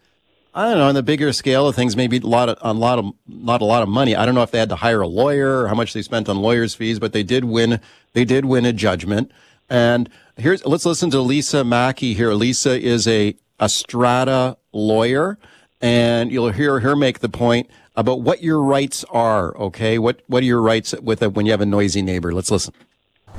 I 0.53 0.69
don't 0.69 0.77
know. 0.79 0.87
On 0.87 0.95
the 0.95 1.03
bigger 1.03 1.31
scale 1.31 1.67
of 1.67 1.75
things, 1.75 1.95
maybe 1.95 2.17
a 2.17 2.21
lot 2.21 2.49
of 2.49 2.57
a 2.61 2.73
lot 2.73 2.97
of 2.97 3.13
not 3.27 3.61
a 3.61 3.65
lot 3.65 3.83
of 3.83 3.89
money. 3.89 4.15
I 4.15 4.25
don't 4.25 4.35
know 4.35 4.41
if 4.41 4.51
they 4.51 4.59
had 4.59 4.69
to 4.69 4.77
hire 4.77 5.01
a 5.01 5.07
lawyer 5.07 5.63
or 5.63 5.67
how 5.67 5.75
much 5.75 5.93
they 5.93 6.01
spent 6.01 6.27
on 6.27 6.37
lawyers' 6.37 6.73
fees, 6.73 6.99
but 6.99 7.13
they 7.13 7.23
did 7.23 7.45
win. 7.45 7.79
They 8.13 8.25
did 8.25 8.45
win 8.45 8.65
a 8.65 8.73
judgment. 8.73 9.31
And 9.69 10.09
here's 10.37 10.65
let's 10.65 10.85
listen 10.85 11.11
to 11.11 11.19
Lisa 11.21 11.63
Mackey 11.63 12.15
here. 12.15 12.33
Lisa 12.33 12.79
is 12.79 13.07
a 13.07 13.35
a 13.59 13.69
strata 13.69 14.57
lawyer, 14.73 15.37
and 15.81 16.31
you'll 16.31 16.51
hear 16.51 16.79
her 16.79 16.95
make 16.95 17.19
the 17.19 17.29
point 17.29 17.69
about 17.95 18.21
what 18.21 18.41
your 18.41 18.61
rights 18.61 19.05
are. 19.11 19.55
Okay, 19.55 19.99
what 19.99 20.23
what 20.25 20.41
are 20.41 20.47
your 20.47 20.61
rights 20.61 20.95
with 20.99 21.21
a, 21.21 21.29
when 21.29 21.45
you 21.45 21.51
have 21.51 21.61
a 21.61 21.65
noisy 21.65 22.01
neighbor? 22.01 22.33
Let's 22.33 22.49
listen. 22.49 22.73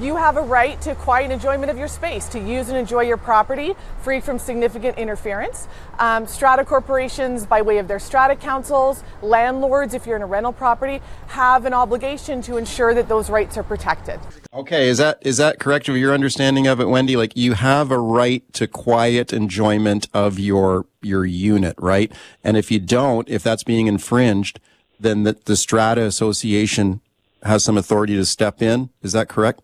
You 0.00 0.16
have 0.16 0.38
a 0.38 0.40
right 0.40 0.80
to 0.80 0.94
quiet 0.94 1.30
enjoyment 1.30 1.70
of 1.70 1.76
your 1.76 1.86
space, 1.86 2.26
to 2.28 2.38
use 2.38 2.70
and 2.70 2.78
enjoy 2.78 3.02
your 3.02 3.18
property 3.18 3.74
free 4.00 4.20
from 4.20 4.38
significant 4.38 4.96
interference. 4.96 5.68
Um, 5.98 6.26
strata 6.26 6.64
corporations, 6.64 7.44
by 7.44 7.60
way 7.60 7.76
of 7.76 7.86
their 7.86 7.98
strata 7.98 8.34
councils, 8.34 9.04
landlords, 9.20 9.92
if 9.92 10.06
you're 10.06 10.16
in 10.16 10.22
a 10.22 10.26
rental 10.26 10.54
property, 10.54 11.02
have 11.26 11.66
an 11.66 11.74
obligation 11.74 12.40
to 12.42 12.56
ensure 12.56 12.94
that 12.94 13.08
those 13.08 13.28
rights 13.28 13.58
are 13.58 13.62
protected. 13.62 14.18
Okay, 14.54 14.88
is 14.88 14.96
that 14.96 15.18
is 15.20 15.36
that 15.36 15.58
correct 15.58 15.86
with 15.86 15.98
your 15.98 16.14
understanding 16.14 16.66
of 16.66 16.80
it, 16.80 16.88
Wendy? 16.88 17.14
Like 17.14 17.36
you 17.36 17.52
have 17.52 17.90
a 17.90 17.98
right 17.98 18.50
to 18.54 18.66
quiet 18.66 19.34
enjoyment 19.34 20.08
of 20.14 20.38
your 20.38 20.86
your 21.02 21.26
unit, 21.26 21.74
right? 21.78 22.10
And 22.42 22.56
if 22.56 22.70
you 22.70 22.80
don't, 22.80 23.28
if 23.28 23.42
that's 23.42 23.64
being 23.64 23.86
infringed, 23.86 24.60
then 24.98 25.24
the, 25.24 25.36
the 25.44 25.56
strata 25.56 26.04
association 26.04 27.02
has 27.42 27.62
some 27.62 27.76
authority 27.76 28.16
to 28.16 28.24
step 28.24 28.62
in. 28.62 28.88
Is 29.02 29.12
that 29.12 29.28
correct? 29.28 29.60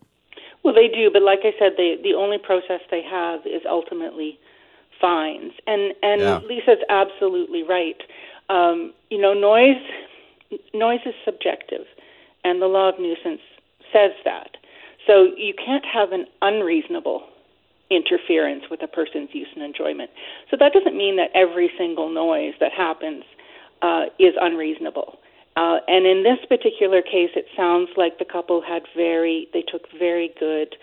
Well, 0.67 0.75
they 0.75 0.89
do, 0.89 1.09
but 1.09 1.21
like 1.21 1.47
I 1.47 1.55
said, 1.57 1.79
the 1.79 1.95
the 2.03 2.13
only 2.13 2.37
process 2.37 2.81
they 2.91 3.01
have 3.01 3.39
is 3.45 3.61
ultimately 3.63 4.37
fines. 4.99 5.53
And 5.65 5.93
and 6.03 6.19
yeah. 6.19 6.39
Lisa's 6.43 6.83
absolutely 6.89 7.63
right. 7.63 7.95
Um, 8.49 8.91
you 9.09 9.17
know, 9.17 9.33
noise 9.33 9.79
noise 10.73 10.99
is 11.05 11.15
subjective, 11.23 11.87
and 12.43 12.61
the 12.61 12.65
law 12.65 12.89
of 12.89 12.99
nuisance 12.99 13.39
says 13.93 14.11
that. 14.25 14.57
So 15.07 15.31
you 15.37 15.53
can't 15.55 15.85
have 15.85 16.11
an 16.11 16.25
unreasonable 16.41 17.23
interference 17.89 18.63
with 18.69 18.83
a 18.83 18.87
person's 18.87 19.29
use 19.31 19.47
and 19.55 19.63
enjoyment. 19.63 20.09
So 20.51 20.57
that 20.59 20.73
doesn't 20.73 20.97
mean 20.97 21.15
that 21.15 21.29
every 21.33 21.71
single 21.77 22.13
noise 22.13 22.55
that 22.59 22.73
happens 22.75 23.23
uh, 23.81 24.07
is 24.19 24.33
unreasonable. 24.35 25.17
Uh, 25.57 25.79
and 25.87 26.05
in 26.05 26.21
this 26.21 26.37
particular 26.47 27.01
case, 27.01 27.31
it 27.35 27.47
sounds 27.57 27.89
like 27.97 28.19
the 28.19 28.25
couple 28.25 28.61
had 28.61 28.83
very, 28.95 29.47
they 29.53 29.63
took 29.63 29.89
very 29.97 30.31
good 30.39 30.75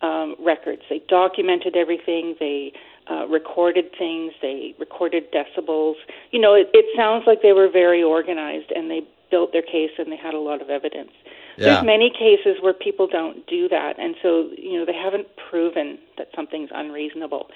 um, 0.00 0.34
records. 0.40 0.80
They 0.88 1.02
documented 1.06 1.76
everything. 1.76 2.34
They 2.40 2.72
uh, 3.10 3.26
recorded 3.26 3.90
things. 3.98 4.32
They 4.40 4.74
recorded 4.78 5.24
decibels. 5.32 5.96
You 6.30 6.40
know, 6.40 6.54
it, 6.54 6.70
it 6.72 6.86
sounds 6.96 7.24
like 7.26 7.42
they 7.42 7.52
were 7.52 7.68
very 7.70 8.02
organized 8.02 8.72
and 8.74 8.90
they 8.90 9.02
built 9.30 9.52
their 9.52 9.62
case 9.62 9.90
and 9.98 10.10
they 10.10 10.16
had 10.16 10.32
a 10.32 10.40
lot 10.40 10.62
of 10.62 10.70
evidence. 10.70 11.10
Yeah. 11.58 11.74
There's 11.74 11.84
many 11.84 12.10
cases 12.10 12.56
where 12.62 12.72
people 12.72 13.06
don't 13.06 13.46
do 13.46 13.68
that, 13.68 13.98
and 13.98 14.14
so 14.22 14.48
you 14.56 14.78
know 14.78 14.86
they 14.86 14.96
haven't 14.96 15.26
proven 15.50 15.98
that 16.16 16.28
something's 16.34 16.70
unreasonable. 16.72 17.48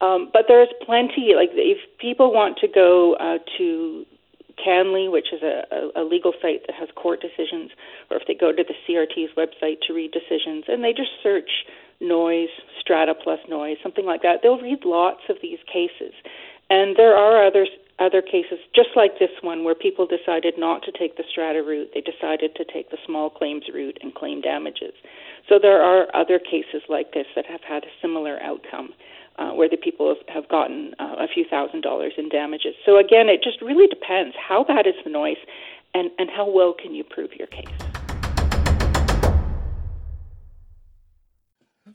Um, 0.00 0.30
but 0.32 0.46
there's 0.48 0.70
plenty. 0.86 1.34
Like 1.36 1.50
if 1.52 1.76
people 1.98 2.32
want 2.32 2.56
to 2.58 2.68
go 2.68 3.14
uh, 3.20 3.38
to 3.58 4.06
CanLII, 4.58 5.10
which 5.10 5.32
is 5.32 5.42
a, 5.42 5.64
a, 5.70 6.02
a 6.02 6.04
legal 6.04 6.32
site 6.40 6.66
that 6.66 6.76
has 6.76 6.88
court 6.94 7.20
decisions, 7.20 7.70
or 8.10 8.16
if 8.16 8.26
they 8.26 8.34
go 8.34 8.52
to 8.52 8.64
the 8.64 8.74
CRT's 8.86 9.32
website 9.36 9.80
to 9.86 9.94
read 9.94 10.12
decisions 10.12 10.64
and 10.68 10.82
they 10.84 10.92
just 10.92 11.10
search 11.22 11.64
noise, 12.00 12.50
strata 12.80 13.14
plus 13.14 13.40
noise, 13.48 13.76
something 13.82 14.04
like 14.04 14.22
that, 14.22 14.40
they'll 14.42 14.60
read 14.60 14.84
lots 14.84 15.22
of 15.28 15.36
these 15.40 15.58
cases. 15.72 16.12
And 16.70 16.96
there 16.96 17.16
are 17.16 17.46
others 17.46 17.68
other 17.98 18.22
cases 18.22 18.58
just 18.74 18.88
like 18.96 19.18
this 19.18 19.30
one 19.42 19.64
where 19.64 19.74
people 19.74 20.06
decided 20.06 20.54
not 20.56 20.82
to 20.82 20.90
take 20.90 21.16
the 21.16 21.24
strata 21.30 21.62
route 21.62 21.90
they 21.94 22.00
decided 22.00 22.54
to 22.56 22.64
take 22.64 22.90
the 22.90 22.96
small 23.06 23.30
claims 23.30 23.64
route 23.72 23.98
and 24.02 24.14
claim 24.14 24.40
damages 24.40 24.94
so 25.48 25.58
there 25.60 25.82
are 25.82 26.08
other 26.16 26.38
cases 26.38 26.82
like 26.88 27.12
this 27.12 27.26
that 27.36 27.46
have 27.46 27.60
had 27.62 27.84
a 27.84 27.94
similar 28.00 28.42
outcome 28.42 28.90
uh, 29.36 29.50
where 29.50 29.68
the 29.68 29.76
people 29.76 30.14
have 30.28 30.48
gotten 30.48 30.94
uh, 30.98 31.16
a 31.18 31.28
few 31.32 31.44
thousand 31.48 31.82
dollars 31.82 32.12
in 32.16 32.28
damages. 32.28 32.74
So 32.84 32.98
again, 32.98 33.28
it 33.28 33.42
just 33.42 33.60
really 33.62 33.86
depends 33.86 34.34
how 34.36 34.64
bad 34.64 34.86
is 34.86 34.94
the 35.04 35.10
noise, 35.10 35.36
and 35.94 36.10
and 36.18 36.30
how 36.30 36.48
well 36.50 36.74
can 36.74 36.94
you 36.94 37.04
prove 37.04 37.34
your 37.34 37.48
case. 37.48 37.68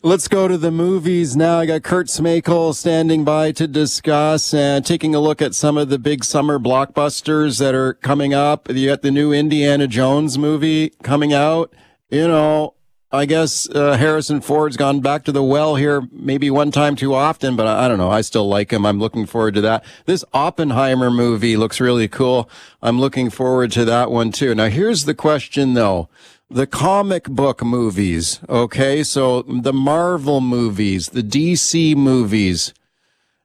Let's 0.03 0.27
go 0.27 0.47
to 0.47 0.59
the 0.59 0.69
movies 0.69 1.35
now. 1.35 1.57
I 1.59 1.65
got 1.65 1.81
Kurt 1.81 2.05
Smakel 2.05 2.75
standing 2.75 3.23
by 3.23 3.51
to 3.53 3.67
discuss 3.67 4.53
and 4.53 4.85
taking 4.85 5.15
a 5.15 5.19
look 5.19 5.41
at 5.41 5.55
some 5.55 5.75
of 5.75 5.89
the 5.89 5.97
big 5.97 6.23
summer 6.23 6.59
blockbusters 6.59 7.57
that 7.59 7.73
are 7.73 7.95
coming 7.95 8.31
up. 8.31 8.69
You 8.71 8.89
got 8.89 9.01
the 9.01 9.09
new 9.09 9.33
Indiana 9.33 9.87
Jones 9.87 10.37
movie 10.37 10.91
coming 11.01 11.33
out. 11.33 11.73
You 12.09 12.27
know, 12.27 12.75
I 13.09 13.25
guess 13.25 13.69
uh, 13.69 13.95
Harrison 13.95 14.41
Ford's 14.41 14.75
gone 14.75 14.99
back 14.99 15.23
to 15.25 15.31
the 15.31 15.43
well 15.43 15.75
here, 15.75 16.05
maybe 16.11 16.49
one 16.49 16.71
time 16.71 16.97
too 16.97 17.13
often, 17.13 17.55
but 17.55 17.65
I, 17.65 17.85
I, 17.85 17.87
don't 17.87 17.97
know. 17.97 18.11
I 18.11 18.19
still 18.19 18.49
like 18.49 18.71
him. 18.71 18.85
I'm 18.85 18.99
looking 18.99 19.25
forward 19.25 19.53
to 19.53 19.61
that. 19.61 19.85
This 20.05 20.25
Oppenheimer 20.33 21.09
movie 21.09 21.55
looks 21.55 21.79
really 21.79 22.09
cool. 22.09 22.49
I'm 22.81 22.99
looking 22.99 23.29
forward 23.29 23.71
to 23.73 23.85
that 23.85 24.11
one 24.11 24.33
too. 24.33 24.53
Now, 24.53 24.67
here's 24.67 25.05
the 25.05 25.15
question 25.15 25.73
though. 25.73 26.09
The 26.49 26.67
comic 26.67 27.25
book 27.25 27.63
movies, 27.63 28.41
okay? 28.49 29.03
So 29.03 29.41
the 29.43 29.73
Marvel 29.73 30.41
movies, 30.41 31.09
the 31.09 31.23
DC 31.23 31.95
movies, 31.95 32.73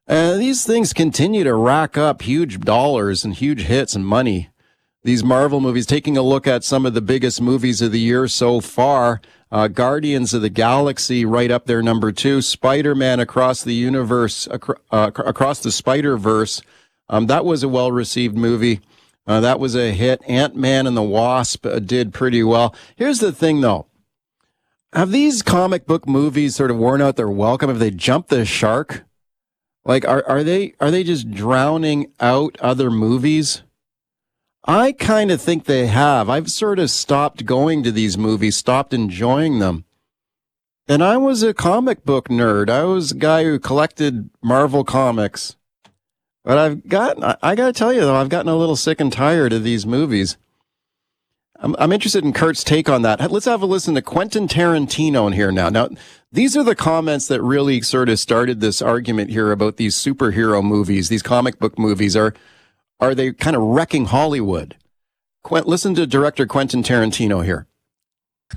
uh, 0.09 0.35
these 0.35 0.65
things 0.65 0.93
continue 0.93 1.45
to 1.45 1.55
rack 1.55 1.97
up 1.97 2.23
huge 2.23 2.61
dollars 2.61 3.25
and 3.25 3.35
huge 3.35 3.63
hits 3.63 3.95
and 3.95 4.05
money. 4.05 4.51
These 5.05 5.25
Marvel 5.25 5.61
movies, 5.61 5.87
taking 5.87 6.17
a 6.17 6.23
look 6.23 6.47
at 6.47 6.63
some 6.63 6.87
of 6.87 6.95
the 6.95 7.01
biggest 7.01 7.41
movies 7.41 7.83
of 7.83 7.91
the 7.91 7.99
year 7.99 8.29
so 8.29 8.61
far. 8.61 9.21
Uh, 9.51 9.67
Guardians 9.67 10.33
of 10.33 10.43
the 10.43 10.49
Galaxy 10.49 11.25
right 11.25 11.51
up 11.51 11.67
there, 11.67 11.83
number 11.83 12.13
two. 12.13 12.41
Spider-Man 12.41 13.19
across 13.19 13.65
the 13.65 13.75
universe, 13.75 14.47
uh, 14.49 15.11
across 15.17 15.59
the 15.59 15.73
Spider-Verse. 15.73 16.63
Um, 17.09 17.27
that 17.27 17.45
was 17.45 17.65
a 17.65 17.69
well-received 17.69 18.37
movie. 18.37 18.81
Uh, 19.27 19.41
that 19.41 19.59
was 19.59 19.75
a 19.75 19.91
hit. 19.91 20.23
Ant-Man 20.29 20.87
and 20.87 20.97
the 20.97 21.03
Wasp 21.03 21.67
uh, 21.67 21.81
did 21.81 22.15
pretty 22.15 22.45
well. 22.45 22.73
Here's 22.95 23.19
the 23.19 23.33
thing 23.33 23.61
though. 23.61 23.87
Have 24.93 25.11
these 25.11 25.43
comic 25.43 25.85
book 25.85 26.07
movies 26.07 26.55
sort 26.55 26.71
of 26.71 26.77
worn 26.77 27.03
out 27.03 27.17
their 27.17 27.29
welcome? 27.29 27.69
Have 27.69 27.81
they 27.81 27.91
jumped 27.91 28.29
the 28.29 28.45
shark? 28.45 29.05
Like, 29.85 30.07
are, 30.07 30.25
are 30.29 30.45
they, 30.45 30.75
are 30.81 30.93
they 30.93 31.03
just 31.03 31.31
drowning 31.33 32.13
out 32.21 32.57
other 32.61 32.89
movies? 32.89 33.63
I 34.65 34.93
kind 34.93 35.31
of 35.31 35.41
think 35.41 35.65
they 35.65 35.87
have. 35.87 36.29
I've 36.29 36.51
sort 36.51 36.79
of 36.79 36.91
stopped 36.91 37.45
going 37.47 37.83
to 37.83 37.91
these 37.91 38.17
movies, 38.17 38.57
stopped 38.57 38.95
enjoying 38.95 39.59
them. 39.59 39.85
And 40.89 41.03
I 41.03 41.17
was 41.17 41.43
a 41.43 41.55
comic 41.55 42.05
book 42.05 42.29
nerd. 42.29 42.69
I 42.69 42.85
was 42.85 43.13
a 43.13 43.17
guy 43.17 43.45
who 43.45 43.59
collected 43.59 44.31
Marvel 44.43 44.85
comics. 44.85 45.57
But 46.45 46.59
I've 46.59 46.89
gotten, 46.89 47.25
I 47.43 47.55
gotta 47.55 47.73
tell 47.73 47.93
you 47.93 48.01
though, 48.01 48.17
I've 48.17 48.29
gotten 48.29 48.51
a 48.51 48.57
little 48.57 48.77
sick 48.77 49.01
and 49.01 49.13
tired 49.13 49.53
of 49.53 49.63
these 49.63 49.87
movies. 49.87 50.37
I'm, 51.57 51.77
I'm 51.79 51.93
interested 51.93 52.25
in 52.25 52.33
Kurt's 52.33 52.65
take 52.65 52.89
on 52.89 53.03
that. 53.03 53.31
Let's 53.31 53.47
have 53.47 53.63
a 53.63 53.67
listen 53.67 53.95
to 53.95 54.03
Quentin 54.03 54.49
Tarantino 54.49 55.27
in 55.29 55.33
here 55.35 55.53
now. 55.53 55.69
Now, 55.69 55.89
these 56.33 56.57
are 56.57 56.65
the 56.65 56.75
comments 56.75 57.29
that 57.29 57.41
really 57.41 57.81
sort 57.83 58.09
of 58.09 58.19
started 58.19 58.61
this 58.61 58.83
argument 58.83 59.31
here 59.31 59.53
about 59.53 59.77
these 59.77 59.95
superhero 59.95 60.65
movies, 60.65 61.09
these 61.09 61.23
comic 61.23 61.61
book 61.61 61.79
movies 61.79 62.17
are, 62.17 62.35
are 63.03 63.15
they 63.15 63.33
kind 63.33 63.57
of 63.57 63.63
wrecking 63.63 64.07
Hollywood? 64.07 64.77
Quent, 65.43 65.67
listen 65.67 65.95
to 65.97 66.07
director 66.07 66.47
Quentin 66.47 66.83
Tarantino 66.83 67.45
here. 67.45 67.67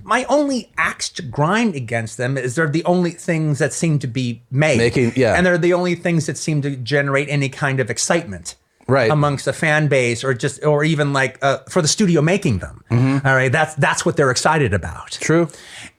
My 0.04 0.26
only 0.26 0.72
axe 0.78 1.10
to 1.12 1.22
grind 1.22 1.74
against 1.74 2.18
them 2.18 2.38
is 2.38 2.56
they're 2.56 2.70
the 2.70 2.84
only 2.84 3.12
things 3.12 3.60
that 3.60 3.74
seem 3.74 3.98
to 4.00 4.08
be 4.08 4.43
made. 4.52 4.78
Making, 4.78 5.14
yeah. 5.16 5.34
And 5.34 5.46
they're 5.46 5.58
the 5.58 5.74
only 5.74 5.96
things 5.96 6.28
that 6.28 6.38
seem 6.38 6.62
to 6.62 6.76
generate 6.76 7.28
any 7.30 7.50
kind 7.50 7.80
of 7.80 7.89
excitement. 7.89 8.56
Right. 8.88 9.10
amongst 9.10 9.48
a 9.48 9.54
fan 9.54 9.88
base 9.88 10.24
or 10.24 10.36
just 10.36 10.64
or 10.64 10.84
even 10.84 11.12
like 11.12 11.43
uh, 11.43 11.58
for 11.68 11.82
the 11.82 11.88
studio 11.88 12.22
making 12.22 12.60
them 12.60 12.84
mm-hmm. 12.91 13.26
all 13.28 13.34
right 13.34 13.52
that's 13.52 13.74
that's 13.74 14.06
what 14.06 14.16
they're 14.16 14.30
excited 14.30 14.76
about 14.76 15.10
true 15.10 15.50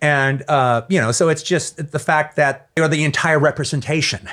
and 0.00 0.44
uh, 0.48 0.82
you 0.88 1.00
know 1.00 1.10
so 1.10 1.28
it's 1.28 1.42
just 1.42 1.90
the 1.90 1.98
fact 1.98 2.36
that 2.36 2.70
they're 2.76 2.86
the 2.86 3.02
entire 3.02 3.40
representation 3.40 4.28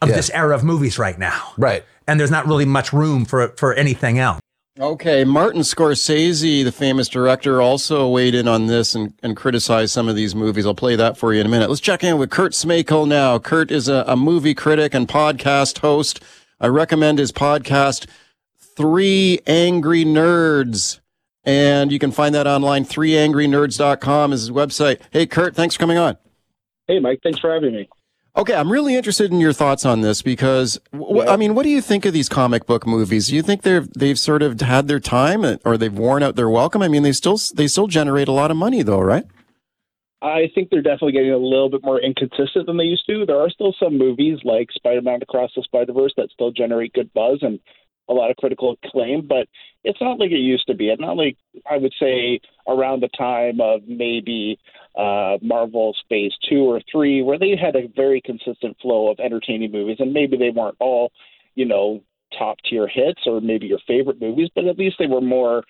of 0.00 0.08
Yeah. 0.08 0.16
this 0.16 0.30
era 0.30 0.54
of 0.54 0.64
movies 0.64 0.98
right 0.98 1.18
now. 1.18 1.52
Right. 1.56 1.84
And 2.06 2.20
there's 2.20 2.30
not 2.30 2.46
really 2.46 2.66
much 2.66 2.92
room 2.92 3.24
for 3.24 3.48
for 3.56 3.74
anything 3.74 4.18
else. 4.18 4.40
Okay, 4.80 5.22
Martin 5.22 5.60
Scorsese, 5.60 6.64
the 6.64 6.72
famous 6.72 7.08
director, 7.08 7.62
also 7.62 8.08
weighed 8.08 8.34
in 8.34 8.48
on 8.48 8.66
this 8.66 8.96
and, 8.96 9.14
and 9.22 9.36
criticized 9.36 9.92
some 9.92 10.08
of 10.08 10.16
these 10.16 10.34
movies. 10.34 10.66
I'll 10.66 10.74
play 10.74 10.96
that 10.96 11.16
for 11.16 11.32
you 11.32 11.40
in 11.40 11.46
a 11.46 11.48
minute. 11.48 11.68
Let's 11.68 11.80
check 11.80 12.02
in 12.02 12.18
with 12.18 12.30
Kurt 12.30 12.52
Smakel 12.54 13.06
now. 13.06 13.38
Kurt 13.38 13.70
is 13.70 13.86
a, 13.86 14.02
a 14.08 14.16
movie 14.16 14.52
critic 14.52 14.92
and 14.92 15.06
podcast 15.06 15.78
host. 15.78 16.20
I 16.60 16.66
recommend 16.66 17.20
his 17.20 17.30
podcast, 17.30 18.08
Three 18.58 19.38
Angry 19.46 20.04
Nerds. 20.04 20.98
And 21.44 21.92
you 21.92 22.00
can 22.00 22.10
find 22.10 22.34
that 22.34 22.48
online. 22.48 22.84
ThreeAngryNerds.com 22.84 24.32
is 24.32 24.40
his 24.40 24.50
website. 24.50 25.00
Hey, 25.12 25.26
Kurt, 25.26 25.54
thanks 25.54 25.76
for 25.76 25.78
coming 25.78 25.98
on. 25.98 26.16
Hey, 26.88 26.98
Mike, 26.98 27.20
thanks 27.22 27.38
for 27.38 27.52
having 27.52 27.74
me. 27.74 27.88
Okay, 28.36 28.54
I'm 28.54 28.70
really 28.70 28.96
interested 28.96 29.30
in 29.30 29.38
your 29.38 29.52
thoughts 29.52 29.86
on 29.86 30.00
this 30.00 30.20
because, 30.20 30.80
I 30.92 31.36
mean, 31.36 31.54
what 31.54 31.62
do 31.62 31.68
you 31.68 31.80
think 31.80 32.04
of 32.04 32.12
these 32.12 32.28
comic 32.28 32.66
book 32.66 32.84
movies? 32.84 33.28
Do 33.28 33.36
you 33.36 33.42
think 33.42 33.62
they've 33.62 33.88
they've 33.92 34.18
sort 34.18 34.42
of 34.42 34.60
had 34.60 34.88
their 34.88 34.98
time 34.98 35.44
uh, 35.44 35.56
or 35.64 35.76
they've 35.76 35.92
worn 35.92 36.24
out 36.24 36.34
their 36.34 36.50
welcome? 36.50 36.82
I 36.82 36.88
mean, 36.88 37.04
they 37.04 37.12
still 37.12 37.38
they 37.54 37.68
still 37.68 37.86
generate 37.86 38.26
a 38.26 38.32
lot 38.32 38.50
of 38.50 38.56
money, 38.56 38.82
though, 38.82 39.00
right? 39.00 39.24
I 40.20 40.50
think 40.52 40.70
they're 40.70 40.82
definitely 40.82 41.12
getting 41.12 41.30
a 41.30 41.36
little 41.36 41.68
bit 41.68 41.84
more 41.84 42.00
inconsistent 42.00 42.66
than 42.66 42.76
they 42.76 42.84
used 42.84 43.06
to. 43.08 43.24
There 43.24 43.38
are 43.38 43.50
still 43.50 43.74
some 43.78 43.98
movies 43.98 44.38
like 44.42 44.68
Spider-Man 44.72 45.20
Across 45.22 45.50
the 45.54 45.62
Spider-Verse 45.62 46.14
that 46.16 46.30
still 46.32 46.50
generate 46.50 46.94
good 46.94 47.12
buzz 47.12 47.38
and 47.42 47.60
a 48.08 48.14
lot 48.14 48.30
of 48.30 48.36
critical 48.36 48.76
acclaim, 48.82 49.26
but 49.26 49.46
it's 49.84 50.00
not 50.00 50.18
like 50.18 50.30
it 50.30 50.36
used 50.36 50.66
to 50.66 50.74
be. 50.74 50.88
It's 50.88 51.00
not 51.00 51.16
like 51.16 51.36
I 51.70 51.76
would 51.76 51.94
say 52.00 52.40
around 52.66 53.00
the 53.02 53.08
time 53.16 53.60
of 53.60 53.82
maybe 53.86 54.58
uh, 54.96 55.38
Marvel's 55.42 56.00
Phase 56.08 56.32
Two 56.48 56.64
or 56.64 56.80
Three, 56.90 57.22
where 57.22 57.38
they 57.38 57.56
had 57.56 57.76
a 57.76 57.88
very 57.94 58.20
consistent 58.20 58.76
flow 58.80 59.10
of 59.10 59.18
entertaining 59.20 59.72
movies, 59.72 59.96
and 60.00 60.12
maybe 60.12 60.36
they 60.36 60.50
weren't 60.50 60.76
all, 60.80 61.12
you 61.54 61.64
know, 61.64 62.02
top 62.38 62.58
tier 62.68 62.88
hits 62.88 63.22
or 63.26 63.40
maybe 63.40 63.66
your 63.66 63.78
favorite 63.86 64.20
movies, 64.20 64.50
but 64.54 64.66
at 64.66 64.78
least 64.78 64.96
they 64.98 65.06
were 65.06 65.20
more 65.20 65.64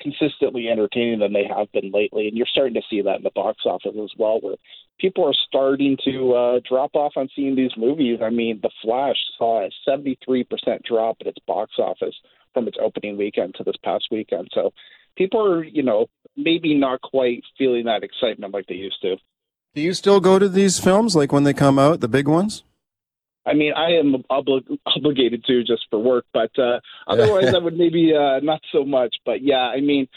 consistently 0.00 0.68
entertaining 0.68 1.20
than 1.20 1.32
they 1.32 1.46
have 1.46 1.70
been 1.72 1.90
lately. 1.90 2.28
And 2.28 2.36
you're 2.36 2.46
starting 2.46 2.74
to 2.74 2.82
see 2.90 3.00
that 3.02 3.16
in 3.16 3.22
the 3.22 3.30
box 3.34 3.62
office 3.64 3.94
as 4.02 4.10
well, 4.18 4.40
where 4.40 4.56
people 4.98 5.24
are 5.26 5.34
starting 5.48 5.96
to 6.04 6.32
uh, 6.34 6.60
drop 6.68 6.94
off 6.94 7.12
on 7.16 7.28
seeing 7.34 7.56
these 7.56 7.70
movies. 7.76 8.18
I 8.22 8.30
mean, 8.30 8.60
The 8.62 8.70
Flash 8.82 9.16
saw 9.38 9.64
a 9.64 9.70
73% 9.88 10.46
drop 10.84 11.16
in 11.20 11.28
its 11.28 11.38
box 11.46 11.72
office 11.78 12.14
from 12.52 12.68
its 12.68 12.76
opening 12.80 13.16
weekend 13.16 13.54
to 13.56 13.64
this 13.64 13.76
past 13.82 14.08
weekend. 14.10 14.48
So 14.52 14.72
people 15.16 15.44
are, 15.44 15.64
you 15.64 15.82
know, 15.82 16.06
maybe 16.36 16.74
not 16.74 17.00
quite 17.00 17.42
feeling 17.56 17.84
that 17.84 18.02
excitement 18.02 18.52
like 18.52 18.66
they 18.66 18.74
used 18.74 19.00
to. 19.02 19.16
Do 19.74 19.80
you 19.80 19.92
still 19.94 20.20
go 20.20 20.38
to 20.38 20.48
these 20.48 20.78
films 20.78 21.16
like 21.16 21.32
when 21.32 21.44
they 21.44 21.54
come 21.54 21.78
out, 21.78 22.00
the 22.00 22.08
big 22.08 22.28
ones? 22.28 22.62
I 23.46 23.52
mean, 23.52 23.72
I 23.74 23.90
am 23.92 24.24
obli- 24.30 24.78
obligated 24.86 25.44
to 25.44 25.62
just 25.64 25.86
for 25.90 25.98
work, 25.98 26.24
but 26.32 26.56
uh, 26.58 26.80
otherwise, 27.06 27.54
I 27.54 27.58
would 27.58 27.76
maybe 27.76 28.14
uh, 28.14 28.40
not 28.40 28.60
so 28.72 28.84
much. 28.84 29.16
But 29.26 29.42
yeah, 29.42 29.68
I 29.68 29.80
mean, 29.80 30.08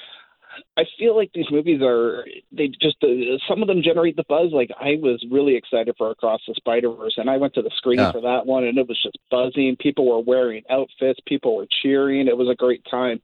I 0.78 0.84
feel 0.98 1.16
like 1.16 1.32
these 1.34 1.50
movies 1.52 1.82
are 1.82 2.26
they 2.52 2.68
just 2.68 2.98
uh, 3.04 3.08
some 3.50 3.62
of 3.62 3.68
them 3.68 3.82
generate 3.84 4.16
the 4.16 4.24
buzz. 4.30 4.52
Like 4.54 4.70
I 4.80 4.96
was 5.02 5.24
really 5.30 5.56
excited 5.56 5.96
for 5.98 6.10
Across 6.12 6.42
the 6.48 6.54
Spider 6.56 6.90
Verse, 6.92 7.16
and 7.18 7.30
I 7.30 7.38
went 7.38 7.54
to 7.56 7.62
the 7.62 7.72
screen 7.76 8.00
Yeah. 8.00 8.12
for 8.12 8.22
that 8.22 8.46
one, 8.46 8.64
and 8.64 8.78
it 8.78 8.88
was 8.88 9.02
just 9.02 9.18
buzzing. 9.30 9.76
People 9.78 10.08
were 10.08 10.20
wearing 10.22 10.64
outfits, 10.70 11.20
people 11.28 11.56
were 11.58 11.68
cheering. 11.82 12.28
It 12.28 12.38
was 12.38 12.48
a 12.50 12.56
great 12.56 12.84
time. 12.90 13.22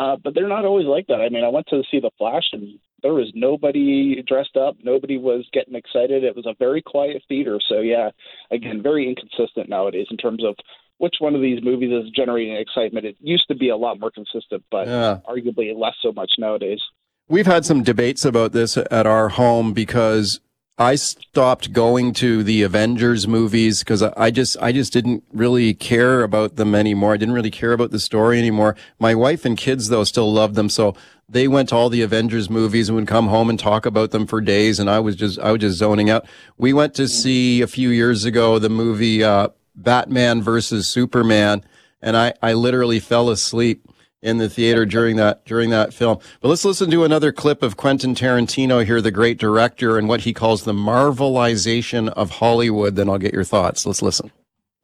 Uh, 0.00 0.16
but 0.24 0.34
they're 0.34 0.48
not 0.48 0.64
always 0.64 0.86
like 0.86 1.06
that. 1.08 1.20
I 1.20 1.28
mean, 1.28 1.44
I 1.44 1.48
went 1.48 1.66
to 1.68 1.82
see 1.90 2.00
The 2.00 2.10
Flash, 2.16 2.44
and 2.52 2.78
there 3.02 3.12
was 3.12 3.30
nobody 3.34 4.22
dressed 4.26 4.56
up. 4.56 4.76
Nobody 4.82 5.18
was 5.18 5.46
getting 5.52 5.74
excited. 5.74 6.24
It 6.24 6.34
was 6.34 6.46
a 6.46 6.54
very 6.58 6.80
quiet 6.80 7.22
theater. 7.28 7.60
So 7.68 7.80
yeah, 7.80 8.08
again, 8.50 8.82
very 8.82 9.06
inconsistent 9.06 9.68
nowadays 9.68 10.06
in 10.10 10.16
terms 10.16 10.42
of 10.42 10.54
which 10.96 11.16
one 11.18 11.34
of 11.34 11.42
these 11.42 11.62
movies 11.62 11.90
is 11.92 12.10
generating 12.12 12.56
excitement. 12.56 13.04
It 13.04 13.16
used 13.20 13.46
to 13.48 13.54
be 13.54 13.68
a 13.68 13.76
lot 13.76 14.00
more 14.00 14.10
consistent, 14.10 14.64
but 14.70 14.86
Yeah. 14.86 15.18
arguably 15.28 15.76
less 15.76 15.94
so 16.00 16.12
much 16.12 16.32
nowadays. 16.38 16.80
We've 17.28 17.46
had 17.46 17.66
some 17.66 17.82
debates 17.82 18.24
about 18.24 18.52
this 18.52 18.78
at 18.78 19.06
our 19.06 19.28
home 19.28 19.72
because 19.74 20.40
I 20.80 20.94
stopped 20.94 21.74
going 21.74 22.14
to 22.14 22.42
the 22.42 22.62
Avengers 22.62 23.28
movies 23.28 23.80
because 23.80 24.02
I 24.02 24.30
just 24.30 24.56
I 24.62 24.72
just 24.72 24.94
didn't 24.94 25.22
really 25.30 25.74
care 25.74 26.22
about 26.22 26.56
them 26.56 26.74
anymore. 26.74 27.12
I 27.12 27.18
didn't 27.18 27.34
really 27.34 27.50
care 27.50 27.74
about 27.74 27.90
the 27.90 28.00
story 28.00 28.38
anymore. 28.38 28.76
My 28.98 29.14
wife 29.14 29.44
and 29.44 29.58
kids 29.58 29.90
though 29.90 30.04
still 30.04 30.32
loved 30.32 30.54
them, 30.54 30.70
so 30.70 30.96
they 31.28 31.48
went 31.48 31.68
to 31.68 31.76
all 31.76 31.90
the 31.90 32.00
Avengers 32.00 32.48
movies 32.48 32.88
and 32.88 32.96
would 32.96 33.06
come 33.06 33.26
home 33.26 33.50
and 33.50 33.58
talk 33.58 33.84
about 33.84 34.10
them 34.10 34.26
for 34.26 34.40
days. 34.40 34.80
And 34.80 34.88
I 34.88 35.00
was 35.00 35.16
just 35.16 35.38
I 35.40 35.52
was 35.52 35.60
just 35.60 35.76
zoning 35.76 36.08
out. 36.08 36.24
We 36.56 36.72
went 36.72 36.94
to 36.94 37.08
see 37.08 37.60
a 37.60 37.66
few 37.66 37.90
years 37.90 38.24
ago 38.24 38.58
the 38.58 38.70
movie 38.70 39.22
uh, 39.22 39.48
Batman 39.76 40.40
versus 40.40 40.88
Superman, 40.88 41.62
and 42.00 42.16
I 42.16 42.32
I 42.40 42.54
literally 42.54 43.00
fell 43.00 43.28
asleep 43.28 43.86
in 44.22 44.38
the 44.38 44.48
theater 44.48 44.84
during 44.84 45.16
that 45.16 45.44
during 45.44 45.70
that 45.70 45.94
film. 45.94 46.18
But 46.40 46.48
let's 46.48 46.64
listen 46.64 46.90
to 46.90 47.04
another 47.04 47.32
clip 47.32 47.62
of 47.62 47.76
Quentin 47.76 48.14
Tarantino 48.14 48.84
here, 48.84 49.00
the 49.00 49.10
great 49.10 49.38
director, 49.38 49.98
and 49.98 50.08
what 50.08 50.20
he 50.20 50.32
calls 50.32 50.64
the 50.64 50.72
marvelization 50.72 52.08
of 52.10 52.30
Hollywood. 52.30 52.96
Then 52.96 53.08
I'll 53.08 53.18
get 53.18 53.32
your 53.32 53.44
thoughts. 53.44 53.86
Let's 53.86 54.02
listen. 54.02 54.30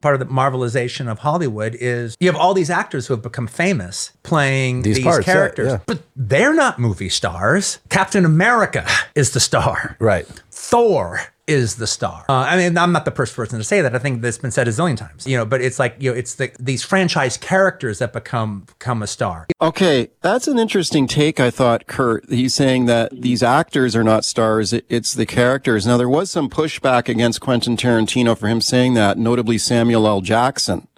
Part 0.02 0.20
of 0.20 0.28
the 0.28 0.32
marvelization 0.32 1.10
of 1.10 1.20
Hollywood 1.20 1.74
is 1.80 2.16
you 2.20 2.28
have 2.28 2.36
all 2.36 2.54
these 2.54 2.70
actors 2.70 3.06
who 3.06 3.14
have 3.14 3.22
become 3.22 3.46
famous 3.46 4.12
playing 4.22 4.82
These 4.82 4.96
these, 4.96 5.04
parts, 5.04 5.26
yeah, 5.26 5.32
characters, 5.32 5.72
yeah. 5.72 5.78
but 5.86 6.02
they're 6.14 6.54
not 6.54 6.78
movie 6.78 7.08
stars. 7.08 7.78
Captain 7.88 8.24
America 8.24 8.86
is 9.14 9.30
the 9.32 9.40
star. 9.40 9.96
Right. 9.98 10.26
Thor 10.50 11.20
is 11.46 11.76
the 11.76 11.86
star. 11.86 12.24
Uh, 12.28 12.32
I 12.32 12.56
mean, 12.56 12.76
I'm 12.76 12.92
not 12.92 13.04
the 13.04 13.10
first 13.10 13.36
person 13.36 13.58
to 13.58 13.64
say 13.64 13.80
that. 13.80 13.94
I 13.94 13.98
think 13.98 14.20
that's 14.20 14.38
been 14.38 14.50
said 14.50 14.66
a 14.66 14.70
zillion 14.72 14.96
times. 14.96 15.26
You 15.26 15.36
know, 15.36 15.44
but 15.44 15.60
it's 15.60 15.78
like 15.78 15.96
you 16.00 16.10
know, 16.10 16.16
it's 16.16 16.34
the 16.34 16.50
these 16.58 16.82
franchise 16.82 17.36
characters 17.36 17.98
that 18.00 18.12
become 18.12 18.60
become 18.66 19.02
a 19.02 19.06
star. 19.06 19.46
Okay, 19.62 20.08
that's 20.22 20.48
an 20.48 20.58
interesting 20.58 21.06
take. 21.06 21.38
I 21.38 21.50
thought, 21.50 21.86
Kurt. 21.86 22.28
He's 22.28 22.54
saying 22.54 22.86
that 22.86 23.10
these 23.12 23.42
actors 23.42 23.94
are 23.94 24.04
not 24.04 24.24
stars; 24.24 24.72
it- 24.72 24.86
it's 24.88 25.14
the 25.14 25.26
characters. 25.26 25.86
Now, 25.86 25.96
there 25.96 26.08
was 26.08 26.30
some 26.30 26.50
pushback 26.50 27.08
against 27.08 27.40
Quentin 27.40 27.76
Tarantino 27.76 28.36
for 28.36 28.48
him 28.48 28.60
saying 28.60 28.94
that, 28.94 29.16
notably 29.18 29.58
Samuel 29.58 30.06
L. 30.06 30.20
Jackson, 30.20 30.88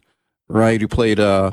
right, 0.49 0.81
who 0.81 0.89
played 0.89 1.21
uh, 1.21 1.53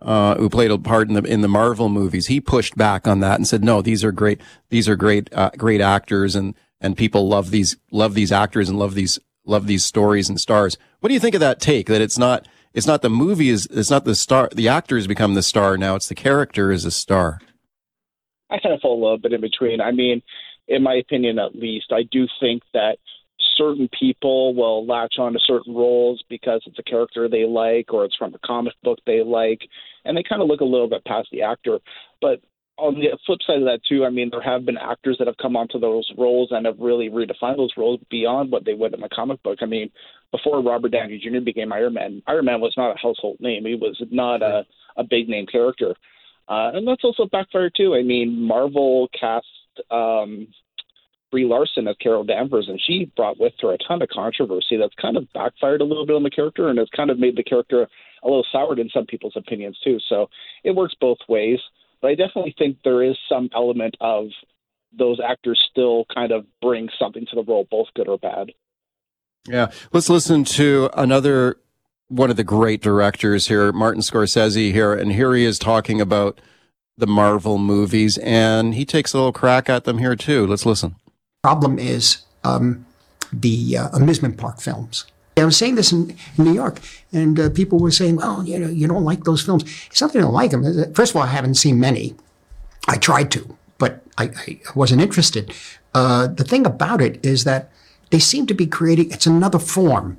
uh, 0.00 0.34
who 0.36 0.48
played 0.48 0.70
a 0.70 0.78
part 0.78 1.08
in 1.08 1.14
the 1.14 1.22
in 1.22 1.40
the 1.42 1.48
Marvel 1.48 1.88
movies. 1.88 2.28
He 2.28 2.40
pushed 2.40 2.76
back 2.76 3.06
on 3.06 3.20
that 3.20 3.36
and 3.36 3.46
said, 3.46 3.62
"No, 3.62 3.82
these 3.82 4.02
are 4.02 4.12
great. 4.12 4.40
These 4.70 4.88
are 4.88 4.96
great, 4.96 5.28
uh, 5.34 5.50
great 5.58 5.80
actors, 5.80 6.34
and 6.34 6.54
and 6.80 6.96
people 6.96 7.28
love 7.28 7.50
these 7.50 7.76
love 7.90 8.14
these 8.14 8.32
actors 8.32 8.68
and 8.68 8.78
love 8.78 8.94
these 8.94 9.18
love 9.44 9.66
these 9.66 9.84
stories 9.84 10.28
and 10.28 10.40
stars." 10.40 10.76
What 11.00 11.08
do 11.08 11.14
you 11.14 11.20
think 11.20 11.34
of 11.34 11.40
that 11.40 11.60
take? 11.60 11.86
That 11.86 12.00
it's 12.00 12.18
not 12.18 12.46
it's 12.74 12.86
not 12.86 13.02
the 13.02 13.10
movie 13.10 13.48
is 13.48 13.66
it's 13.66 13.90
not 13.90 14.04
the 14.04 14.14
star. 14.14 14.48
The 14.52 14.68
actor 14.68 14.96
has 14.96 15.06
become 15.06 15.34
the 15.34 15.42
star 15.42 15.76
now. 15.78 15.94
It's 15.94 16.08
the 16.08 16.14
character 16.14 16.72
is 16.72 16.84
a 16.84 16.90
star. 16.90 17.40
I 18.50 18.58
kind 18.58 18.74
of 18.74 18.80
fall 18.80 19.00
a 19.00 19.02
little 19.02 19.18
bit 19.18 19.32
in 19.32 19.40
between. 19.40 19.80
I 19.80 19.92
mean, 19.92 20.22
in 20.68 20.82
my 20.82 20.94
opinion, 20.94 21.38
at 21.38 21.54
least, 21.54 21.92
I 21.92 22.02
do 22.10 22.26
think 22.40 22.62
that 22.72 22.98
certain 23.56 23.88
people 23.98 24.54
will 24.54 24.86
latch 24.86 25.14
on 25.18 25.32
to 25.32 25.38
certain 25.38 25.74
roles 25.74 26.22
because 26.28 26.62
it's 26.66 26.78
a 26.78 26.82
character 26.82 27.28
they 27.28 27.44
like 27.44 27.92
or 27.92 28.04
it's 28.04 28.16
from 28.16 28.34
a 28.34 28.46
comic 28.46 28.74
book 28.82 28.98
they 29.06 29.22
like, 29.22 29.60
and 30.04 30.16
they 30.16 30.22
kind 30.22 30.42
of 30.42 30.48
look 30.48 30.60
a 30.60 30.64
little 30.64 30.88
bit 30.88 31.04
past 31.04 31.28
the 31.30 31.42
actor. 31.42 31.78
But 32.20 32.40
on 32.76 32.94
the 32.94 33.16
flip 33.24 33.38
side 33.46 33.58
of 33.58 33.64
that, 33.64 33.80
too, 33.88 34.04
I 34.04 34.10
mean, 34.10 34.30
there 34.30 34.42
have 34.42 34.66
been 34.66 34.76
actors 34.76 35.16
that 35.18 35.28
have 35.28 35.36
come 35.36 35.56
onto 35.56 35.78
those 35.78 36.08
roles 36.18 36.48
and 36.50 36.66
have 36.66 36.78
really 36.78 37.08
redefined 37.08 37.56
those 37.56 37.72
roles 37.76 38.00
beyond 38.10 38.50
what 38.50 38.64
they 38.64 38.74
would 38.74 38.94
in 38.94 39.02
a 39.02 39.08
comic 39.08 39.42
book. 39.42 39.58
I 39.62 39.66
mean, 39.66 39.90
before 40.32 40.62
Robert 40.62 40.90
Downey 40.90 41.18
Jr. 41.22 41.40
became 41.40 41.72
Iron 41.72 41.94
Man, 41.94 42.22
Iron 42.26 42.46
Man 42.46 42.60
was 42.60 42.74
not 42.76 42.96
a 42.96 42.98
household 42.98 43.36
name. 43.40 43.64
He 43.64 43.76
was 43.76 44.02
not 44.10 44.42
a, 44.42 44.64
a 44.96 45.04
big 45.04 45.28
name 45.28 45.46
character. 45.46 45.94
Uh, 46.48 46.72
and 46.74 46.86
that's 46.86 47.04
also 47.04 47.26
backfired 47.26 47.74
too. 47.76 47.94
I 47.94 48.02
mean, 48.02 48.42
Marvel 48.42 49.08
cast 49.18 49.46
um, 49.90 50.48
Brie 51.30 51.46
Larson 51.46 51.88
as 51.88 51.96
Carol 52.00 52.24
Danvers, 52.24 52.68
and 52.68 52.80
she 52.84 53.10
brought 53.16 53.40
with 53.40 53.54
her 53.60 53.72
a 53.72 53.78
ton 53.78 54.02
of 54.02 54.08
controversy. 54.08 54.76
That's 54.76 54.94
kind 55.00 55.16
of 55.16 55.32
backfired 55.32 55.80
a 55.80 55.84
little 55.84 56.06
bit 56.06 56.16
on 56.16 56.22
the 56.22 56.30
character, 56.30 56.68
and 56.68 56.78
it's 56.78 56.90
kind 56.90 57.10
of 57.10 57.18
made 57.18 57.36
the 57.36 57.42
character 57.42 57.86
a 58.22 58.26
little 58.26 58.46
soured 58.52 58.78
in 58.78 58.90
some 58.90 59.06
people's 59.06 59.36
opinions 59.36 59.78
too. 59.82 59.98
So 60.08 60.28
it 60.64 60.72
works 60.72 60.94
both 61.00 61.18
ways. 61.28 61.58
But 62.04 62.10
I 62.10 62.14
definitely 62.16 62.54
think 62.58 62.76
there 62.84 63.02
is 63.02 63.16
some 63.30 63.48
element 63.54 63.96
of 63.98 64.26
those 64.92 65.20
actors 65.26 65.58
still 65.70 66.04
kind 66.14 66.32
of 66.32 66.44
bring 66.60 66.90
something 66.98 67.24
to 67.30 67.34
the 67.34 67.42
role, 67.42 67.66
both 67.70 67.86
good 67.96 68.08
or 68.08 68.18
bad. 68.18 68.52
Yeah. 69.48 69.70
Let's 69.90 70.10
listen 70.10 70.44
to 70.44 70.90
another 70.92 71.56
one 72.08 72.28
of 72.28 72.36
the 72.36 72.44
great 72.44 72.82
directors 72.82 73.48
here, 73.48 73.72
Martin 73.72 74.02
Scorsese 74.02 74.70
here, 74.70 74.92
and 74.92 75.12
here 75.12 75.34
he 75.34 75.46
is 75.46 75.58
talking 75.58 75.98
about 75.98 76.42
the 76.98 77.06
Marvel 77.06 77.56
movies, 77.56 78.18
and 78.18 78.74
he 78.74 78.84
takes 78.84 79.14
a 79.14 79.16
little 79.16 79.32
crack 79.32 79.70
at 79.70 79.84
them 79.84 79.96
here 79.96 80.14
too. 80.14 80.46
Let's 80.46 80.66
listen. 80.66 80.96
problem 81.42 81.78
is 81.78 82.18
um, 82.44 82.84
the 83.32 83.78
uh, 83.78 83.88
amusement 83.94 84.36
park 84.36 84.60
films. 84.60 85.06
I 85.36 85.44
was 85.44 85.56
saying 85.56 85.74
this 85.74 85.92
in, 85.92 86.16
in 86.38 86.44
New 86.44 86.54
York, 86.54 86.78
and 87.12 87.38
uh, 87.40 87.50
people 87.50 87.78
were 87.78 87.90
saying, 87.90 88.16
"Well, 88.16 88.44
you 88.44 88.58
know, 88.58 88.68
you 88.68 88.86
don't 88.86 89.04
like 89.04 89.24
those 89.24 89.42
films." 89.42 89.64
It's 89.90 90.00
not 90.00 90.12
that 90.12 90.20
I 90.20 90.22
don't 90.22 90.32
like 90.32 90.50
them. 90.52 90.94
First 90.94 91.12
of 91.12 91.16
all, 91.16 91.22
I 91.22 91.26
haven't 91.28 91.54
seen 91.56 91.80
many. 91.80 92.14
I 92.86 92.96
tried 92.98 93.30
to, 93.32 93.56
but 93.78 94.02
I, 94.16 94.24
I 94.24 94.60
wasn't 94.74 95.02
interested. 95.02 95.52
Uh, 95.94 96.28
the 96.28 96.44
thing 96.44 96.66
about 96.66 97.00
it 97.00 97.24
is 97.24 97.44
that 97.44 97.70
they 98.10 98.18
seem 98.18 98.46
to 98.46 98.54
be 98.54 98.66
creating. 98.66 99.10
It's 99.10 99.26
another 99.26 99.58
form 99.58 100.18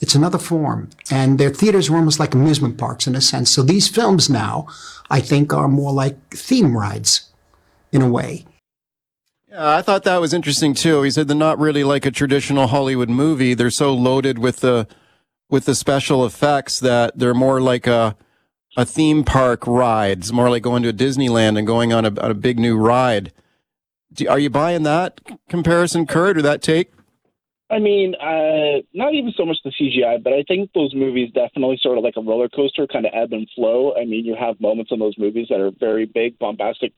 It's 0.00 0.14
another 0.14 0.38
form. 0.38 0.90
And 1.10 1.38
their 1.38 1.50
theaters 1.50 1.90
were 1.90 1.96
almost 1.96 2.20
like 2.20 2.34
amusement 2.34 2.78
parks 2.78 3.06
in 3.06 3.14
a 3.14 3.20
sense. 3.20 3.50
So 3.50 3.62
these 3.62 3.88
films 3.88 4.28
now, 4.28 4.66
I 5.10 5.20
think, 5.20 5.52
are 5.52 5.68
more 5.68 5.92
like 5.92 6.16
theme 6.30 6.76
rides 6.76 7.30
in 7.92 8.02
a 8.02 8.08
way. 8.08 8.44
I 9.56 9.82
thought 9.82 10.02
that 10.04 10.20
was 10.20 10.34
interesting 10.34 10.74
too. 10.74 11.02
He 11.02 11.10
said 11.10 11.28
they're 11.28 11.36
not 11.36 11.58
really 11.58 11.84
like 11.84 12.04
a 12.06 12.10
traditional 12.10 12.66
Hollywood 12.66 13.08
movie. 13.08 13.54
They're 13.54 13.70
so 13.70 13.94
loaded 13.94 14.38
with 14.38 14.60
the 14.60 14.88
with 15.48 15.66
the 15.66 15.74
special 15.74 16.24
effects 16.26 16.80
that 16.80 17.16
they're 17.16 17.34
more 17.34 17.60
like 17.60 17.86
a 17.86 18.16
a 18.76 18.84
theme 18.84 19.22
park 19.22 19.66
ride. 19.66 20.18
It's 20.18 20.32
more 20.32 20.50
like 20.50 20.62
going 20.62 20.82
to 20.82 20.88
a 20.88 20.92
Disneyland 20.92 21.56
and 21.56 21.66
going 21.66 21.92
on 21.92 22.04
a, 22.04 22.20
on 22.20 22.30
a 22.30 22.34
big 22.34 22.58
new 22.58 22.76
ride. 22.76 23.32
Do, 24.12 24.28
are 24.28 24.38
you 24.38 24.50
buying 24.50 24.82
that 24.82 25.20
comparison, 25.48 26.06
Kurt, 26.06 26.36
or 26.36 26.42
that 26.42 26.60
take? 26.60 26.90
I 27.70 27.78
mean, 27.78 28.14
uh, 28.16 28.82
not 28.92 29.14
even 29.14 29.32
so 29.36 29.46
much 29.46 29.56
the 29.64 29.70
CGI, 29.70 30.22
but 30.22 30.32
I 30.32 30.44
think 30.46 30.70
those 30.74 30.94
movies 30.94 31.30
definitely 31.32 31.78
sort 31.80 31.98
of 31.98 32.04
like 32.04 32.14
a 32.16 32.20
roller 32.20 32.48
coaster, 32.48 32.86
kind 32.86 33.06
of 33.06 33.12
ebb 33.14 33.32
and 33.32 33.48
flow. 33.54 33.94
I 33.94 34.04
mean, 34.04 34.24
you 34.24 34.36
have 34.38 34.60
moments 34.60 34.92
in 34.92 34.98
those 34.98 35.16
movies 35.16 35.46
that 35.50 35.60
are 35.60 35.70
very 35.78 36.04
big, 36.04 36.38
bombastic 36.38 36.92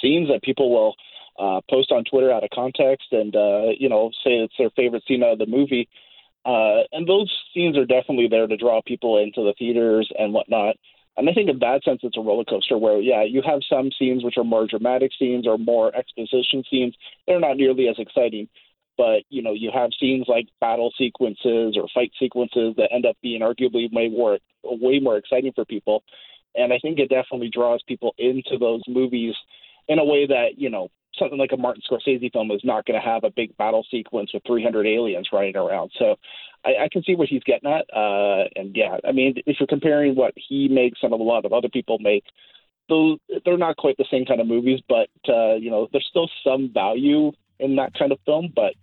scenes 0.00 0.28
that 0.28 0.42
people 0.42 0.70
will 0.70 0.94
uh, 1.42 1.60
post 1.68 1.90
on 1.90 2.04
Twitter 2.04 2.30
out 2.30 2.44
of 2.44 2.50
context 2.50 3.08
and 3.10 3.34
uh, 3.34 3.74
you 3.76 3.88
know 3.88 4.10
say 4.22 4.32
it's 4.44 4.54
their 4.58 4.70
favorite 4.70 5.02
scene 5.06 5.22
out 5.22 5.32
of 5.32 5.38
the 5.38 5.46
movie. 5.46 5.88
Uh, 6.44 6.82
and 6.92 7.06
those 7.06 7.30
scenes 7.54 7.76
are 7.76 7.86
definitely 7.86 8.28
there 8.28 8.46
to 8.46 8.56
draw 8.56 8.80
people 8.84 9.18
into 9.18 9.42
the 9.42 9.54
theaters 9.58 10.08
and 10.18 10.32
whatnot. 10.32 10.76
And 11.16 11.28
I 11.28 11.32
think 11.34 11.48
in 11.50 11.58
that 11.60 11.84
sense, 11.84 12.00
it's 12.02 12.16
a 12.16 12.20
roller 12.20 12.44
coaster 12.44 12.78
where, 12.78 12.98
yeah, 12.98 13.22
you 13.22 13.42
have 13.46 13.60
some 13.68 13.90
scenes 13.96 14.24
which 14.24 14.38
are 14.38 14.44
more 14.44 14.66
dramatic 14.66 15.12
scenes 15.18 15.46
or 15.46 15.58
more 15.58 15.94
exposition 15.94 16.64
scenes. 16.70 16.94
They're 17.26 17.38
not 17.38 17.58
nearly 17.58 17.86
as 17.88 17.96
exciting. 17.98 18.48
But, 18.96 19.22
you 19.28 19.42
know, 19.42 19.52
you 19.52 19.70
have 19.72 19.90
scenes 19.98 20.26
like 20.28 20.48
battle 20.60 20.92
sequences 20.98 21.76
or 21.76 21.86
fight 21.94 22.12
sequences 22.18 22.74
that 22.76 22.90
end 22.92 23.06
up 23.06 23.16
being 23.22 23.40
arguably 23.40 23.92
way 23.92 24.08
more, 24.08 24.38
way 24.64 25.00
more 25.00 25.16
exciting 25.16 25.52
for 25.54 25.64
people. 25.64 26.02
And 26.54 26.72
I 26.72 26.78
think 26.78 26.98
it 26.98 27.08
definitely 27.08 27.50
draws 27.50 27.82
people 27.86 28.14
into 28.18 28.58
those 28.58 28.82
movies 28.88 29.34
in 29.88 29.98
a 29.98 30.04
way 30.04 30.26
that, 30.26 30.58
you 30.58 30.70
know, 30.70 30.88
something 31.18 31.38
like 31.38 31.52
a 31.52 31.56
Martin 31.56 31.82
Scorsese 31.88 32.32
film 32.32 32.50
is 32.50 32.62
not 32.64 32.86
going 32.86 33.00
to 33.00 33.06
have 33.06 33.24
a 33.24 33.30
big 33.30 33.56
battle 33.56 33.84
sequence 33.90 34.32
with 34.32 34.42
300 34.46 34.86
aliens 34.86 35.28
running 35.32 35.56
around. 35.56 35.90
So 35.98 36.16
I, 36.64 36.84
I 36.84 36.88
can 36.90 37.02
see 37.02 37.14
what 37.14 37.28
he's 37.28 37.42
getting 37.44 37.70
at. 37.70 37.86
Uh, 37.94 38.44
and 38.56 38.74
yeah, 38.74 38.98
I 39.06 39.12
mean, 39.12 39.34
if 39.46 39.56
you're 39.60 39.66
comparing 39.66 40.14
what 40.14 40.34
he 40.36 40.68
makes 40.68 41.00
and 41.02 41.12
a 41.12 41.16
lot 41.16 41.44
of 41.44 41.52
other 41.52 41.68
people 41.68 41.98
make, 41.98 42.24
those 42.88 43.18
they're 43.44 43.56
not 43.56 43.76
quite 43.76 43.96
the 43.96 44.06
same 44.10 44.24
kind 44.26 44.40
of 44.40 44.46
movies, 44.46 44.80
but 44.88 45.08
uh, 45.28 45.54
you 45.54 45.70
know, 45.70 45.88
there's 45.92 46.06
still 46.10 46.28
some 46.44 46.70
value 46.72 47.32
in 47.58 47.76
that 47.76 47.94
kind 47.94 48.12
of 48.12 48.18
film. 48.24 48.52
But 48.54 48.74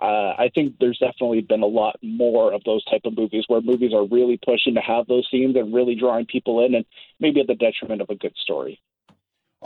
uh, 0.00 0.34
I 0.38 0.50
think 0.54 0.74
there's 0.78 0.98
definitely 0.98 1.40
been 1.40 1.62
a 1.62 1.66
lot 1.66 1.96
more 2.02 2.52
of 2.52 2.62
those 2.64 2.84
type 2.84 3.02
of 3.04 3.16
movies 3.16 3.44
where 3.48 3.60
movies 3.60 3.94
are 3.94 4.04
really 4.04 4.38
pushing 4.44 4.74
to 4.74 4.80
have 4.80 5.06
those 5.06 5.26
scenes 5.30 5.56
and 5.56 5.74
really 5.74 5.94
drawing 5.94 6.26
people 6.26 6.64
in, 6.64 6.74
and 6.74 6.84
maybe 7.20 7.40
at 7.40 7.46
the 7.46 7.54
detriment 7.54 8.02
of 8.02 8.10
a 8.10 8.14
good 8.14 8.36
story. 8.36 8.80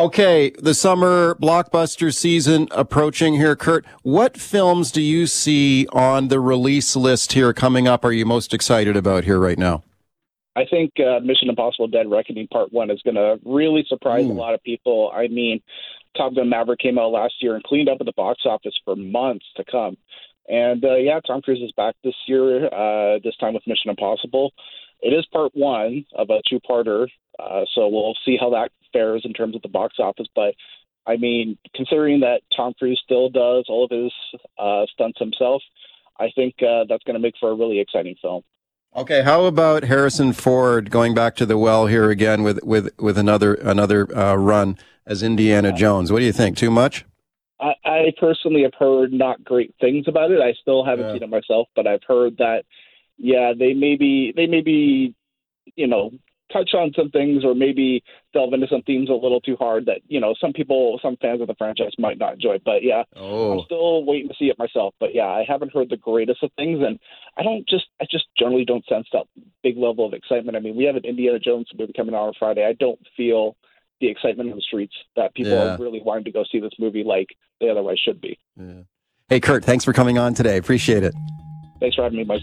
Okay, 0.00 0.48
the 0.58 0.72
summer 0.72 1.34
blockbuster 1.34 2.12
season 2.14 2.68
approaching 2.70 3.34
here, 3.34 3.54
Kurt. 3.54 3.84
What 4.00 4.38
films 4.40 4.90
do 4.90 5.02
you 5.02 5.26
see 5.26 5.86
on 5.92 6.28
the 6.28 6.40
release 6.40 6.96
list 6.96 7.34
here 7.34 7.52
coming 7.52 7.86
up? 7.86 8.02
Are 8.02 8.10
you 8.10 8.24
most 8.24 8.54
excited 8.54 8.96
about 8.96 9.24
here 9.24 9.38
right 9.38 9.58
now? 9.58 9.82
I 10.56 10.64
think 10.64 10.92
uh, 10.98 11.20
Mission 11.20 11.50
Impossible: 11.50 11.86
Dead 11.86 12.10
Reckoning 12.10 12.48
Part 12.48 12.72
One 12.72 12.90
is 12.90 13.02
going 13.02 13.16
to 13.16 13.38
really 13.44 13.84
surprise 13.90 14.24
a 14.24 14.32
lot 14.32 14.54
of 14.54 14.62
people. 14.62 15.12
I 15.14 15.28
mean, 15.28 15.60
Top 16.16 16.34
Gun 16.34 16.48
Maverick 16.48 16.80
came 16.80 16.98
out 16.98 17.12
last 17.12 17.34
year 17.42 17.54
and 17.54 17.62
cleaned 17.62 17.90
up 17.90 17.98
at 18.00 18.06
the 18.06 18.14
box 18.16 18.44
office 18.46 18.74
for 18.86 18.96
months 18.96 19.44
to 19.58 19.64
come. 19.70 19.98
And 20.48 20.82
uh, 20.82 20.96
yeah, 20.96 21.20
Tom 21.26 21.42
Cruise 21.42 21.60
is 21.62 21.72
back 21.72 21.94
this 22.02 22.16
year. 22.26 22.68
Uh, 22.68 23.18
this 23.22 23.36
time 23.36 23.52
with 23.52 23.66
Mission 23.66 23.90
Impossible. 23.90 24.52
It 25.02 25.10
is 25.10 25.26
part 25.30 25.52
one 25.54 26.06
of 26.14 26.30
a 26.30 26.40
two-parter, 26.48 27.06
uh, 27.38 27.64
so 27.74 27.88
we'll 27.88 28.16
see 28.24 28.38
how 28.40 28.50
that 28.50 28.70
fares 28.92 29.22
in 29.24 29.32
terms 29.32 29.56
of 29.56 29.62
the 29.62 29.68
box 29.68 29.96
office. 29.98 30.28
But 30.34 30.54
I 31.06 31.16
mean, 31.16 31.58
considering 31.74 32.20
that 32.20 32.42
Tom 32.56 32.74
Cruise 32.78 33.00
still 33.04 33.28
does 33.28 33.64
all 33.68 33.84
of 33.84 33.90
his 33.90 34.12
uh, 34.58 34.86
stunts 34.92 35.18
himself, 35.18 35.62
I 36.18 36.30
think 36.34 36.54
uh, 36.62 36.84
that's 36.88 37.04
going 37.04 37.14
to 37.14 37.20
make 37.20 37.34
for 37.40 37.50
a 37.50 37.54
really 37.54 37.80
exciting 37.80 38.16
film. 38.20 38.42
Okay, 38.94 39.22
how 39.22 39.44
about 39.44 39.84
Harrison 39.84 40.32
Ford 40.32 40.90
going 40.90 41.14
back 41.14 41.36
to 41.36 41.46
the 41.46 41.56
well 41.56 41.86
here 41.86 42.10
again 42.10 42.42
with 42.42 42.62
with 42.64 42.90
with 42.98 43.16
another 43.16 43.54
another 43.54 44.16
uh, 44.16 44.34
run 44.34 44.76
as 45.06 45.22
Indiana 45.22 45.72
Jones? 45.72 46.10
What 46.10 46.18
do 46.18 46.24
you 46.24 46.32
think? 46.32 46.56
Too 46.56 46.70
much? 46.70 47.04
I, 47.60 47.74
I 47.84 48.12
personally 48.18 48.62
have 48.62 48.74
heard 48.76 49.12
not 49.12 49.44
great 49.44 49.74
things 49.80 50.08
about 50.08 50.30
it. 50.30 50.40
I 50.40 50.54
still 50.60 50.84
haven't 50.84 51.06
yeah. 51.06 51.12
seen 51.14 51.22
it 51.22 51.28
myself, 51.28 51.68
but 51.76 51.86
I've 51.86 52.02
heard 52.06 52.38
that 52.38 52.64
yeah, 53.16 53.52
they 53.56 53.74
may 53.74 53.96
be 53.96 54.32
they 54.34 54.46
may 54.46 54.62
be 54.62 55.14
you 55.76 55.86
know 55.86 56.10
touch 56.52 56.74
on 56.74 56.92
some 56.94 57.10
things 57.10 57.44
or 57.44 57.54
maybe 57.54 58.02
delve 58.32 58.52
into 58.52 58.66
some 58.68 58.82
themes 58.82 59.08
a 59.08 59.12
little 59.12 59.40
too 59.40 59.56
hard 59.56 59.86
that 59.86 60.00
you 60.08 60.20
know 60.20 60.34
some 60.40 60.52
people 60.52 60.98
some 61.02 61.16
fans 61.20 61.40
of 61.40 61.46
the 61.46 61.54
franchise 61.54 61.92
might 61.98 62.18
not 62.18 62.34
enjoy. 62.34 62.58
But 62.64 62.82
yeah 62.82 63.02
oh. 63.16 63.58
i'm 63.58 63.64
still 63.64 64.04
waiting 64.04 64.28
to 64.28 64.34
see 64.38 64.46
it 64.46 64.58
myself. 64.58 64.94
But 65.00 65.14
yeah 65.14 65.26
i 65.26 65.44
haven't 65.46 65.72
heard 65.72 65.90
the 65.90 65.96
greatest 65.96 66.42
of 66.42 66.50
things. 66.56 66.82
And 66.84 66.98
i 67.36 67.42
don't 67.42 67.68
just 67.68 67.86
i 68.00 68.06
just 68.10 68.26
generally 68.38 68.64
don't 68.64 68.86
sense 68.86 69.06
that 69.12 69.26
big 69.62 69.76
level 69.76 70.06
of 70.06 70.12
excitement. 70.12 70.56
I 70.56 70.60
mean 70.60 70.76
we 70.76 70.84
have 70.84 70.96
an 70.96 71.04
indiana 71.04 71.38
jones 71.38 71.68
movie 71.78 71.92
coming 71.96 72.14
out 72.14 72.28
on 72.28 72.34
friday. 72.38 72.66
I 72.66 72.74
don't 72.74 73.00
feel 73.16 73.56
the 74.00 74.08
excitement 74.08 74.48
in 74.48 74.56
the 74.56 74.62
streets 74.62 74.94
that 75.16 75.34
people 75.34 75.52
yeah. 75.52 75.74
are 75.74 75.78
really 75.78 76.00
wanting 76.02 76.24
to 76.24 76.32
go 76.32 76.44
see 76.50 76.58
this 76.58 76.72
movie 76.78 77.04
like 77.04 77.28
they 77.60 77.68
otherwise 77.68 77.98
should 77.98 78.20
be. 78.20 78.38
Yeah. 78.56 78.82
hey 79.28 79.40
kurt 79.40 79.64
thanks 79.64 79.84
for 79.84 79.92
coming 79.92 80.18
on 80.18 80.34
today. 80.34 80.56
Appreciate 80.56 81.02
it. 81.02 81.14
Thanks 81.80 81.96
for 81.96 82.02
having 82.02 82.18
me 82.18 82.24
mike 82.24 82.42